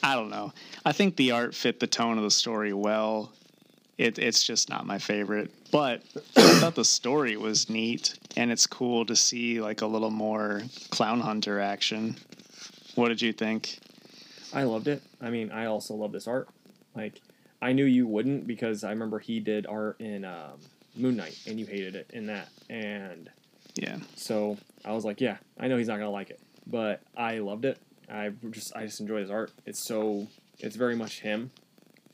I 0.02 0.14
don't 0.14 0.30
know. 0.30 0.52
I 0.84 0.92
think 0.92 1.16
the 1.16 1.32
art 1.32 1.54
fit 1.54 1.80
the 1.80 1.86
tone 1.86 2.16
of 2.16 2.24
the 2.24 2.30
story 2.30 2.72
well. 2.72 3.32
It, 3.98 4.18
it's 4.18 4.42
just 4.42 4.70
not 4.70 4.86
my 4.86 4.98
favorite, 4.98 5.52
but 5.70 6.02
I 6.36 6.58
thought 6.58 6.74
the 6.74 6.84
story 6.86 7.36
was 7.36 7.68
neat, 7.68 8.18
and 8.34 8.50
it's 8.50 8.66
cool 8.66 9.04
to 9.04 9.14
see 9.14 9.60
like 9.60 9.82
a 9.82 9.86
little 9.86 10.10
more 10.10 10.62
clown 10.88 11.20
hunter 11.20 11.60
action. 11.60 12.16
What 12.94 13.08
did 13.08 13.20
you 13.20 13.34
think? 13.34 13.78
I 14.54 14.62
loved 14.62 14.88
it. 14.88 15.02
I 15.20 15.28
mean, 15.28 15.52
I 15.52 15.66
also 15.66 15.94
love 15.94 16.12
this 16.12 16.26
art. 16.26 16.48
Like, 16.94 17.20
I 17.60 17.72
knew 17.72 17.84
you 17.84 18.06
wouldn't 18.06 18.46
because 18.46 18.84
I 18.84 18.90
remember 18.90 19.18
he 19.18 19.38
did 19.38 19.66
art 19.66 20.00
in 20.00 20.24
um, 20.24 20.60
Moon 20.96 21.16
Knight, 21.16 21.38
and 21.46 21.60
you 21.60 21.66
hated 21.66 21.94
it 21.94 22.10
in 22.14 22.26
that. 22.26 22.48
And 22.70 23.28
Yeah, 23.74 23.98
so 24.16 24.56
I 24.82 24.92
was 24.92 25.04
like, 25.04 25.20
yeah, 25.20 25.36
I 25.58 25.68
know 25.68 25.76
he's 25.76 25.88
not 25.88 25.98
gonna 25.98 26.10
like 26.10 26.30
it, 26.30 26.40
but 26.66 27.02
I 27.16 27.38
loved 27.38 27.66
it. 27.66 27.78
I 28.10 28.30
just, 28.50 28.74
I 28.76 28.86
just 28.86 29.00
enjoy 29.00 29.20
his 29.20 29.30
art. 29.30 29.52
It's 29.66 29.78
so, 29.78 30.26
it's 30.58 30.76
very 30.76 30.96
much 30.96 31.20
him. 31.20 31.50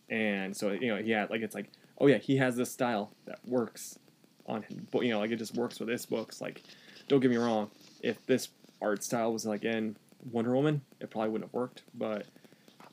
And 0.08 0.56
so 0.56 0.72
you 0.72 0.88
know, 0.88 0.98
yeah, 0.98 1.26
like 1.30 1.40
it's 1.42 1.54
like, 1.54 1.70
oh 1.98 2.06
yeah, 2.06 2.18
he 2.18 2.36
has 2.36 2.56
this 2.56 2.70
style 2.70 3.10
that 3.26 3.38
works 3.46 3.98
on 4.46 4.62
him. 4.62 4.86
But 4.92 5.02
you 5.02 5.10
know, 5.10 5.18
like 5.18 5.30
it 5.30 5.36
just 5.36 5.54
works 5.54 5.80
with 5.80 5.88
his 5.88 6.06
books. 6.06 6.40
Like, 6.40 6.62
don't 7.08 7.20
get 7.20 7.30
me 7.30 7.36
wrong, 7.36 7.70
if 8.02 8.24
this 8.26 8.48
art 8.80 9.02
style 9.02 9.32
was 9.32 9.44
like 9.46 9.64
in 9.64 9.96
Wonder 10.30 10.54
Woman, 10.54 10.82
it 11.00 11.10
probably 11.10 11.30
wouldn't 11.30 11.50
have 11.50 11.54
worked. 11.54 11.82
But 11.94 12.26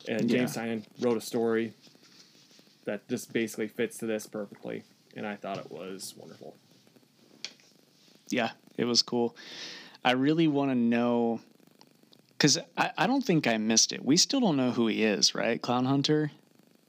and 0.08 0.28
James 0.30 0.56
Yeah. 0.56 0.64
Tynion 0.64 0.84
wrote 1.00 1.18
a 1.18 1.22
story 1.22 1.74
that 2.86 3.08
just 3.08 3.32
basically 3.32 3.68
fits 3.68 3.98
to 4.00 4.06
this 4.06 4.26
perfectly, 4.26 4.84
and 5.16 5.28
I 5.28 5.36
thought 5.36 5.58
it 5.60 5.72
was 5.72 6.16
wonderful. 6.18 6.56
yeah, 8.30 8.52
it 8.78 8.86
was 8.86 9.02
cool. 9.02 9.36
I 10.04 10.12
really 10.14 10.48
want 10.48 10.72
to 10.72 10.76
know 10.76 11.40
because 12.44 12.60
I, 12.76 12.92
I 12.98 13.08
don't 13.08 13.24
think 13.24 13.48
I 13.48 13.56
missed 13.58 13.94
it. 13.94 14.04
We 14.04 14.18
still 14.18 14.42
don't 14.42 14.58
know 14.58 14.72
who 14.72 14.88
he 14.88 15.06
is, 15.06 15.34
right? 15.34 15.62
Clown 15.62 15.86
Hunter. 15.86 16.30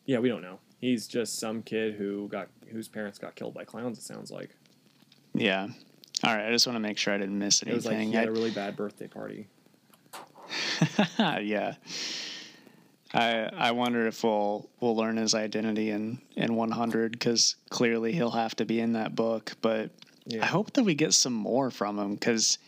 Yeah, 0.05 0.19
we 0.19 0.29
don't 0.29 0.43
know. 0.43 0.59
He's 0.81 1.07
just 1.07 1.39
some 1.39 1.63
kid 1.63 1.95
who 1.95 2.27
got 2.27 2.49
whose 2.73 2.89
parents 2.89 3.21
got 3.21 3.37
killed 3.37 3.55
by 3.55 3.63
clowns. 3.65 3.97
It 3.97 4.03
sounds 4.03 4.33
like 4.33 4.51
Yeah. 5.33 5.69
All 6.25 6.35
right. 6.35 6.49
I 6.49 6.51
just 6.51 6.67
want 6.67 6.75
to 6.75 6.81
make 6.81 6.99
sure 6.99 7.15
I 7.15 7.19
didn't 7.19 7.39
miss 7.39 7.63
anything. 7.63 7.73
it 7.73 7.77
was 7.77 7.87
like 7.87 7.99
he 7.99 8.11
had 8.13 8.25
I- 8.25 8.31
a 8.31 8.33
really 8.33 8.51
bad 8.51 8.75
birthday 8.75 9.07
party. 9.07 9.47
yeah. 11.19 11.75
I 13.13 13.49
I 13.57 13.71
wonder 13.71 14.09
if 14.09 14.25
we'll 14.25 14.69
we'll 14.81 14.97
learn 14.97 15.19
his 15.19 15.37
identity 15.37 15.91
in 15.91 16.21
in 16.35 16.57
100 16.57 17.13
because 17.13 17.55
clearly 17.71 18.11
he'll 18.11 18.33
have 18.33 18.57
to 18.57 18.65
be 18.65 18.81
in 18.81 18.95
that 18.95 19.15
book. 19.15 19.53
But 19.63 19.93
Yeah, 20.27 20.43
I 20.43 20.47
hope 20.47 20.73
that 20.73 20.83
we 20.83 20.97
get 20.97 21.15
some 21.15 21.33
more 21.33 21.71
from 21.71 21.97
him 21.97 22.15
because 22.15 22.59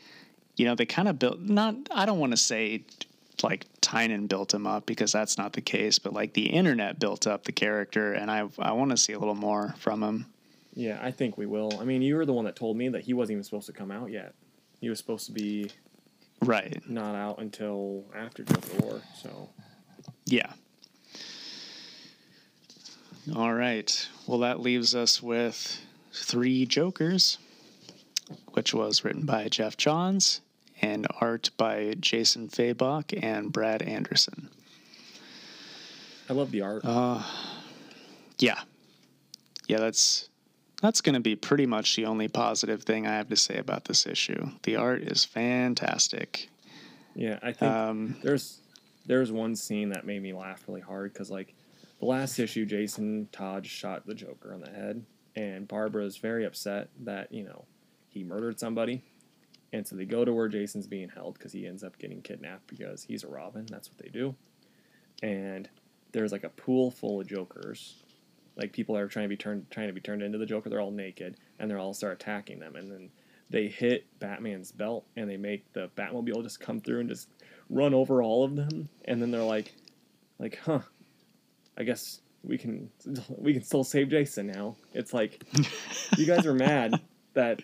you 0.56 0.64
know 0.64 0.74
they 0.74 0.86
kind 0.86 1.08
of 1.08 1.18
built 1.18 1.40
not. 1.40 1.74
I 1.90 2.06
don't 2.06 2.18
want 2.18 2.32
to 2.32 2.36
say 2.36 2.82
like 3.42 3.66
Tynion 3.82 4.26
built 4.28 4.52
him 4.54 4.66
up 4.66 4.86
because 4.86 5.12
that's 5.12 5.36
not 5.38 5.52
the 5.52 5.60
case, 5.60 5.98
but 5.98 6.12
like 6.12 6.32
the 6.32 6.46
internet 6.46 6.98
built 6.98 7.26
up 7.26 7.44
the 7.44 7.52
character, 7.52 8.12
and 8.14 8.30
I 8.30 8.48
I 8.58 8.72
want 8.72 8.90
to 8.92 8.96
see 8.96 9.12
a 9.12 9.18
little 9.18 9.34
more 9.34 9.74
from 9.78 10.02
him. 10.02 10.26
yeah, 10.74 10.98
I 11.02 11.10
think 11.10 11.36
we 11.38 11.46
will. 11.46 11.78
I 11.80 11.84
mean, 11.84 12.02
you 12.02 12.16
were 12.16 12.26
the 12.26 12.32
one 12.32 12.44
that 12.46 12.56
told 12.56 12.76
me 12.76 12.88
that 12.90 13.02
he 13.02 13.12
wasn't 13.14 13.32
even 13.32 13.44
supposed 13.44 13.66
to 13.66 13.72
come 13.72 13.90
out 13.90 14.10
yet. 14.10 14.34
He 14.80 14.88
was 14.88 14.98
supposed 14.98 15.26
to 15.26 15.32
be 15.32 15.70
Right. 16.42 16.82
not 16.88 17.14
out 17.14 17.38
until 17.38 18.04
after 18.14 18.42
Joker 18.44 18.76
War. 18.80 19.00
So 19.22 19.48
Yeah. 20.26 20.52
All 23.34 23.52
right. 23.54 24.08
Well, 24.26 24.38
that 24.40 24.60
leaves 24.60 24.94
us 24.94 25.22
with 25.22 25.80
Three 26.12 26.64
Jokers, 26.66 27.38
which 28.52 28.72
was 28.72 29.04
written 29.04 29.24
by 29.26 29.48
Geoff 29.48 29.76
Johns 29.76 30.40
and 30.82 31.06
art 31.20 31.50
by 31.56 31.94
Jason 31.98 32.48
Fabok 32.48 33.18
and 33.22 33.52
Brad 33.52 33.82
Anderson. 33.82 34.50
I 36.28 36.32
love 36.32 36.50
the 36.50 36.62
art. 36.62 36.82
Uh, 36.84 37.22
yeah. 38.38 38.60
Yeah, 39.68 39.78
that's 39.78 40.28
that's 40.82 41.00
going 41.00 41.14
to 41.14 41.20
be 41.20 41.34
pretty 41.36 41.66
much 41.66 41.96
the 41.96 42.04
only 42.04 42.28
positive 42.28 42.82
thing 42.82 43.06
I 43.06 43.14
have 43.14 43.28
to 43.30 43.36
say 43.36 43.56
about 43.56 43.86
this 43.86 44.06
issue. 44.06 44.50
The 44.64 44.76
art 44.76 45.02
is 45.02 45.24
fantastic. 45.24 46.48
yeah, 47.14 47.38
I 47.42 47.52
think 47.52 47.72
Um, 47.72 48.16
there's 48.22 48.60
there's 49.06 49.32
one 49.32 49.56
scene 49.56 49.90
that 49.90 50.04
made 50.04 50.22
me 50.22 50.32
laugh 50.32 50.64
really 50.68 50.80
hard 50.82 51.12
because 51.12 51.30
like 51.30 51.54
the 52.00 52.06
last 52.06 52.38
issue, 52.38 52.66
Jason 52.66 53.28
Todd 53.32 53.64
shot 53.66 54.06
the 54.06 54.14
Joker 54.14 54.52
on 54.52 54.60
the 54.60 54.70
head, 54.70 55.04
and 55.34 55.66
Barbara 55.66 56.04
is 56.04 56.18
very 56.18 56.44
upset 56.44 56.88
that 57.04 57.32
you 57.32 57.44
know 57.44 57.64
he 58.08 58.22
murdered 58.24 58.58
somebody, 58.60 59.02
and 59.76 59.86
so 59.86 59.94
they 59.94 60.06
go 60.06 60.24
to 60.24 60.32
where 60.32 60.48
Jason's 60.48 60.86
being 60.86 61.10
held 61.10 61.34
because 61.34 61.52
he 61.52 61.66
ends 61.66 61.84
up 61.84 61.98
getting 61.98 62.22
kidnapped 62.22 62.66
because 62.66 63.04
he's 63.04 63.24
a 63.24 63.28
Robin. 63.28 63.66
That's 63.70 63.90
what 63.90 63.98
they 63.98 64.08
do, 64.08 64.34
and 65.22 65.68
there's 66.12 66.32
like 66.32 66.44
a 66.44 66.48
pool 66.48 66.90
full 66.90 67.20
of 67.20 67.26
Jokers. 67.26 68.02
Like 68.56 68.72
people 68.72 68.96
are 68.96 69.06
trying 69.06 69.24
to 69.24 69.28
be 69.28 69.36
turned 69.36 69.70
trying 69.70 69.88
to 69.88 69.92
be 69.92 70.00
turned 70.00 70.22
into 70.22 70.38
the 70.38 70.46
Joker. 70.46 70.70
They're 70.70 70.80
all 70.80 70.90
naked 70.90 71.36
and 71.58 71.70
they're 71.70 71.78
all 71.78 71.92
start 71.92 72.14
attacking 72.14 72.58
them. 72.58 72.74
And 72.74 72.90
then 72.90 73.10
they 73.50 73.68
hit 73.68 74.06
Batman's 74.18 74.72
belt 74.72 75.04
and 75.14 75.28
they 75.28 75.36
make 75.36 75.70
the 75.74 75.90
Batmobile 75.94 76.42
just 76.42 76.58
come 76.58 76.80
through 76.80 77.00
and 77.00 77.08
just 77.08 77.28
run 77.68 77.92
over 77.92 78.22
all 78.22 78.44
of 78.44 78.56
them. 78.56 78.88
And 79.04 79.20
then 79.20 79.30
they're 79.30 79.42
like, 79.42 79.74
like, 80.38 80.58
huh? 80.64 80.80
I 81.76 81.82
guess 81.82 82.22
we 82.42 82.56
can 82.56 82.90
we 83.28 83.52
can 83.52 83.62
still 83.62 83.84
save 83.84 84.08
Jason 84.08 84.46
now. 84.46 84.76
It's 84.94 85.12
like 85.12 85.44
you 86.16 86.24
guys 86.24 86.46
are 86.46 86.54
mad 86.54 86.98
that 87.34 87.60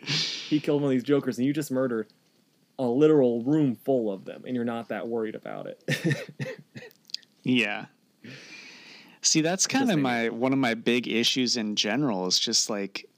he 0.52 0.60
killed 0.60 0.82
one 0.82 0.90
of 0.90 0.92
these 0.92 1.02
Jokers 1.02 1.38
and 1.38 1.46
you 1.46 1.52
just 1.52 1.70
murdered 1.70 2.08
a 2.78 2.84
literal 2.84 3.42
room 3.42 3.74
full 3.74 4.12
of 4.12 4.24
them 4.24 4.44
and 4.46 4.54
you're 4.54 4.64
not 4.64 4.88
that 4.88 5.06
worried 5.08 5.34
about 5.34 5.66
it. 5.66 6.30
Yeah. 7.44 7.86
See, 9.20 9.40
that's 9.40 9.66
kind 9.66 9.90
of 9.90 9.98
my 9.98 10.28
one 10.28 10.52
of 10.52 10.58
my 10.58 10.74
big 10.74 11.08
issues 11.08 11.56
in 11.56 11.74
general 11.76 12.26
is 12.26 12.38
just 12.38 12.70
like 12.70 13.08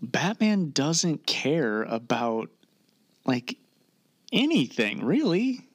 Batman 0.00 0.70
doesn't 0.70 1.26
care 1.26 1.82
about 1.82 2.50
like 3.26 3.58
anything, 4.32 5.04
really. 5.04 5.68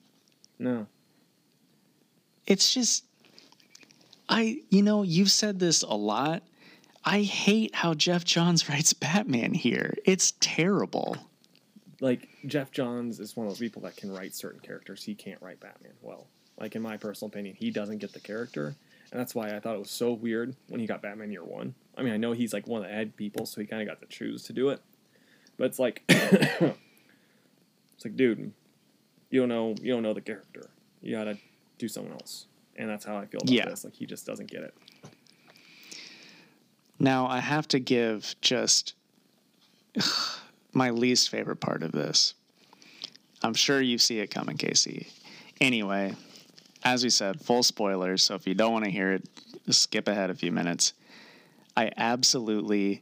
no. 0.57 0.87
It's 2.47 2.73
just 2.73 3.05
I 4.27 4.61
you 4.69 4.81
know, 4.81 5.03
you've 5.03 5.31
said 5.31 5.59
this 5.59 5.83
a 5.83 5.93
lot. 5.93 6.43
I 7.05 7.21
hate 7.21 7.75
how 7.75 7.93
Geoff 7.93 8.23
Johns 8.25 8.67
writes 8.69 8.93
Batman 8.93 9.53
here. 9.53 9.95
It's 10.05 10.33
terrible. 10.39 11.17
like 12.01 12.27
Geoff 12.45 12.71
Johns 12.71 13.19
is 13.19 13.35
one 13.35 13.47
of 13.47 13.51
those 13.51 13.59
people 13.59 13.81
that 13.83 13.95
can 13.97 14.11
write 14.11 14.33
certain 14.35 14.59
characters. 14.59 15.03
He 15.03 15.15
can't 15.15 15.41
write 15.41 15.59
Batman 15.59 15.93
well. 16.01 16.27
Like 16.59 16.75
in 16.75 16.81
my 16.81 16.97
personal 16.97 17.29
opinion, 17.29 17.55
he 17.57 17.71
doesn't 17.71 17.99
get 17.99 18.11
the 18.13 18.19
character, 18.19 18.75
and 19.11 19.19
that's 19.19 19.33
why 19.33 19.55
I 19.55 19.59
thought 19.61 19.75
it 19.75 19.79
was 19.79 19.89
so 19.91 20.11
weird 20.11 20.55
when 20.67 20.79
he 20.81 20.87
got 20.87 21.01
Batman 21.01 21.31
Year 21.31 21.43
One. 21.43 21.73
I 21.97 22.01
mean, 22.03 22.13
I 22.13 22.17
know 22.17 22.33
he's 22.33 22.53
like 22.53 22.67
one 22.67 22.81
of 22.83 22.89
the 22.89 22.93
head 22.93 23.15
people, 23.15 23.45
so 23.45 23.61
he 23.61 23.67
kind 23.67 23.81
of 23.81 23.87
got 23.87 24.01
to 24.01 24.07
choose 24.07 24.43
to 24.43 24.53
do 24.53 24.69
it, 24.69 24.81
but 25.57 25.65
it's 25.65 25.79
like, 25.79 26.03
it's 26.09 26.75
like, 28.03 28.15
dude, 28.17 28.51
you 29.29 29.39
don't 29.39 29.49
know, 29.49 29.73
you 29.81 29.93
don't 29.93 30.03
know 30.03 30.13
the 30.13 30.19
character. 30.21 30.69
You 31.01 31.15
gotta 31.15 31.37
do 31.77 31.87
someone 31.87 32.11
else, 32.13 32.47
and 32.75 32.89
that's 32.89 33.05
how 33.05 33.15
I 33.15 33.25
feel 33.25 33.39
about 33.41 33.51
Yeah. 33.53 33.69
this. 33.69 33.85
Like 33.85 33.95
he 33.95 34.05
just 34.05 34.25
doesn't 34.25 34.51
get 34.51 34.63
it. 34.63 34.73
Now, 36.99 37.27
I 37.27 37.39
have 37.39 37.67
to 37.69 37.79
give 37.79 38.35
just 38.41 38.93
my 40.73 40.89
least 40.89 41.29
favorite 41.29 41.61
part 41.61 41.81
of 41.83 41.91
this. 41.91 42.33
I'm 43.41 43.53
sure 43.53 43.81
you 43.81 43.97
see 43.97 44.19
it 44.19 44.31
coming, 44.31 44.57
Casey. 44.57 45.07
Anyway, 45.61 46.15
as 46.83 47.03
we 47.03 47.09
said, 47.09 47.39
full 47.39 47.63
spoilers. 47.63 48.23
So 48.23 48.35
if 48.35 48.45
you 48.45 48.53
don't 48.53 48.73
want 48.73 48.85
to 48.85 48.91
hear 48.91 49.13
it, 49.13 49.27
skip 49.69 50.07
ahead 50.07 50.29
a 50.29 50.35
few 50.35 50.51
minutes. 50.51 50.93
I 51.77 51.91
absolutely, 51.95 53.01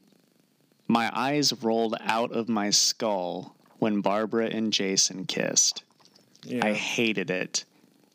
my 0.87 1.09
eyes 1.13 1.51
rolled 1.63 1.95
out 2.01 2.31
of 2.31 2.47
my 2.49 2.69
skull 2.69 3.55
when 3.79 4.01
Barbara 4.01 4.47
and 4.47 4.71
Jason 4.71 5.25
kissed. 5.25 5.83
Yeah, 6.43 6.65
I 6.65 6.73
hated 6.73 7.31
it. 7.31 7.65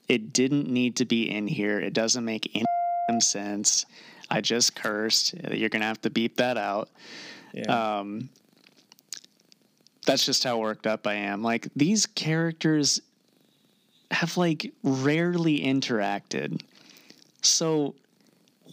It 0.08 0.32
didn't 0.32 0.68
need 0.68 0.96
to 0.96 1.04
be 1.04 1.30
in 1.30 1.46
here. 1.46 1.80
It 1.80 1.92
doesn't 1.92 2.24
make 2.24 2.50
any 2.54 3.20
sense. 3.20 3.84
I 4.32 4.40
just 4.40 4.74
cursed. 4.74 5.34
You're 5.52 5.68
gonna 5.68 5.84
have 5.84 6.00
to 6.02 6.10
beep 6.10 6.38
that 6.38 6.56
out. 6.56 6.88
yeah. 7.52 7.98
Um, 7.98 8.30
that's 10.06 10.24
just 10.26 10.42
how 10.42 10.58
worked 10.58 10.86
up 10.86 11.06
I 11.06 11.14
am. 11.14 11.42
Like 11.42 11.68
these 11.76 12.06
characters 12.06 13.00
have 14.10 14.36
like 14.36 14.72
rarely 14.82 15.60
interacted. 15.60 16.62
So 17.42 17.94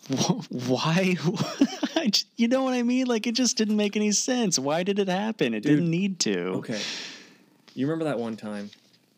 wh- 0.09 0.51
why? 0.51 1.15
You 2.37 2.47
know 2.47 2.63
what 2.63 2.73
I 2.73 2.81
mean? 2.81 3.05
Like 3.07 3.27
it 3.27 3.33
just 3.35 3.57
didn't 3.57 3.75
make 3.75 3.97
any 3.97 4.11
sense. 4.13 4.57
Why 4.57 4.83
did 4.83 4.97
it 4.97 5.09
happen? 5.09 5.53
It 5.53 5.63
Dude, 5.63 5.75
didn't 5.75 5.91
need 5.91 6.19
to. 6.21 6.39
Okay. 6.59 6.79
You 7.75 7.85
remember 7.85 8.05
that 8.05 8.17
one 8.17 8.37
time 8.37 8.71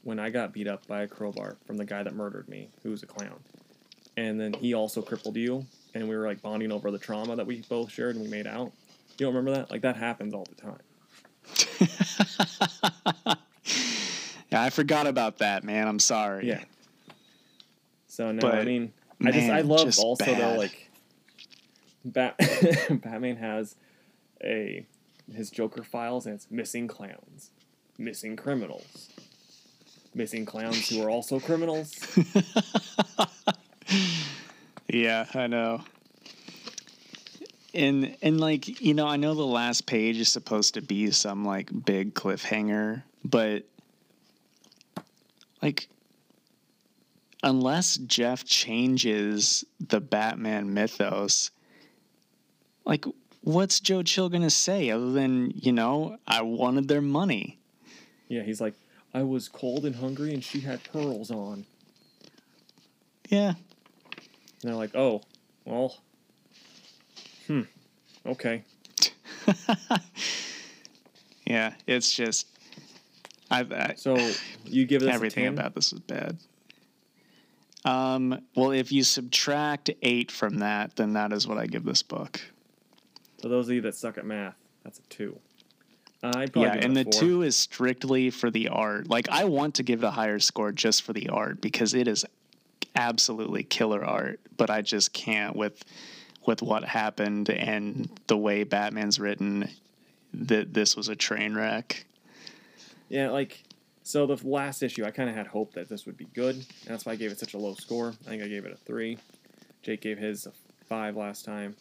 when 0.03 0.17
I 0.19 0.31
got 0.31 0.51
beat 0.51 0.67
up 0.67 0.85
by 0.87 1.03
a 1.03 1.07
crowbar 1.07 1.55
from 1.67 1.77
the 1.77 1.85
guy 1.85 2.01
that 2.01 2.15
murdered 2.15 2.49
me, 2.49 2.69
who 2.81 2.89
was 2.89 3.03
a 3.03 3.05
clown? 3.05 3.39
And 4.17 4.39
then 4.39 4.53
he 4.53 4.73
also 4.73 5.01
crippled 5.03 5.37
you, 5.37 5.65
and 5.93 6.07
we 6.07 6.15
were 6.15 6.25
like 6.27 6.41
bonding 6.41 6.71
over 6.71 6.91
the 6.91 6.99
trauma 6.99 7.35
that 7.35 7.45
we 7.45 7.61
both 7.69 7.91
shared 7.91 8.15
and 8.15 8.23
we 8.23 8.29
made 8.29 8.47
out. 8.47 8.71
You 9.17 9.25
don't 9.25 9.35
remember 9.35 9.59
that? 9.59 9.71
Like 9.71 9.81
that 9.81 9.97
happens 9.97 10.33
all 10.33 10.45
the 10.45 10.61
time. 10.61 10.79
Yeah, 14.51 14.61
I 14.63 14.69
forgot 14.69 15.07
about 15.07 15.37
that, 15.37 15.63
man. 15.63 15.87
I'm 15.87 15.99
sorry. 15.99 16.45
Yeah. 16.47 16.59
So 18.07 18.33
no, 18.33 18.45
I 18.49 18.51
But, 18.57 18.65
mean, 18.65 18.91
I 19.23 19.31
just 19.31 19.49
I 19.49 19.61
love 19.61 19.85
just 19.85 19.99
also 19.99 20.25
though 20.25 20.55
like 20.57 20.89
Bat- 22.03 22.35
Batman 23.01 23.37
has 23.37 23.75
a 24.43 24.85
his 25.33 25.49
Joker 25.51 25.83
files 25.83 26.25
and 26.25 26.35
it's 26.35 26.51
missing 26.51 26.89
clowns, 26.89 27.51
missing 27.97 28.35
criminals, 28.35 29.07
missing 30.13 30.45
clowns 30.45 30.89
who 30.89 31.01
are 31.01 31.09
also 31.09 31.39
criminals. 31.39 31.95
Yeah, 34.91 35.25
I 35.33 35.47
know. 35.47 35.81
And 37.73 38.17
and 38.21 38.41
like, 38.41 38.81
you 38.81 38.93
know, 38.93 39.07
I 39.07 39.15
know 39.15 39.33
the 39.33 39.45
last 39.45 39.85
page 39.85 40.19
is 40.19 40.27
supposed 40.27 40.73
to 40.73 40.81
be 40.81 41.09
some 41.11 41.45
like 41.45 41.69
big 41.85 42.13
cliffhanger, 42.13 43.03
but 43.23 43.63
like 45.61 45.87
unless 47.41 47.95
Geoff 47.95 48.43
changes 48.43 49.63
the 49.79 50.01
Batman 50.01 50.73
mythos, 50.73 51.51
like 52.83 53.05
what's 53.43 53.79
Joe 53.79 54.03
Chill 54.03 54.27
gonna 54.27 54.49
say 54.49 54.89
other 54.89 55.13
than, 55.13 55.53
you 55.55 55.71
know, 55.71 56.17
I 56.27 56.41
wanted 56.41 56.89
their 56.89 57.01
money? 57.01 57.59
Yeah, 58.27 58.43
he's 58.43 58.59
like, 58.59 58.73
I 59.13 59.23
was 59.23 59.47
cold 59.47 59.85
and 59.85 59.95
hungry, 59.95 60.33
and 60.33 60.43
she 60.43 60.59
had 60.59 60.83
pearls 60.83 61.31
on. 61.31 61.65
Yeah. 63.29 63.53
And 64.61 64.69
they're 64.69 64.77
like, 64.77 64.95
oh, 64.95 65.21
well, 65.65 65.97
hmm, 67.47 67.61
okay. 68.25 68.63
Yeah. 71.51 71.73
It's 71.85 72.13
just 72.13 72.47
I've, 73.49 73.73
I 73.73 73.95
So 73.97 74.17
you 74.65 74.85
give 74.85 75.01
this 75.01 75.13
Everything 75.13 75.43
a 75.43 75.49
10? 75.49 75.59
about 75.59 75.75
this 75.75 75.91
is 75.91 75.99
bad. 75.99 76.37
Um, 77.83 78.39
well, 78.55 78.71
if 78.71 78.91
you 78.91 79.03
subtract 79.03 79.89
eight 80.01 80.31
from 80.31 80.59
that, 80.59 80.95
then 80.95 81.13
that 81.13 81.33
is 81.33 81.47
what 81.47 81.57
I 81.57 81.65
give 81.65 81.83
this 81.83 82.03
book. 82.03 82.39
For 83.41 83.49
those 83.49 83.67
of 83.67 83.73
you 83.73 83.81
that 83.81 83.95
suck 83.95 84.17
at 84.17 84.25
math, 84.25 84.55
that's 84.83 84.99
a 84.99 85.01
two. 85.03 85.37
Uh, 86.23 86.47
yeah, 86.55 86.73
and 86.73 86.95
the 86.95 87.03
four. 87.03 87.13
two 87.13 87.41
is 87.41 87.57
strictly 87.57 88.29
for 88.29 88.51
the 88.51 88.69
art. 88.69 89.09
Like, 89.09 89.27
I 89.29 89.45
want 89.45 89.75
to 89.75 89.83
give 89.83 90.03
it 90.03 90.05
a 90.05 90.11
higher 90.11 90.39
score 90.39 90.71
just 90.71 91.01
for 91.01 91.11
the 91.11 91.29
art 91.29 91.59
because 91.59 91.95
it 91.95 92.07
is 92.07 92.23
absolutely 93.01 93.63
killer 93.63 94.05
art, 94.05 94.39
but 94.57 94.69
I 94.69 94.81
just 94.81 95.11
can't 95.11 95.55
with 95.55 95.83
with 96.45 96.61
what 96.61 96.83
happened 96.83 97.49
and 97.49 98.09
the 98.27 98.37
way 98.37 98.63
Batman's 98.63 99.19
written 99.19 99.69
that 100.33 100.73
this 100.73 100.95
was 100.95 101.07
a 101.07 101.15
train 101.15 101.53
wreck. 101.53 102.05
Yeah, 103.09 103.29
like 103.29 103.63
so 104.03 104.25
the 104.25 104.39
last 104.47 104.81
issue 104.81 105.05
I 105.05 105.11
kind 105.11 105.29
of 105.29 105.35
had 105.35 105.47
hope 105.47 105.73
that 105.73 105.89
this 105.89 106.05
would 106.05 106.17
be 106.17 106.27
good, 106.33 106.55
and 106.55 106.65
that's 106.87 107.05
why 107.05 107.11
I 107.13 107.15
gave 107.15 107.31
it 107.31 107.39
such 107.39 107.53
a 107.53 107.57
low 107.57 107.75
score. 107.75 108.13
I 108.25 108.29
think 108.29 108.43
I 108.43 108.47
gave 108.47 108.65
it 108.65 108.71
a 108.71 108.77
3. 108.77 109.17
Jake 109.83 110.01
gave 110.01 110.17
his 110.17 110.47
a 110.47 110.51
5 110.87 111.15
last 111.15 111.45
time. 111.45 111.75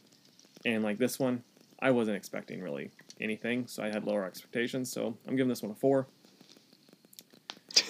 And 0.64 0.82
like 0.82 0.98
this 0.98 1.18
one, 1.18 1.42
I 1.80 1.90
wasn't 1.90 2.16
expecting 2.16 2.60
really 2.60 2.90
anything, 3.20 3.66
so 3.66 3.82
I 3.82 3.88
had 3.88 4.04
lower 4.04 4.24
expectations, 4.24 4.92
so 4.92 5.16
I'm 5.26 5.36
giving 5.36 5.48
this 5.48 5.62
one 5.62 5.72
a 5.72 5.74
4. 5.74 6.06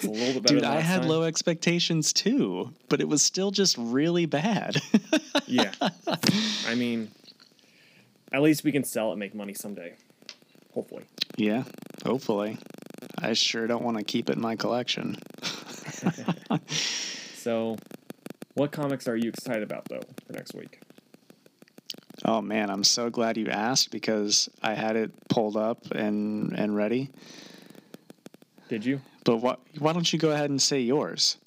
Dude, 0.01 0.63
I 0.63 0.79
had 0.79 1.01
time. 1.01 1.09
low 1.09 1.23
expectations 1.23 2.13
too, 2.13 2.71
but 2.89 3.01
it 3.01 3.07
was 3.07 3.21
still 3.21 3.51
just 3.51 3.77
really 3.77 4.25
bad. 4.25 4.77
Yeah, 5.47 5.71
I 6.65 6.75
mean, 6.75 7.11
at 8.31 8.41
least 8.41 8.63
we 8.63 8.71
can 8.71 8.85
sell 8.85 9.09
it 9.09 9.13
and 9.13 9.19
make 9.19 9.35
money 9.35 9.53
someday. 9.53 9.95
Hopefully. 10.73 11.03
Yeah, 11.35 11.63
hopefully. 12.05 12.57
I 13.19 13.33
sure 13.33 13.67
don't 13.67 13.83
want 13.83 13.97
to 13.97 14.03
keep 14.05 14.29
it 14.29 14.37
in 14.37 14.41
my 14.41 14.55
collection. 14.55 15.17
So, 17.41 17.75
what 18.53 18.71
comics 18.71 19.07
are 19.07 19.15
you 19.15 19.29
excited 19.29 19.63
about 19.63 19.85
though 19.89 20.03
for 20.27 20.33
next 20.33 20.53
week? 20.53 20.79
Oh 22.23 22.39
man, 22.39 22.69
I'm 22.69 22.83
so 22.83 23.09
glad 23.09 23.35
you 23.35 23.47
asked 23.47 23.89
because 23.89 24.47
I 24.61 24.75
had 24.75 24.95
it 24.95 25.11
pulled 25.27 25.57
up 25.57 25.89
and 25.91 26.53
and 26.53 26.75
ready. 26.75 27.09
Did 28.69 28.85
you? 28.85 29.01
But 29.23 29.37
what? 29.37 29.59
Why 29.79 29.93
don't 29.93 30.11
you 30.11 30.19
go 30.19 30.31
ahead 30.31 30.49
and 30.49 30.61
say 30.61 30.79
yours? 30.79 31.37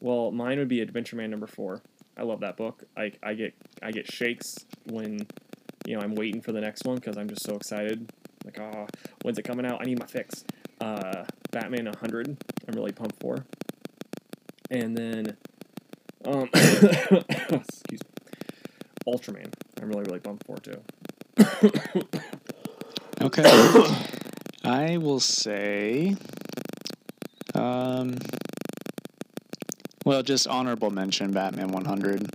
Well, 0.00 0.30
mine 0.30 0.58
would 0.58 0.68
be 0.68 0.80
Adventure 0.80 1.16
Man 1.16 1.30
number 1.30 1.46
four. 1.46 1.80
I 2.16 2.22
love 2.22 2.40
that 2.40 2.56
book. 2.56 2.84
I, 2.96 3.12
I 3.22 3.34
get 3.34 3.54
I 3.82 3.90
get 3.90 4.10
shakes 4.10 4.56
when 4.84 5.26
you 5.86 5.96
know 5.96 6.02
I'm 6.02 6.14
waiting 6.14 6.40
for 6.40 6.52
the 6.52 6.60
next 6.60 6.84
one 6.84 6.96
because 6.96 7.16
I'm 7.16 7.28
just 7.28 7.42
so 7.42 7.54
excited. 7.54 8.12
Like, 8.44 8.58
ah, 8.60 8.86
when's 9.22 9.38
it 9.38 9.42
coming 9.42 9.64
out? 9.66 9.80
I 9.80 9.84
need 9.84 9.98
my 9.98 10.06
fix. 10.06 10.44
Uh, 10.80 11.24
Batman 11.50 11.86
100. 11.86 12.36
I'm 12.68 12.74
really 12.74 12.92
pumped 12.92 13.18
for. 13.20 13.44
And 14.70 14.96
then, 14.96 15.36
um, 16.26 16.48
excuse 16.54 18.00
me, 18.02 18.10
Ultraman. 19.06 19.52
I'm 19.80 19.88
really 19.88 20.02
really 20.02 20.20
pumped 20.20 20.46
for 20.46 20.56
too. 20.58 20.80
Okay. 23.24 23.42
I 24.64 24.98
will 24.98 25.20
say, 25.20 26.14
um, 27.54 28.16
well, 30.04 30.22
just 30.22 30.46
honorable 30.46 30.90
mention 30.90 31.32
Batman 31.32 31.68
100. 31.68 32.22
Uh, 32.22 32.26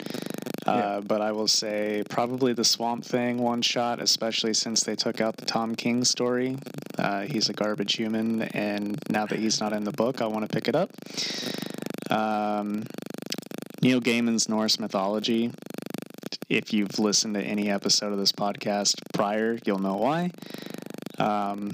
Yeah. 0.66 1.00
But 1.06 1.22
I 1.22 1.32
will 1.32 1.48
say 1.48 2.04
probably 2.10 2.54
the 2.54 2.64
Swamp 2.64 3.04
Thing 3.06 3.38
one 3.38 3.62
shot, 3.62 4.02
especially 4.02 4.54
since 4.54 4.84
they 4.84 4.96
took 4.96 5.22
out 5.22 5.38
the 5.38 5.46
Tom 5.46 5.76
King 5.76 6.04
story. 6.04 6.58
Uh, 6.98 7.22
he's 7.22 7.50
a 7.50 7.54
garbage 7.54 7.96
human, 7.96 8.42
and 8.42 8.98
now 9.10 9.26
that 9.26 9.40
he's 9.40 9.60
not 9.62 9.72
in 9.74 9.84
the 9.84 9.92
book, 9.92 10.22
I 10.22 10.26
want 10.28 10.50
to 10.50 10.54
pick 10.54 10.68
it 10.68 10.76
up. 10.76 10.90
Um, 12.12 12.84
Neil 13.82 14.02
Gaiman's 14.02 14.50
Norse 14.50 14.80
mythology. 14.80 15.52
If 16.50 16.74
you've 16.74 16.98
listened 17.00 17.36
to 17.36 17.42
any 17.42 17.70
episode 17.70 18.12
of 18.12 18.18
this 18.20 18.32
podcast 18.32 18.96
prior, 19.14 19.58
you'll 19.66 19.80
know 19.80 19.96
why. 19.96 20.32
Um, 21.20 21.72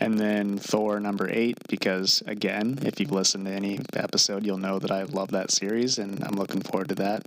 and 0.00 0.18
then 0.18 0.58
Thor 0.58 1.00
number 1.00 1.28
eight, 1.30 1.56
because 1.68 2.22
again, 2.26 2.78
if 2.82 3.00
you've 3.00 3.10
listened 3.10 3.46
to 3.46 3.52
any 3.52 3.80
episode, 3.94 4.44
you'll 4.44 4.58
know 4.58 4.78
that 4.78 4.90
I 4.90 5.02
love 5.02 5.30
that 5.32 5.50
series 5.50 5.98
and 5.98 6.22
I'm 6.24 6.36
looking 6.36 6.60
forward 6.60 6.88
to 6.90 6.94
that. 6.96 7.22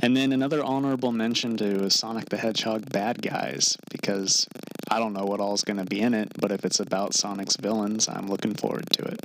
And 0.00 0.16
then 0.16 0.32
another 0.32 0.62
honorable 0.62 1.12
mention 1.12 1.56
to 1.56 1.90
Sonic 1.90 2.28
the 2.28 2.36
Hedgehog 2.36 2.90
Bad 2.90 3.22
Guys, 3.22 3.76
because 3.90 4.46
I 4.90 4.98
don't 4.98 5.12
know 5.12 5.24
what 5.24 5.40
all's 5.40 5.64
going 5.64 5.78
to 5.78 5.84
be 5.84 6.00
in 6.00 6.14
it, 6.14 6.32
but 6.38 6.52
if 6.52 6.64
it's 6.64 6.80
about 6.80 7.14
Sonic's 7.14 7.56
villains, 7.56 8.08
I'm 8.08 8.28
looking 8.28 8.54
forward 8.54 8.88
to 8.92 9.02
it. 9.04 9.20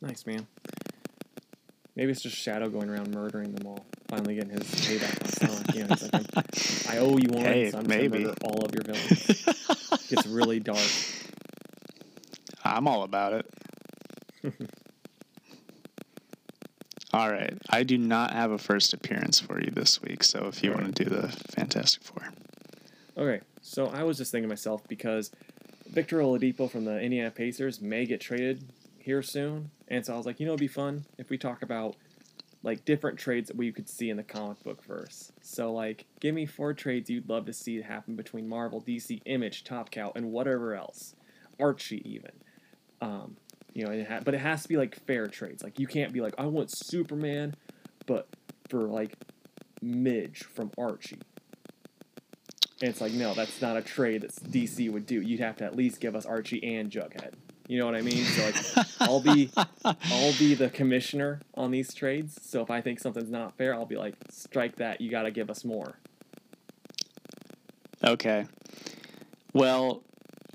Nice 0.00 0.24
man. 0.26 0.46
Maybe 1.98 2.12
it's 2.12 2.22
just 2.22 2.36
Shadow 2.36 2.68
going 2.68 2.88
around 2.88 3.12
murdering 3.12 3.52
them 3.56 3.66
all, 3.66 3.84
finally 4.06 4.36
getting 4.36 4.50
his 4.50 4.62
payback 4.62 5.20
on 5.20 5.48
Sonic. 5.48 5.74
You 5.74 5.80
know, 5.82 5.96
he's 5.96 6.12
like, 6.12 6.88
I'm, 6.88 6.98
owe 7.02 7.16
you 7.18 7.28
one, 7.28 7.44
Hey, 7.44 7.72
so 7.72 7.78
I'm 7.78 7.88
maybe. 7.88 8.22
gonna 8.22 8.24
murder 8.26 8.36
all 8.44 8.64
of 8.64 8.72
your 8.72 8.84
villains. 8.86 9.44
it's 10.08 10.26
really 10.28 10.60
dark. 10.60 10.78
I'm 12.64 12.86
all 12.86 13.02
about 13.02 13.32
it. 13.32 13.50
all 17.12 17.32
right. 17.32 17.58
I 17.68 17.82
do 17.82 17.98
not 17.98 18.32
have 18.32 18.52
a 18.52 18.58
first 18.58 18.94
appearance 18.94 19.40
for 19.40 19.60
you 19.60 19.72
this 19.72 20.00
week, 20.00 20.22
so 20.22 20.46
if 20.46 20.62
you 20.62 20.70
All 20.70 20.78
want 20.80 20.94
to 20.94 21.04
do 21.04 21.10
the 21.10 21.26
Fantastic 21.56 22.04
Four. 22.04 22.28
Okay, 23.16 23.40
so 23.60 23.88
I 23.88 24.04
was 24.04 24.18
just 24.18 24.30
thinking 24.30 24.44
to 24.48 24.52
myself 24.52 24.86
because 24.86 25.32
Victor 25.90 26.18
Oladipo 26.18 26.70
from 26.70 26.84
the 26.84 27.00
Indiana 27.00 27.32
Pacers 27.32 27.80
may 27.80 28.06
get 28.06 28.20
traded 28.20 28.62
here 29.08 29.22
soon, 29.22 29.70
and 29.88 30.04
so 30.04 30.12
I 30.12 30.16
was 30.18 30.26
like, 30.26 30.38
you 30.38 30.44
know, 30.44 30.52
it'd 30.52 30.60
be 30.60 30.68
fun 30.68 31.06
if 31.16 31.30
we 31.30 31.38
talk 31.38 31.62
about 31.62 31.96
like 32.62 32.84
different 32.84 33.18
trades 33.18 33.48
that 33.48 33.56
we 33.56 33.72
could 33.72 33.88
see 33.88 34.10
in 34.10 34.18
the 34.18 34.22
comic 34.22 34.62
book 34.62 34.84
verse. 34.84 35.32
So 35.40 35.72
like, 35.72 36.04
give 36.20 36.34
me 36.34 36.44
four 36.44 36.74
trades 36.74 37.08
you'd 37.08 37.26
love 37.26 37.46
to 37.46 37.54
see 37.54 37.80
happen 37.80 38.16
between 38.16 38.46
Marvel, 38.46 38.82
DC, 38.82 39.22
Image, 39.24 39.64
Top 39.64 39.90
Cow, 39.90 40.12
and 40.14 40.30
whatever 40.30 40.74
else, 40.74 41.14
Archie 41.58 42.02
even. 42.04 42.32
Um, 43.00 43.38
you 43.72 43.86
know, 43.86 43.92
it 43.92 44.06
ha- 44.06 44.20
but 44.22 44.34
it 44.34 44.40
has 44.40 44.62
to 44.64 44.68
be 44.68 44.76
like 44.76 44.94
fair 45.06 45.26
trades. 45.26 45.62
Like 45.62 45.78
you 45.78 45.86
can't 45.86 46.12
be 46.12 46.20
like, 46.20 46.34
I 46.36 46.44
want 46.44 46.70
Superman, 46.70 47.54
but 48.04 48.28
for 48.68 48.82
like 48.82 49.16
Midge 49.80 50.42
from 50.42 50.70
Archie. 50.76 51.20
And 52.82 52.90
it's 52.90 53.00
like, 53.00 53.12
no, 53.12 53.32
that's 53.32 53.62
not 53.62 53.78
a 53.78 53.82
trade 53.82 54.20
that 54.20 54.34
DC 54.34 54.92
would 54.92 55.06
do. 55.06 55.22
You'd 55.22 55.40
have 55.40 55.56
to 55.56 55.64
at 55.64 55.74
least 55.74 55.98
give 55.98 56.14
us 56.14 56.26
Archie 56.26 56.62
and 56.62 56.90
Jughead. 56.90 57.32
You 57.68 57.78
know 57.78 57.84
what 57.84 57.94
I 57.94 58.00
mean? 58.00 58.24
So 58.24 58.44
like, 58.46 58.86
I'll 59.00 59.20
be, 59.20 59.50
I'll 59.84 60.38
be 60.38 60.54
the 60.54 60.70
commissioner 60.70 61.40
on 61.54 61.70
these 61.70 61.92
trades. 61.92 62.38
So 62.42 62.62
if 62.62 62.70
I 62.70 62.80
think 62.80 62.98
something's 62.98 63.30
not 63.30 63.58
fair, 63.58 63.74
I'll 63.74 63.84
be 63.84 63.96
like, 63.96 64.14
strike 64.30 64.76
that. 64.76 65.02
You 65.02 65.10
got 65.10 65.24
to 65.24 65.30
give 65.30 65.50
us 65.50 65.66
more. 65.66 65.94
Okay. 68.02 68.46
Well, 69.52 70.02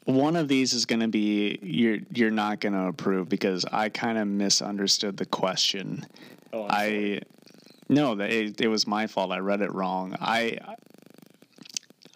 one 0.06 0.36
of 0.36 0.48
these 0.48 0.74
is 0.74 0.88
going 0.88 1.02
to 1.02 1.08
be 1.08 1.60
you're 1.62 2.00
you're 2.14 2.32
not 2.32 2.60
going 2.60 2.74
to 2.74 2.88
approve 2.88 3.30
because 3.30 3.64
I 3.72 3.90
kind 3.90 4.18
of 4.18 4.28
misunderstood 4.28 5.18
the 5.18 5.26
question. 5.26 6.06
Oh, 6.52 6.64
I'm 6.64 6.70
sorry. 6.70 7.22
No, 7.90 8.16
that 8.16 8.32
it, 8.32 8.62
it 8.62 8.68
was 8.70 8.88
my 8.88 9.08
fault. 9.08 9.32
I 9.32 9.38
read 9.38 9.62
it 9.62 9.72
wrong. 9.72 10.16
I 10.20 10.58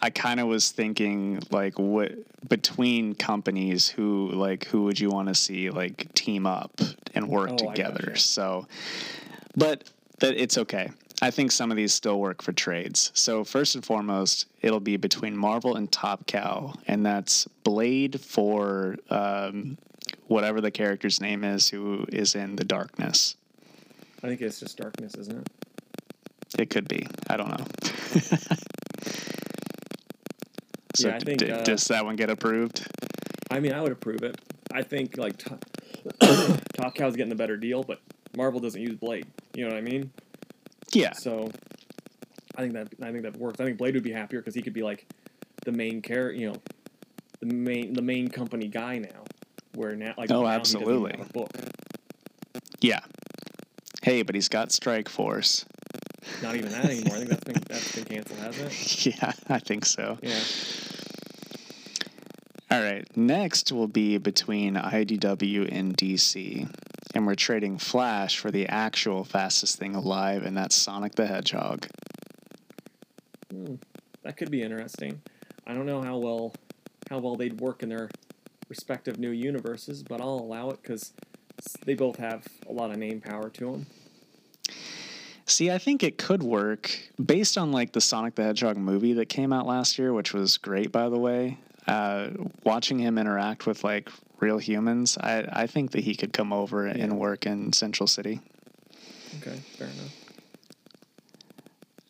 I 0.08 0.10
kind 0.10 0.39
of 0.39 0.47
was 0.47 0.72
thinking 0.72 1.41
like 1.51 1.78
what 1.78 2.14
between 2.47 3.14
companies 3.14 3.89
who 3.89 4.30
like 4.32 4.64
who 4.64 4.84
would 4.84 4.97
you 4.97 5.10
want 5.10 5.28
to 5.28 5.36
see 5.36 5.70
like 5.70 6.14
team 6.14 6.47
up 6.47 6.80
and 7.14 7.28
work 7.28 7.49
Oh, 7.51 7.58
together. 7.58 8.16
So 8.16 8.68
but 9.58 9.84
that 10.20 10.41
it's 10.41 10.58
okay. 10.60 10.91
I 11.22 11.30
think 11.30 11.51
some 11.51 11.72
of 11.72 11.78
these 11.78 11.93
still 11.93 12.22
work 12.22 12.41
for 12.41 12.53
trades. 12.53 13.12
So 13.16 13.43
first 13.43 13.76
and 13.76 13.84
foremost, 13.84 14.45
it'll 14.62 14.80
be 14.80 14.95
between 14.95 15.36
Marvel 15.36 15.76
and 15.76 15.91
Top 15.91 16.26
Cow, 16.26 16.76
and 16.88 17.05
that's 17.05 17.45
Blade 17.66 18.22
for 18.22 18.95
um, 19.10 19.78
whatever 20.28 20.62
the 20.62 20.72
character's 20.72 21.20
name 21.20 21.43
is 21.43 21.68
who 21.68 22.05
is 22.14 22.34
in 22.34 22.55
the 22.55 22.64
darkness. 22.64 23.36
I 24.24 24.28
think 24.28 24.39
it's 24.39 24.62
just 24.62 24.78
darkness, 24.78 25.16
isn't 25.16 25.38
it? 25.38 25.49
It 26.62 26.70
could 26.70 26.88
be. 26.88 27.05
I 27.30 27.36
don't 27.36 27.49
know. 27.49 27.66
so 30.98 31.10
Yeah, 31.10 31.16
I 31.16 31.20
think, 31.20 31.39
d- 31.39 31.52
uh, 31.52 31.64
does 31.64 31.86
that 31.86 32.04
one 32.06 32.16
get 32.16 32.30
approved? 32.30 32.88
I 33.52 33.60
mean, 33.60 33.74
I 33.74 33.82
would 33.82 33.91
approve 33.91 34.24
it. 34.24 34.39
I 34.72 34.84
think 34.84 35.18
like 35.18 35.38
Top, 35.38 35.64
Top 36.74 36.95
Cow's 36.95 37.16
getting 37.16 37.32
a 37.32 37.36
better 37.36 37.58
deal, 37.58 37.84
but 37.84 38.00
Marvel 38.36 38.60
doesn't 38.60 38.82
use 38.82 38.95
Blade. 38.95 39.26
You 39.56 39.64
know 39.66 39.70
what 39.72 39.78
I 39.78 39.82
mean? 39.82 40.12
Yeah. 40.93 41.14
So 41.14 41.50
I 42.56 42.62
think 42.62 42.74
that 42.74 42.88
I 43.02 43.12
think 43.12 43.24
that 43.24 43.38
works. 43.38 43.60
I 43.60 43.66
think 43.66 43.78
Blade 43.78 43.93
would 43.93 44.04
be 44.04 44.12
happier 44.12 44.39
because 44.39 44.56
he 44.56 44.62
could 44.62 44.74
be 44.74 44.84
like 44.84 45.06
the 45.66 45.72
main 45.72 46.02
character, 46.02 46.38
you 46.38 46.50
know, 46.52 46.56
the 47.39 47.48
main 47.54 47.93
the 47.93 48.02
main 48.02 48.28
company 48.28 48.68
guy 48.68 48.98
now. 49.00 49.24
Where 49.76 49.95
now, 49.95 50.14
like 50.18 50.32
Oh, 50.32 50.41
now 50.41 50.48
absolutely. 50.48 51.14
book. 51.34 51.50
Yeah. 52.82 53.00
Hey, 54.02 54.24
but 54.24 54.34
he's 54.36 54.50
got 54.50 54.72
Strike 54.72 55.08
Force. 55.10 55.66
Not 56.41 56.56
even 56.56 56.72
that 56.72 56.86
anymore. 56.86 57.16
I 57.16 57.20
think 57.20 57.30
that's 57.30 57.43
been 57.43 57.64
that's 57.68 57.95
been 57.95 58.04
canceled, 58.06 58.39
hasn't 58.39 58.72
it? 58.72 59.06
Yeah, 59.22 59.34
I 59.50 59.60
think 59.60 59.86
so. 59.86 60.18
Yeah. 60.22 60.39
All 62.78 62.84
right. 62.84 63.07
Next 63.17 63.71
will 63.71 63.88
be 63.88 64.19
between 64.19 64.75
IDW 64.75 65.67
and 65.71 65.97
DC. 65.97 66.71
And 67.15 67.25
we're 67.25 67.34
trading 67.34 67.80
Flash 67.80 68.38
for 68.38 68.51
the 68.51 68.67
actual 68.67 69.23
fastest 69.23 69.80
thing 69.80 69.95
alive, 69.95 70.43
and 70.43 70.55
that's 70.55 70.75
Sonic 70.75 71.15
the 71.15 71.25
Hedgehog. 71.25 71.88
Hmm. 73.51 73.75
That 74.21 74.38
could 74.38 74.51
be 74.51 74.61
interesting. 74.61 75.19
I 75.65 75.73
don't 75.73 75.88
know 75.88 76.03
how 76.03 76.17
well 76.17 76.53
how 77.09 77.17
well 77.17 77.36
they'd 77.36 77.59
work 77.59 77.82
in 77.82 77.89
their 77.89 78.11
respective 78.69 79.17
new 79.17 79.32
universes, 79.32 80.03
but 80.03 80.21
I'll 80.21 80.36
allow 80.36 80.69
it 80.69 80.80
because 80.84 81.13
they 81.84 81.95
both 81.95 82.17
have 82.17 82.45
a 82.69 82.71
lot 82.71 82.91
of 82.91 82.97
name 82.97 83.21
power 83.21 83.49
to 83.49 83.71
them. 83.71 83.88
See, 85.47 85.71
I 85.71 85.80
think 85.80 86.03
it 86.03 86.19
could 86.19 86.43
work 86.43 87.09
based 87.25 87.57
on 87.57 87.71
like 87.71 87.93
the 87.93 88.01
Sonic 88.01 88.36
the 88.36 88.43
Hedgehog 88.43 88.78
movie 88.78 89.13
that 89.13 89.30
came 89.30 89.51
out 89.51 89.65
last 89.65 89.97
year, 89.97 90.13
which 90.13 90.32
was 90.32 90.59
great, 90.59 90.91
by 90.91 91.09
the 91.09 91.17
way. 91.17 91.57
Uh, 91.88 92.29
watching 92.63 92.99
him 92.99 93.17
interact 93.17 93.65
with 93.65 93.83
like 93.83 94.09
real 94.39 94.57
humans, 94.57 95.17
I, 95.19 95.45
I 95.51 95.67
think 95.67 95.91
that 95.91 96.01
he 96.03 96.15
could 96.15 96.33
come 96.33 96.51
over 96.51 96.85
Yeah. 96.88 96.95
and 97.03 97.17
work 97.17 97.45
in 97.45 97.71
Central 97.73 98.07
City. 98.07 98.41
Okay, 99.41 99.55
fair 99.77 99.88
enough. 99.88 100.13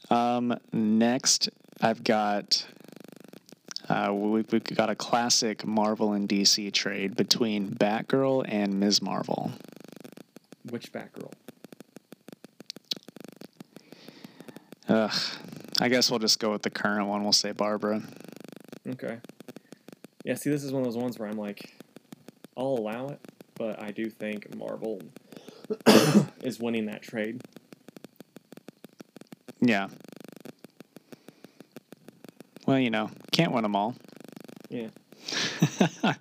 Um, 0.09 0.57
next, 0.71 1.49
I've 1.81 2.03
got 2.03 2.65
uh, 3.89 4.11
we, 4.13 4.41
we've 4.51 4.63
got 4.63 4.89
a 4.89 4.95
classic 4.95 5.65
Marvel 5.65 6.13
and 6.13 6.27
DC 6.27 6.73
trade 6.73 7.15
between 7.15 7.69
Batgirl 7.69 8.45
and 8.47 8.79
Ms. 8.79 9.01
Marvel. 9.01 9.51
Which 10.69 10.91
Batgirl? 10.91 11.31
Ugh, 14.89 15.13
I 15.79 15.89
guess 15.89 16.09
we'll 16.09 16.19
just 16.19 16.39
go 16.39 16.51
with 16.51 16.61
the 16.63 16.69
current 16.69 17.07
one. 17.07 17.23
We'll 17.23 17.33
say 17.33 17.51
Barbara. 17.51 18.01
Okay. 18.87 19.19
Yeah, 20.27 20.35
see, 20.35 20.49
this 20.49 20.65
is 20.65 20.73
one 20.73 20.81
of 20.81 20.85
those 20.85 21.01
ones 21.01 21.17
where 21.17 21.29
I'm 21.29 21.37
like, 21.37 21.73
I'll 22.57 22.75
allow 22.77 23.07
it, 23.07 23.21
but 23.55 23.81
I 23.81 23.91
do 23.91 24.09
think 24.09 24.53
Marvel 24.57 25.01
is 26.43 26.59
winning 26.59 26.87
that 26.87 27.01
trade. 27.01 27.41
Yeah. 29.61 29.87
Well, 32.65 32.77
you 32.77 32.89
know, 32.89 33.09
can't 33.31 33.53
win 33.53 33.63
them 33.63 33.77
all. 33.77 33.95
Yeah. 34.69 34.89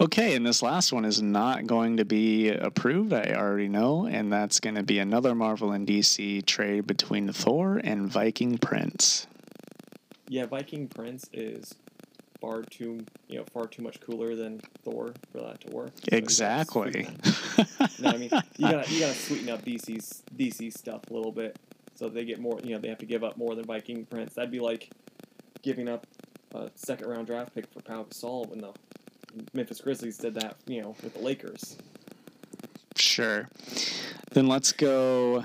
Okay, 0.00 0.36
and 0.36 0.46
this 0.46 0.62
last 0.62 0.92
one 0.92 1.04
is 1.04 1.20
not 1.20 1.66
going 1.66 1.96
to 1.96 2.04
be 2.04 2.50
approved. 2.50 3.12
I 3.12 3.32
already 3.32 3.66
know, 3.66 4.06
and 4.06 4.32
that's 4.32 4.60
going 4.60 4.76
to 4.76 4.84
be 4.84 5.00
another 5.00 5.34
Marvel 5.34 5.72
and 5.72 5.88
DC 5.88 6.46
trade 6.46 6.86
between 6.86 7.32
Thor 7.32 7.80
and 7.82 8.08
Viking 8.08 8.58
Prince. 8.58 9.26
Yeah, 10.28 10.46
Viking 10.46 10.86
Prince 10.86 11.28
is 11.32 11.74
far 12.40 12.62
too 12.62 13.04
you 13.26 13.38
know 13.38 13.44
far 13.52 13.66
too 13.66 13.82
much 13.82 14.00
cooler 14.00 14.36
than 14.36 14.60
Thor 14.84 15.12
for 15.32 15.40
that 15.40 15.60
to 15.62 15.74
work. 15.74 15.90
So 15.96 16.16
Exactly. 16.16 17.08
You 17.58 18.04
what 18.04 18.14
I 18.14 18.18
mean? 18.18 18.30
You 18.56 18.70
gotta 18.70 18.92
you 18.92 19.00
gotta 19.00 19.14
sweeten 19.14 19.48
up 19.48 19.64
DC's 19.64 20.22
DC 20.36 20.76
stuff 20.76 21.02
a 21.10 21.12
little 21.12 21.32
bit 21.32 21.58
so 21.98 22.08
they 22.08 22.24
get 22.24 22.38
more. 22.38 22.60
You 22.62 22.74
know 22.74 22.78
they 22.78 22.88
have 22.88 22.98
to 22.98 23.06
give 23.06 23.24
up 23.24 23.36
more 23.36 23.56
than 23.56 23.64
Viking 23.64 24.06
Prince. 24.06 24.34
That'd 24.34 24.52
be 24.52 24.60
like 24.60 24.90
giving 25.62 25.88
up 25.88 26.06
a 26.54 26.70
second 26.76 27.08
round 27.08 27.26
draft 27.26 27.54
pick 27.54 27.66
for 27.72 27.80
Pau 27.80 28.04
Gasol 28.04 28.48
when 28.48 28.60
the 28.60 28.72
Memphis 29.52 29.80
Grizzlies 29.80 30.16
did 30.16 30.34
that. 30.34 30.56
You 30.66 30.82
know 30.82 30.96
with 31.02 31.14
the 31.14 31.20
Lakers. 31.20 31.76
Sure. 32.94 33.48
Then 34.32 34.46
let's 34.46 34.72
go. 34.72 35.44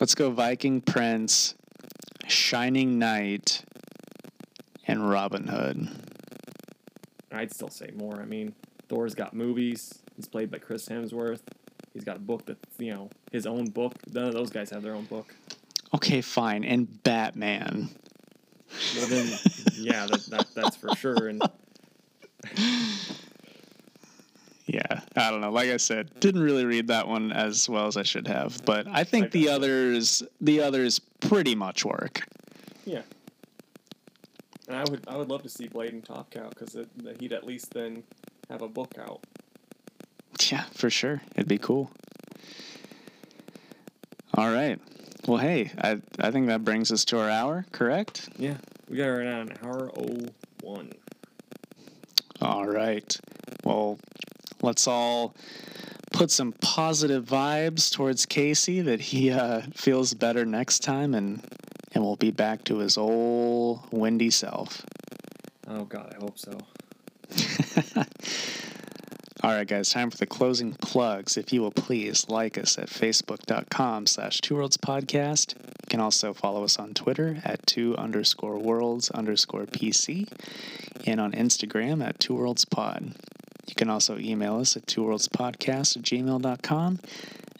Let's 0.00 0.14
go 0.14 0.30
Viking 0.30 0.80
Prince, 0.80 1.54
Shining 2.26 2.98
Knight, 2.98 3.64
and 4.86 5.08
Robin 5.10 5.48
Hood. 5.48 5.88
I'd 7.32 7.52
still 7.52 7.68
say 7.68 7.90
more. 7.96 8.20
I 8.20 8.24
mean, 8.24 8.54
Thor's 8.88 9.14
got 9.14 9.34
movies. 9.34 10.00
He's 10.16 10.28
played 10.28 10.50
by 10.50 10.58
Chris 10.58 10.88
Hemsworth. 10.88 11.40
He's 11.92 12.04
got 12.04 12.16
a 12.16 12.20
book 12.20 12.46
that's 12.46 12.60
you 12.78 12.92
know 12.92 13.10
his 13.30 13.46
own 13.46 13.70
book. 13.70 13.94
None 14.12 14.24
of 14.24 14.34
those 14.34 14.50
guys 14.50 14.70
have 14.70 14.82
their 14.82 14.94
own 14.94 15.04
book. 15.04 15.34
Okay, 15.94 16.20
fine. 16.20 16.64
And 16.64 17.02
Batman. 17.02 17.90
Well 18.96 19.06
then, 19.08 19.38
yeah, 19.74 20.06
that, 20.06 20.26
that 20.30 20.46
that's 20.54 20.76
for 20.76 20.94
sure. 20.96 21.28
And 21.28 21.42
Yeah, 24.66 25.00
I 25.16 25.30
don't 25.30 25.40
know. 25.42 25.50
Like 25.50 25.68
I 25.68 25.76
said, 25.76 26.18
didn't 26.20 26.42
really 26.42 26.64
read 26.64 26.86
that 26.86 27.06
one 27.06 27.30
as 27.32 27.68
well 27.68 27.86
as 27.86 27.98
I 27.98 28.04
should 28.04 28.26
have, 28.26 28.64
but 28.64 28.86
I 28.88 29.04
think 29.04 29.26
I 29.26 29.28
the 29.28 29.48
others, 29.50 30.22
the 30.40 30.62
others, 30.62 30.98
pretty 31.20 31.54
much 31.54 31.84
work. 31.84 32.22
yeah, 32.86 33.02
and 34.68 34.76
I 34.76 34.84
would 34.90 35.04
I 35.08 35.16
would 35.16 35.28
love 35.28 35.42
to 35.42 35.48
see 35.48 35.68
Blade 35.68 35.92
and 35.92 36.04
Top 36.04 36.30
Cow 36.30 36.48
because 36.48 36.76
he'd 37.18 37.32
at 37.32 37.44
least 37.44 37.72
then 37.72 38.04
have 38.48 38.62
a 38.62 38.68
book 38.68 38.94
out. 38.98 39.20
Yeah, 40.50 40.64
for 40.72 40.90
sure. 40.90 41.22
It'd 41.36 41.48
be 41.48 41.58
cool. 41.58 41.90
All 44.34 44.52
right. 44.52 44.80
Well, 45.26 45.38
hey, 45.38 45.70
I 45.78 46.00
I 46.20 46.30
think 46.30 46.46
that 46.48 46.64
brings 46.64 46.90
us 46.90 47.04
to 47.06 47.20
our 47.20 47.30
hour. 47.30 47.64
Correct. 47.72 48.28
Yeah, 48.36 48.56
we 48.88 48.96
got 48.96 49.06
right 49.06 49.24
now 49.24 49.40
an 49.42 49.52
hour 49.62 49.90
oh 49.96 50.26
one. 50.62 50.92
All 52.40 52.66
right. 52.66 53.16
Well, 53.64 53.98
let's 54.62 54.88
all 54.88 55.34
put 56.12 56.30
some 56.30 56.52
positive 56.60 57.24
vibes 57.24 57.92
towards 57.92 58.26
Casey 58.26 58.80
that 58.80 59.00
he 59.00 59.30
uh, 59.30 59.62
feels 59.74 60.14
better 60.14 60.44
next 60.44 60.80
time, 60.80 61.14
and 61.14 61.42
and 61.94 62.04
we'll 62.04 62.16
be 62.16 62.30
back 62.30 62.64
to 62.64 62.78
his 62.78 62.96
old 62.96 63.80
windy 63.92 64.30
self. 64.30 64.84
Oh 65.68 65.84
God, 65.84 66.14
I 66.16 66.22
hope 66.22 66.38
so. 66.38 66.58
All 69.44 69.50
right, 69.50 69.66
guys, 69.66 69.90
time 69.90 70.08
for 70.10 70.18
the 70.18 70.26
closing 70.26 70.74
plugs. 70.74 71.36
If 71.36 71.52
you 71.52 71.62
will 71.62 71.72
please 71.72 72.28
like 72.28 72.56
us 72.56 72.78
at 72.78 72.88
facebook.com 72.88 74.06
slash 74.06 74.40
two 74.40 74.54
worlds 74.54 74.76
podcast. 74.76 75.56
You 75.56 75.88
can 75.88 76.00
also 76.00 76.32
follow 76.32 76.62
us 76.62 76.78
on 76.78 76.94
Twitter 76.94 77.40
at 77.44 77.66
two 77.66 77.96
underscore 77.96 78.58
worlds 78.58 79.10
underscore 79.10 79.66
PC 79.66 80.30
and 81.06 81.20
on 81.20 81.32
Instagram 81.32 82.06
at 82.06 82.20
two 82.20 82.34
worlds 82.34 82.64
pod. 82.64 83.14
You 83.66 83.74
can 83.74 83.90
also 83.90 84.16
email 84.16 84.60
us 84.60 84.76
at 84.76 84.86
two 84.86 85.02
worlds 85.02 85.26
podcast 85.26 85.96
at 85.96 86.02
gmail.com. 86.02 87.00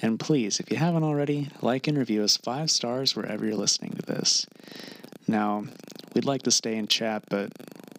And 0.01 0.19
please, 0.19 0.59
if 0.59 0.71
you 0.71 0.77
haven't 0.77 1.05
already, 1.05 1.49
like 1.61 1.87
and 1.87 1.97
review 1.97 2.23
us 2.25 2.37
five 2.37 2.71
stars 2.71 3.15
wherever 3.15 3.47
you're 3.47 3.57
listening 3.57 3.93
to 3.93 4.03
this. 4.03 4.47
Now, 5.29 5.65
we'd 6.15 6.25
like 6.25 6.43
to 6.43 6.51
stay 6.51 6.77
in 6.77 6.89
chat, 6.89 7.25
but 7.29 7.51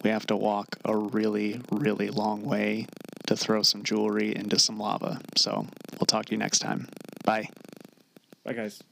we 0.03 0.09
have 0.09 0.27
to 0.27 0.35
walk 0.35 0.77
a 0.83 0.95
really, 0.95 1.61
really 1.71 2.09
long 2.09 2.43
way 2.43 2.87
to 3.27 3.37
throw 3.37 3.61
some 3.61 3.83
jewelry 3.83 4.35
into 4.35 4.59
some 4.59 4.77
lava. 4.77 5.21
So 5.37 5.65
we'll 5.99 6.05
talk 6.05 6.25
to 6.25 6.31
you 6.31 6.37
next 6.37 6.59
time. 6.59 6.89
Bye. 7.23 7.47
Bye, 8.43 8.53
guys. 8.53 8.83